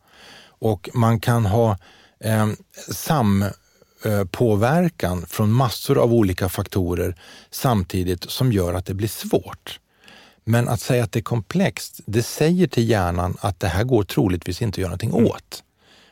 Och 0.60 0.89
man 0.93 1.20
kan 1.20 1.45
ha 1.45 1.78
eh, 2.20 2.47
sampåverkan 2.91 5.26
från 5.26 5.51
massor 5.51 5.97
av 5.97 6.14
olika 6.14 6.49
faktorer 6.49 7.16
samtidigt 7.51 8.30
som 8.30 8.51
gör 8.51 8.74
att 8.74 8.86
det 8.86 8.93
blir 8.93 9.07
svårt. 9.07 9.80
Men 10.43 10.70
att 10.70 10.82
säga 10.82 11.03
att 11.03 11.12
det 11.12 11.20
är 11.20 11.24
komplext, 11.24 11.99
det 12.05 12.24
säger 12.24 12.68
till 12.68 12.89
hjärnan 12.89 13.38
att 13.39 13.60
det 13.60 13.68
här 13.68 13.84
går 13.84 14.03
troligtvis 14.03 14.62
inte 14.62 14.76
att 14.76 14.78
göra 14.78 14.89
någonting 14.89 15.12
mm. 15.12 15.26
åt. 15.26 15.64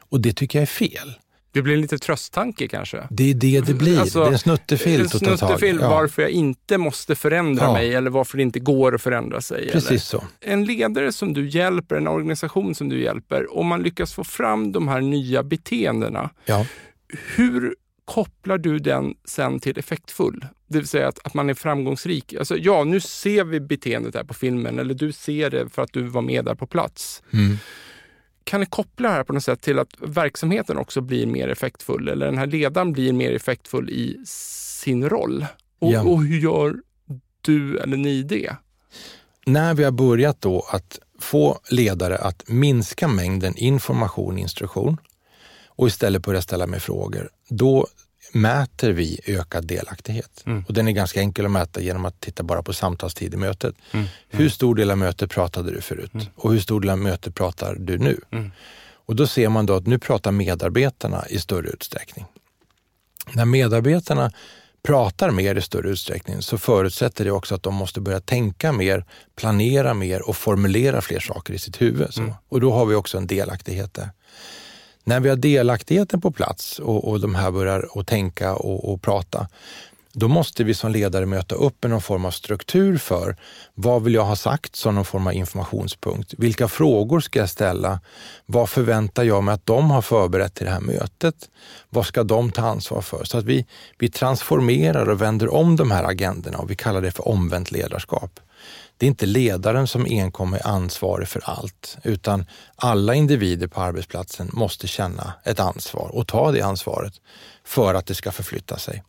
Och 0.09 0.21
det 0.21 0.33
tycker 0.33 0.59
jag 0.59 0.61
är 0.61 0.65
fel. 0.65 1.15
Det 1.57 1.61
blir 1.61 1.73
en 1.73 1.81
liten 1.81 1.99
trösttanke 1.99 2.67
kanske? 2.67 3.03
Det 3.09 3.29
är 3.29 3.33
det 3.33 3.61
det 3.61 3.73
blir. 3.73 3.99
Alltså, 3.99 4.19
det 4.19 4.27
är 4.27 4.31
en 4.31 4.39
snuttefilt 4.39 5.23
ta 5.23 5.37
tag 5.37 5.63
ja. 5.63 5.89
varför 5.89 6.21
jag 6.21 6.31
inte 6.31 6.77
måste 6.77 7.15
förändra 7.15 7.63
ja. 7.63 7.73
mig 7.73 7.93
eller 7.93 8.09
varför 8.09 8.37
det 8.37 8.43
inte 8.43 8.59
går 8.59 8.95
att 8.95 9.01
förändra 9.01 9.41
sig. 9.41 9.69
Precis 9.71 9.89
eller. 9.89 9.99
så. 9.99 10.23
En 10.41 10.65
ledare 10.65 11.11
som 11.11 11.33
du 11.33 11.49
hjälper, 11.49 11.95
en 11.95 12.07
organisation 12.07 12.75
som 12.75 12.89
du 12.89 13.01
hjälper, 13.01 13.57
om 13.57 13.67
man 13.67 13.83
lyckas 13.83 14.13
få 14.13 14.23
fram 14.23 14.71
de 14.71 14.87
här 14.87 15.01
nya 15.01 15.43
beteendena, 15.43 16.29
ja. 16.45 16.65
hur 17.35 17.75
kopplar 18.05 18.57
du 18.57 18.79
den 18.79 19.13
sen 19.25 19.59
till 19.59 19.79
effektfull? 19.79 20.45
Det 20.67 20.77
vill 20.77 20.87
säga 20.87 21.07
att, 21.07 21.19
att 21.23 21.33
man 21.33 21.49
är 21.49 21.53
framgångsrik. 21.53 22.33
Alltså, 22.33 22.57
ja, 22.57 22.83
nu 22.83 22.99
ser 22.99 23.43
vi 23.43 23.59
beteendet 23.59 24.15
här 24.15 24.23
på 24.23 24.33
filmen 24.33 24.79
eller 24.79 24.93
du 24.93 25.11
ser 25.11 25.49
det 25.49 25.69
för 25.69 25.81
att 25.81 25.93
du 25.93 26.01
var 26.01 26.21
med 26.21 26.45
där 26.45 26.55
på 26.55 26.67
plats. 26.67 27.23
Mm 27.33 27.57
kan 28.47 28.59
ni 28.59 28.65
koppla 28.65 29.09
det 29.09 29.15
här 29.15 29.23
på 29.23 29.33
något 29.33 29.43
sätt 29.43 29.61
till 29.61 29.79
att 29.79 29.89
verksamheten 29.99 30.77
också 30.77 31.01
blir 31.01 31.25
mer 31.25 31.47
effektfull 31.47 32.07
eller 32.07 32.25
den 32.25 32.37
här 32.37 32.47
ledaren 32.47 32.93
blir 32.93 33.13
mer 33.13 33.31
effektfull 33.31 33.89
i 33.89 34.17
sin 34.25 35.09
roll? 35.09 35.45
Och, 35.79 35.91
ja. 35.91 36.01
och 36.01 36.23
hur 36.23 36.39
gör 36.39 36.75
du 37.41 37.79
eller 37.79 37.97
ni 37.97 38.23
det? 38.23 38.55
När 39.45 39.73
vi 39.73 39.83
har 39.83 39.91
börjat 39.91 40.41
då 40.41 40.65
att 40.71 40.99
få 41.19 41.59
ledare 41.71 42.17
att 42.17 42.49
minska 42.49 43.07
mängden 43.07 43.57
information 43.57 44.33
och 44.33 44.39
instruktion 44.39 44.97
och 45.67 45.87
istället 45.87 46.21
börja 46.21 46.41
ställa 46.41 46.67
mig 46.67 46.79
frågor, 46.79 47.29
då 47.49 47.87
mäter 48.31 48.91
vi 48.91 49.19
ökad 49.25 49.67
delaktighet. 49.67 50.43
Mm. 50.45 50.65
Och 50.67 50.73
den 50.73 50.87
är 50.87 50.91
ganska 50.91 51.19
enkel 51.19 51.45
att 51.45 51.51
mäta 51.51 51.81
genom 51.81 52.05
att 52.05 52.19
titta 52.19 52.43
bara 52.43 52.63
på 52.63 52.73
samtalstid 52.73 53.33
i 53.33 53.37
mötet. 53.37 53.75
Mm. 53.91 54.05
Mm. 54.05 54.07
Hur 54.29 54.49
stor 54.49 54.75
del 54.75 54.91
av 54.91 54.97
mötet 54.97 55.31
pratade 55.31 55.71
du 55.71 55.81
förut 55.81 56.13
mm. 56.13 56.25
och 56.35 56.51
hur 56.51 56.59
stor 56.59 56.81
del 56.81 56.89
av 56.89 56.97
mötet 56.97 57.35
pratar 57.35 57.75
du 57.79 57.97
nu? 57.97 58.21
Mm. 58.31 58.51
Och 59.07 59.15
då 59.15 59.27
ser 59.27 59.49
man 59.49 59.65
då 59.65 59.75
att 59.75 59.87
nu 59.87 59.99
pratar 59.99 60.31
medarbetarna 60.31 61.27
i 61.29 61.39
större 61.39 61.69
utsträckning. 61.69 62.25
När 63.33 63.45
medarbetarna 63.45 64.31
pratar 64.83 65.31
mer 65.31 65.55
i 65.55 65.61
större 65.61 65.89
utsträckning 65.89 66.41
så 66.41 66.57
förutsätter 66.57 67.25
det 67.25 67.31
också 67.31 67.55
att 67.55 67.63
de 67.63 67.75
måste 67.75 68.01
börja 68.01 68.19
tänka 68.19 68.71
mer, 68.71 69.05
planera 69.35 69.93
mer 69.93 70.29
och 70.29 70.37
formulera 70.37 71.01
fler 71.01 71.19
saker 71.19 71.53
i 71.53 71.59
sitt 71.59 71.81
huvud. 71.81 72.17
Mm. 72.17 72.33
Och 72.49 72.61
då 72.61 72.71
har 72.71 72.85
vi 72.85 72.95
också 72.95 73.17
en 73.17 73.27
delaktighet 73.27 73.93
där. 73.93 74.09
När 75.07 75.19
vi 75.19 75.29
har 75.29 75.35
delaktigheten 75.35 76.21
på 76.21 76.31
plats 76.31 76.79
och, 76.79 77.07
och 77.07 77.19
de 77.19 77.35
här 77.35 77.51
börjar 77.51 77.87
att 77.95 78.07
tänka 78.07 78.55
och, 78.55 78.93
och 78.93 79.01
prata, 79.01 79.47
då 80.13 80.27
måste 80.27 80.63
vi 80.63 80.73
som 80.73 80.91
ledare 80.91 81.25
möta 81.25 81.55
upp 81.55 81.83
med 81.83 81.91
någon 81.91 82.01
form 82.01 82.25
av 82.25 82.31
struktur 82.31 82.97
för 82.97 83.35
vad 83.73 84.03
vill 84.03 84.13
jag 84.13 84.25
ha 84.25 84.35
sagt 84.35 84.75
som 84.75 84.95
någon 84.95 85.05
form 85.05 85.27
av 85.27 85.33
informationspunkt? 85.33 86.33
Vilka 86.37 86.67
frågor 86.67 87.19
ska 87.19 87.39
jag 87.39 87.49
ställa? 87.49 87.99
Vad 88.45 88.69
förväntar 88.69 89.23
jag 89.23 89.43
mig 89.43 89.53
att 89.53 89.65
de 89.65 89.91
har 89.91 90.01
förberett 90.01 90.53
till 90.53 90.65
det 90.65 90.71
här 90.71 90.81
mötet? 90.81 91.49
Vad 91.89 92.05
ska 92.05 92.23
de 92.23 92.51
ta 92.51 92.61
ansvar 92.61 93.01
för? 93.01 93.23
Så 93.23 93.37
att 93.37 93.45
vi, 93.45 93.65
vi 93.97 94.09
transformerar 94.09 95.09
och 95.09 95.21
vänder 95.21 95.53
om 95.53 95.75
de 95.75 95.91
här 95.91 96.03
agendorna 96.03 96.57
och 96.57 96.71
vi 96.71 96.75
kallar 96.75 97.01
det 97.01 97.11
för 97.11 97.27
omvänt 97.27 97.71
ledarskap. 97.71 98.39
Det 98.97 99.05
är 99.05 99.07
inte 99.07 99.25
ledaren 99.25 99.87
som 99.87 100.05
enkom 100.05 100.53
är 100.53 100.67
ansvarig 100.67 101.27
för 101.27 101.41
allt, 101.45 101.97
utan 102.03 102.45
alla 102.75 103.15
individer 103.15 103.67
på 103.67 103.81
arbetsplatsen 103.81 104.49
måste 104.53 104.87
känna 104.87 105.33
ett 105.43 105.59
ansvar 105.59 106.09
och 106.13 106.27
ta 106.27 106.51
det 106.51 106.61
ansvaret 106.61 107.13
för 107.63 107.93
att 107.93 108.05
det 108.05 108.15
ska 108.15 108.31
förflytta 108.31 108.77
sig. 108.77 109.03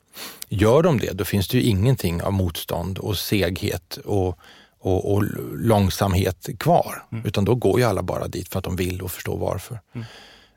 Gör 0.49 0.83
de 0.83 0.99
det, 0.99 1.13
då 1.13 1.25
finns 1.25 1.49
det 1.49 1.57
ju 1.59 1.63
ingenting 1.63 2.23
av 2.23 2.33
motstånd 2.33 2.99
och 2.99 3.19
seghet 3.19 3.99
och, 4.05 4.39
och, 4.81 5.13
och 5.13 5.25
långsamhet 5.57 6.49
kvar, 6.59 7.03
mm. 7.13 7.27
utan 7.27 7.45
då 7.45 7.55
går 7.55 7.81
ju 7.81 7.87
alla 7.87 8.03
bara 8.03 8.29
dit 8.29 8.49
för 8.49 8.59
att 8.59 8.65
de 8.65 8.77
vill 8.77 9.03
och 9.03 9.11
förstår 9.11 9.39
varför. 9.39 9.81
Mm. 9.95 10.07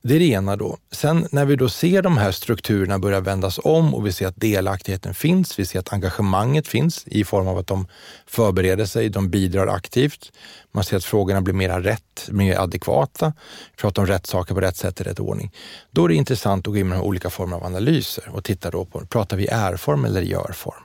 Det 0.04 0.16
är 0.16 0.20
det 0.20 0.26
ena 0.26 0.56
då. 0.56 0.78
Sen 0.91 1.28
när 1.32 1.45
vi 1.45 1.56
då 1.56 1.70
ser 1.70 2.02
de 2.02 2.18
här 2.18 2.32
strukturerna 2.32 2.99
börja 2.99 3.20
vändas 3.20 3.60
om 3.64 3.95
och 3.95 4.08
vi 4.08 4.14
ser 4.14 4.28
att 4.28 4.36
delaktigheten 4.36 5.14
finns, 5.14 5.60
vi 5.60 5.66
ser 5.66 5.80
att 5.80 5.93
engagemanget 5.93 6.68
finns 6.68 7.08
i 7.08 7.24
form 7.24 7.47
av 7.47 7.58
att 7.58 7.68
de 7.68 7.88
förbereder 8.28 8.86
sig, 8.86 9.10
de 9.10 9.30
bidrar 9.30 9.68
aktivt. 9.68 10.32
Man 10.72 10.84
ser 10.84 10.97
att 10.97 11.06
frågorna 11.06 11.41
blir 11.41 11.54
mer 11.54 11.80
rätt, 11.80 12.30
mer 12.32 12.60
adekvata. 12.60 13.34
Vi 13.72 13.82
pratar 13.82 14.02
om 14.02 14.08
rätt 14.08 14.28
saker 14.28 14.54
på 14.54 14.62
rätt 14.62 14.78
sätt 14.78 15.02
i 15.02 15.04
rätt 15.04 15.20
ordning. 15.20 15.52
Då 15.91 16.06
är 16.06 16.10
det 16.10 16.16
intressant 16.16 16.68
att 16.68 16.74
gå 16.74 16.80
in 16.80 16.88
med 16.88 17.02
olika 17.02 17.30
former 17.30 17.56
av 17.56 17.64
analyser 17.64 18.30
och 18.30 18.43
titta 18.43 18.72
då 18.72 18.86
på, 18.86 19.06
pratar 19.06 19.38
vi 19.38 19.47
är-form 19.47 20.06
eller 20.06 20.22
gör-form? 20.22 20.84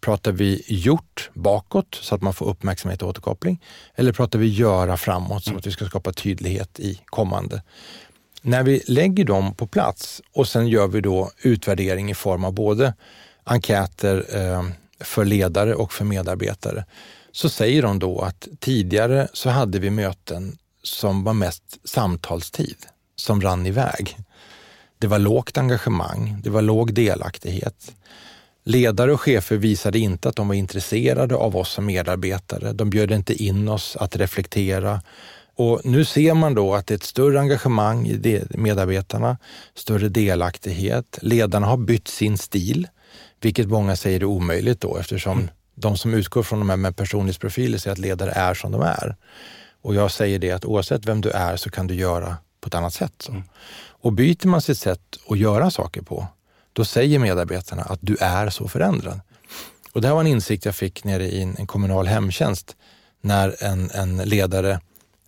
Pratar 0.00 0.32
vi 0.32 0.62
gjort 0.66 1.30
bakåt 1.34 1.98
så 2.02 2.14
att 2.14 2.22
man 2.22 2.34
får 2.34 2.46
uppmärksamhet 2.46 3.02
och 3.02 3.08
återkoppling? 3.08 3.62
Eller 3.94 4.12
pratar 4.12 4.38
vi 4.38 4.46
göra 4.46 4.96
framåt 4.96 5.44
så 5.44 5.56
att 5.56 5.66
vi 5.66 5.70
ska 5.70 5.86
skapa 5.86 6.12
tydlighet 6.12 6.80
i 6.80 7.00
kommande? 7.04 7.62
När 8.46 8.62
vi 8.62 8.82
lägger 8.86 9.24
dem 9.24 9.54
på 9.54 9.66
plats 9.66 10.22
och 10.32 10.48
sen 10.48 10.68
gör 10.68 10.88
vi 10.88 11.00
då 11.00 11.30
utvärdering 11.42 12.10
i 12.10 12.14
form 12.14 12.44
av 12.44 12.52
både 12.52 12.94
enkäter 13.44 14.24
eh, 14.32 14.64
för 15.00 15.24
ledare 15.24 15.74
och 15.74 15.92
för 15.92 16.04
medarbetare, 16.04 16.84
så 17.32 17.48
säger 17.48 17.82
de 17.82 17.98
då 17.98 18.20
att 18.20 18.48
tidigare 18.60 19.28
så 19.32 19.50
hade 19.50 19.78
vi 19.78 19.90
möten 19.90 20.58
som 20.82 21.24
var 21.24 21.32
mest 21.32 21.78
samtalstid, 21.84 22.76
som 23.16 23.40
rann 23.40 23.66
iväg. 23.66 24.16
Det 24.98 25.06
var 25.06 25.18
lågt 25.18 25.58
engagemang, 25.58 26.40
det 26.42 26.50
var 26.50 26.62
låg 26.62 26.94
delaktighet. 26.94 27.92
Ledare 28.64 29.12
och 29.12 29.20
chefer 29.20 29.56
visade 29.56 29.98
inte 29.98 30.28
att 30.28 30.36
de 30.36 30.48
var 30.48 30.54
intresserade 30.54 31.34
av 31.34 31.56
oss 31.56 31.72
som 31.72 31.86
medarbetare. 31.86 32.72
De 32.72 32.90
bjöd 32.90 33.10
inte 33.10 33.42
in 33.42 33.68
oss 33.68 33.96
att 33.96 34.16
reflektera 34.16 35.00
och 35.56 35.80
nu 35.84 36.04
ser 36.04 36.34
man 36.34 36.54
då 36.54 36.74
att 36.74 36.86
det 36.86 36.94
är 36.94 36.96
ett 36.96 37.02
större 37.02 37.40
engagemang 37.40 38.06
i 38.06 38.42
medarbetarna, 38.50 39.38
större 39.74 40.08
delaktighet. 40.08 41.18
Ledarna 41.22 41.66
har 41.66 41.76
bytt 41.76 42.08
sin 42.08 42.38
stil, 42.38 42.88
vilket 43.40 43.68
många 43.68 43.96
säger 43.96 44.20
är 44.20 44.24
omöjligt 44.24 44.80
då 44.80 44.96
eftersom 44.96 45.38
mm. 45.38 45.50
de 45.74 45.96
som 45.96 46.14
utgår 46.14 46.42
från 46.42 46.58
de 46.58 46.70
här 46.70 46.76
med 46.76 46.96
personlighetsprofiler 46.96 47.78
säger 47.78 47.92
att 47.92 47.98
ledare 47.98 48.30
är 48.30 48.54
som 48.54 48.72
de 48.72 48.82
är. 48.82 49.16
Och 49.82 49.94
jag 49.94 50.10
säger 50.10 50.38
det 50.38 50.50
att 50.50 50.64
oavsett 50.64 51.06
vem 51.06 51.20
du 51.20 51.30
är 51.30 51.56
så 51.56 51.70
kan 51.70 51.86
du 51.86 51.94
göra 51.94 52.36
på 52.60 52.66
ett 52.68 52.74
annat 52.74 52.94
sätt. 52.94 53.28
Mm. 53.28 53.42
Och 54.04 54.12
byter 54.12 54.46
man 54.46 54.62
sitt 54.62 54.78
sätt 54.78 55.00
att 55.28 55.38
göra 55.38 55.70
saker 55.70 56.02
på, 56.02 56.26
då 56.72 56.84
säger 56.84 57.18
medarbetarna 57.18 57.82
att 57.82 57.98
du 58.02 58.16
är 58.20 58.50
så 58.50 58.68
förändrad. 58.68 59.20
Och 59.92 60.00
det 60.00 60.08
här 60.08 60.14
var 60.14 60.20
en 60.20 60.26
insikt 60.26 60.64
jag 60.64 60.74
fick 60.74 61.04
nere 61.04 61.24
i 61.24 61.42
en, 61.42 61.66
kommunal 61.66 62.06
hemtjänst 62.06 62.76
när 63.20 63.64
en, 63.64 63.90
en 63.90 64.16
ledare 64.16 64.80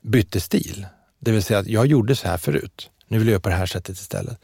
bytte 0.07 0.41
stil. 0.41 0.87
Det 1.21 1.33
vill 1.33 1.43
säga 1.43 1.59
att 1.59 1.67
jag 1.67 1.87
gjorde 1.87 2.17
så 2.17 2.29
här 2.29 2.37
förut. 2.37 2.91
Nu 3.09 3.19
vill 3.19 3.27
jag 3.27 3.33
göra 3.33 3.41
på 3.41 3.49
det 3.49 3.55
här 3.55 3.67
sättet 3.67 3.97
istället. 3.97 4.39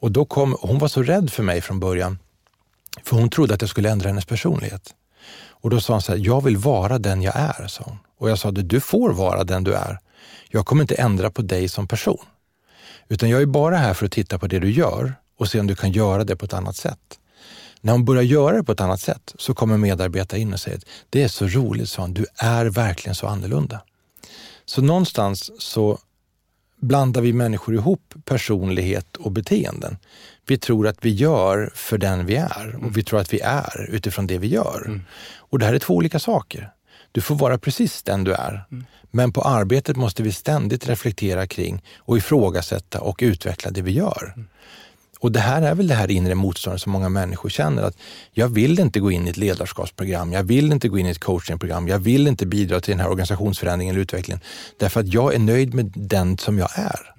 Och 0.00 0.12
då 0.12 0.24
kom, 0.24 0.56
hon 0.60 0.78
var 0.78 0.88
så 0.88 1.02
rädd 1.02 1.30
för 1.30 1.42
mig 1.42 1.60
från 1.60 1.80
början, 1.80 2.18
för 3.04 3.16
hon 3.16 3.30
trodde 3.30 3.54
att 3.54 3.60
jag 3.60 3.70
skulle 3.70 3.90
ändra 3.90 4.08
hennes 4.08 4.24
personlighet. 4.24 4.94
Och 5.60 5.70
då 5.70 5.80
sa 5.80 5.92
hon 5.92 6.02
så 6.02 6.12
här, 6.12 6.18
jag 6.18 6.44
vill 6.44 6.56
vara 6.56 6.98
den 6.98 7.22
jag 7.22 7.36
är, 7.36 7.66
sa 7.66 7.82
hon. 7.86 7.98
Och 8.18 8.30
jag 8.30 8.38
sa, 8.38 8.50
du 8.50 8.80
får 8.80 9.12
vara 9.12 9.44
den 9.44 9.64
du 9.64 9.74
är. 9.74 9.98
Jag 10.48 10.66
kommer 10.66 10.82
inte 10.82 10.94
ändra 10.94 11.30
på 11.30 11.42
dig 11.42 11.68
som 11.68 11.86
person. 11.86 12.24
Utan 13.08 13.28
jag 13.28 13.42
är 13.42 13.46
bara 13.46 13.76
här 13.76 13.94
för 13.94 14.06
att 14.06 14.12
titta 14.12 14.38
på 14.38 14.46
det 14.46 14.58
du 14.58 14.70
gör 14.70 15.14
och 15.38 15.48
se 15.48 15.60
om 15.60 15.66
du 15.66 15.74
kan 15.74 15.92
göra 15.92 16.24
det 16.24 16.36
på 16.36 16.44
ett 16.44 16.52
annat 16.52 16.76
sätt. 16.76 17.18
När 17.80 17.92
hon 17.92 18.04
börjar 18.04 18.22
göra 18.22 18.56
det 18.56 18.64
på 18.64 18.72
ett 18.72 18.80
annat 18.80 19.00
sätt 19.00 19.34
så 19.38 19.54
kommer 19.54 19.76
medarbetare 19.76 20.40
in 20.40 20.52
och 20.52 20.60
säger, 20.60 20.80
det 21.10 21.22
är 21.22 21.28
så 21.28 21.46
roligt, 21.46 21.88
sa 21.88 22.02
hon, 22.02 22.14
du 22.14 22.26
är 22.36 22.64
verkligen 22.64 23.14
så 23.14 23.26
annorlunda. 23.26 23.80
Så 24.68 24.82
någonstans 24.82 25.50
så 25.58 25.98
blandar 26.80 27.20
vi 27.20 27.32
människor 27.32 27.74
ihop 27.74 28.14
personlighet 28.24 29.16
och 29.16 29.32
beteenden. 29.32 29.96
Vi 30.46 30.58
tror 30.58 30.86
att 30.86 31.04
vi 31.04 31.10
gör 31.10 31.72
för 31.74 31.98
den 31.98 32.26
vi 32.26 32.36
är 32.36 32.78
och 32.82 32.96
vi 32.96 33.02
tror 33.02 33.20
att 33.20 33.32
vi 33.32 33.40
är 33.40 33.90
utifrån 33.90 34.26
det 34.26 34.38
vi 34.38 34.46
gör. 34.46 34.82
Mm. 34.86 35.02
Och 35.36 35.58
det 35.58 35.66
här 35.66 35.74
är 35.74 35.78
två 35.78 35.94
olika 35.94 36.18
saker. 36.18 36.70
Du 37.12 37.20
får 37.20 37.34
vara 37.34 37.58
precis 37.58 38.02
den 38.02 38.24
du 38.24 38.32
är. 38.32 38.64
Mm. 38.70 38.84
Men 39.10 39.32
på 39.32 39.42
arbetet 39.42 39.96
måste 39.96 40.22
vi 40.22 40.32
ständigt 40.32 40.88
reflektera 40.88 41.46
kring 41.46 41.82
och 41.96 42.18
ifrågasätta 42.18 43.00
och 43.00 43.18
utveckla 43.22 43.70
det 43.70 43.82
vi 43.82 43.92
gör. 43.92 44.32
Mm. 44.36 44.48
Och 45.20 45.32
det 45.32 45.40
här 45.40 45.62
är 45.62 45.74
väl 45.74 45.86
det 45.86 45.94
här 45.94 46.10
inre 46.10 46.34
motståndet 46.34 46.82
som 46.82 46.92
många 46.92 47.08
människor 47.08 47.48
känner 47.48 47.82
att 47.82 47.96
jag 48.32 48.48
vill 48.48 48.80
inte 48.80 49.00
gå 49.00 49.10
in 49.10 49.26
i 49.26 49.30
ett 49.30 49.36
ledarskapsprogram, 49.36 50.32
jag 50.32 50.42
vill 50.42 50.72
inte 50.72 50.88
gå 50.88 50.98
in 50.98 51.06
i 51.06 51.10
ett 51.10 51.18
coachingprogram, 51.18 51.88
jag 51.88 51.98
vill 51.98 52.26
inte 52.26 52.46
bidra 52.46 52.80
till 52.80 52.92
den 52.92 53.00
här 53.00 53.08
organisationsförändringen 53.08 53.94
eller 53.94 54.02
utvecklingen 54.02 54.40
därför 54.78 55.00
att 55.00 55.14
jag 55.14 55.34
är 55.34 55.38
nöjd 55.38 55.74
med 55.74 55.92
den 55.96 56.38
som 56.38 56.58
jag 56.58 56.68
är. 56.74 57.14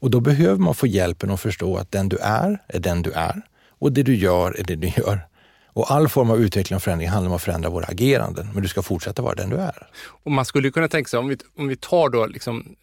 Och 0.00 0.10
då 0.10 0.20
behöver 0.20 0.58
man 0.58 0.74
få 0.74 0.86
hjälpen 0.86 1.30
att 1.30 1.40
förstå 1.40 1.76
att 1.76 1.92
den 1.92 2.08
du 2.08 2.16
är, 2.16 2.62
är 2.68 2.80
den 2.80 3.02
du 3.02 3.12
är 3.12 3.42
och 3.78 3.92
det 3.92 4.02
du 4.02 4.16
gör 4.16 4.60
är 4.60 4.64
det 4.64 4.76
du 4.76 4.88
gör. 4.96 5.20
Och 5.66 5.90
all 5.90 6.08
form 6.08 6.30
av 6.30 6.40
utveckling 6.40 6.76
och 6.76 6.82
förändring 6.82 7.08
handlar 7.08 7.30
om 7.30 7.36
att 7.36 7.42
förändra 7.42 7.70
våra 7.70 7.84
ageranden, 7.84 8.50
men 8.54 8.62
du 8.62 8.68
ska 8.68 8.82
fortsätta 8.82 9.22
vara 9.22 9.34
den 9.34 9.50
du 9.50 9.56
är. 9.56 9.86
Och 10.24 10.30
man 10.30 10.44
skulle 10.44 10.70
kunna 10.70 10.88
tänka 10.88 11.08
sig, 11.08 11.18
om 11.18 11.28
vi, 11.28 11.36
om 11.58 11.68
vi 11.68 11.76
tar 11.76 12.08
då 12.08 12.26
liksom 12.26 12.76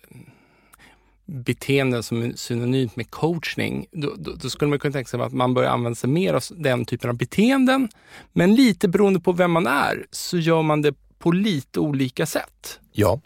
beteenden 1.25 2.03
som 2.03 2.23
är 2.23 2.33
synonymt 2.35 2.95
med 2.95 3.11
coachning, 3.11 3.87
då, 3.91 4.13
då, 4.17 4.31
då, 4.31 4.49
skulle 4.49 4.69
man 4.69 4.79
kunna 4.79 4.91
tänka 4.91 5.09
sig 5.09 5.21
att 5.21 5.33
man 5.33 5.53
börjar 5.53 5.71
använda 5.71 5.95
sig 5.95 6.09
mer 6.09 6.33
av 6.33 6.43
den 6.49 6.85
typen 6.85 7.09
av 7.09 7.15
beteenden. 7.15 7.89
Men 8.33 8.55
lite 8.55 8.87
beroende 8.87 9.19
på 9.19 9.31
vem 9.31 9.51
man 9.51 9.67
är 9.67 10.05
så 10.11 10.37
gör 10.37 10.61
man 10.61 10.81
det 10.81 10.93
på 11.19 11.31
lite 11.31 11.79
olika 11.79 12.25
sätt. 12.25 12.79
Ja. 12.91 13.21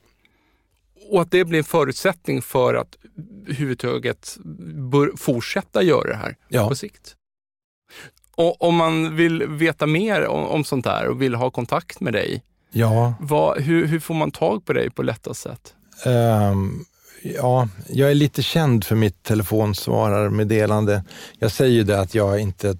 Och 1.09 1.21
att 1.21 1.31
det 1.31 1.45
blir 1.45 1.59
en 1.59 1.65
förutsättning 1.65 2.41
för 2.41 2.73
att 2.73 2.97
huvudtaget 3.47 4.37
bör 4.91 5.11
fortsätta 5.17 5.83
göra 5.83 6.09
det 6.09 6.15
här 6.15 6.35
ja. 6.47 6.69
på 6.69 6.75
sikt. 6.75 7.15
Och 8.35 8.61
om 8.61 8.75
man 8.75 9.15
vill 9.15 9.47
veta 9.47 9.85
mer 9.85 10.27
om, 10.27 10.45
om 10.45 10.63
sånt 10.63 10.85
här 10.85 11.07
och 11.07 11.21
vill 11.21 11.35
ha 11.35 11.51
kontakt 11.51 11.99
med 11.99 12.13
dig, 12.13 12.43
ja. 12.71 13.13
vad, 13.19 13.61
hur, 13.61 13.85
hur 13.85 13.99
får 13.99 14.13
man 14.13 14.31
tag 14.31 14.65
på 14.65 14.73
dig 14.73 14.89
på 14.89 15.03
lättast 15.03 15.41
sätt? 15.41 15.73
Um, 16.05 16.85
Ja, 17.21 17.67
jag 17.87 18.11
är 18.11 18.15
lite 18.15 18.43
känd 18.43 18.83
för 18.83 18.95
mitt 18.95 19.23
telefonsvararmeddelande. 19.23 21.03
Jag 21.39 21.51
säger 21.51 21.73
ju 21.73 21.83
det 21.83 21.99
att 21.99 22.15
jag 22.15 22.39
inte 22.39 22.77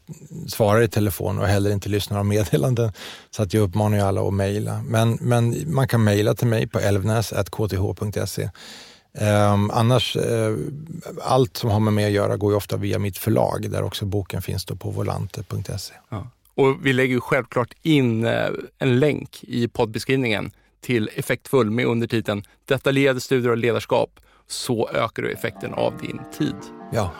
svarar 0.47 0.81
i 0.81 0.87
telefon 0.87 1.39
och 1.39 1.47
heller 1.47 1.71
inte 1.71 1.89
lyssnar 1.89 2.17
på 2.17 2.23
meddelanden, 2.23 2.91
så 3.31 3.43
att 3.43 3.53
jag 3.53 3.63
uppmanar 3.63 3.97
ju 3.97 4.03
alla 4.03 4.27
att 4.27 4.33
mejla. 4.33 4.83
Men, 4.85 5.17
men 5.21 5.73
man 5.73 5.87
kan 5.87 6.03
mejla 6.03 6.33
till 6.33 6.47
mig 6.47 6.67
på 6.67 6.79
elvnäs.kth.se. 6.79 8.49
Um, 9.13 9.27
ehm, 9.27 9.71
annars, 9.71 10.15
uh, 10.15 10.57
allt 11.21 11.57
som 11.57 11.69
har 11.69 11.79
med 11.79 11.93
mig 11.93 12.05
att 12.05 12.11
göra 12.11 12.37
går 12.37 12.51
ju 12.51 12.57
ofta 12.57 12.77
via 12.77 12.99
mitt 12.99 13.17
förlag, 13.17 13.71
där 13.71 13.83
också 13.83 14.05
boken 14.05 14.41
finns 14.41 14.65
då 14.65 14.75
på 14.75 14.89
volante.se. 14.89 15.93
Ja. 16.09 16.27
Och 16.55 16.85
vi 16.85 16.93
lägger 16.93 17.13
ju 17.13 17.21
självklart 17.21 17.73
in 17.81 18.25
uh, 18.25 18.49
en 18.79 18.99
länk 18.99 19.39
i 19.41 19.67
poddbeskrivningen 19.67 20.51
till 20.81 21.09
Effektfull 21.15 21.71
med 21.71 21.85
undertiteln 21.85 22.43
Detaljerade 22.65 23.21
studier 23.21 23.51
och 23.51 23.57
ledarskap 23.57 24.19
så 24.49 24.89
ökar 24.89 25.23
du 25.23 25.31
effekten 25.31 25.73
av 25.73 25.97
din 26.01 26.21
tid. 26.37 26.55
Ja. 26.91 27.11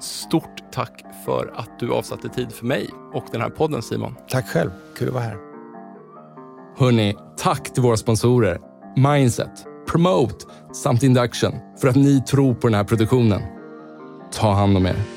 Stort 0.00 0.72
tack 0.72 1.04
för 1.24 1.52
att 1.56 1.78
du 1.78 1.92
avsatte 1.92 2.28
tid 2.28 2.52
för 2.52 2.66
mig 2.66 2.90
och 3.12 3.24
den 3.32 3.40
här 3.40 3.50
podden 3.50 3.82
Simon. 3.82 4.16
Tack 4.28 4.48
själv, 4.48 4.70
kul 4.98 5.08
att 5.08 5.14
vara 5.14 5.24
här. 5.24 5.36
Hörni, 6.78 7.16
tack 7.36 7.72
till 7.74 7.82
våra 7.82 7.96
sponsorer 7.96 8.60
Mindset, 8.96 9.66
Promote 9.88 10.44
samt 10.72 11.02
Induction 11.02 11.52
för 11.80 11.88
att 11.88 11.96
ni 11.96 12.20
tror 12.20 12.54
på 12.54 12.66
den 12.66 12.74
här 12.74 12.84
produktionen. 12.84 13.42
Ta 14.32 14.52
hand 14.52 14.76
om 14.76 14.86
er. 14.86 15.15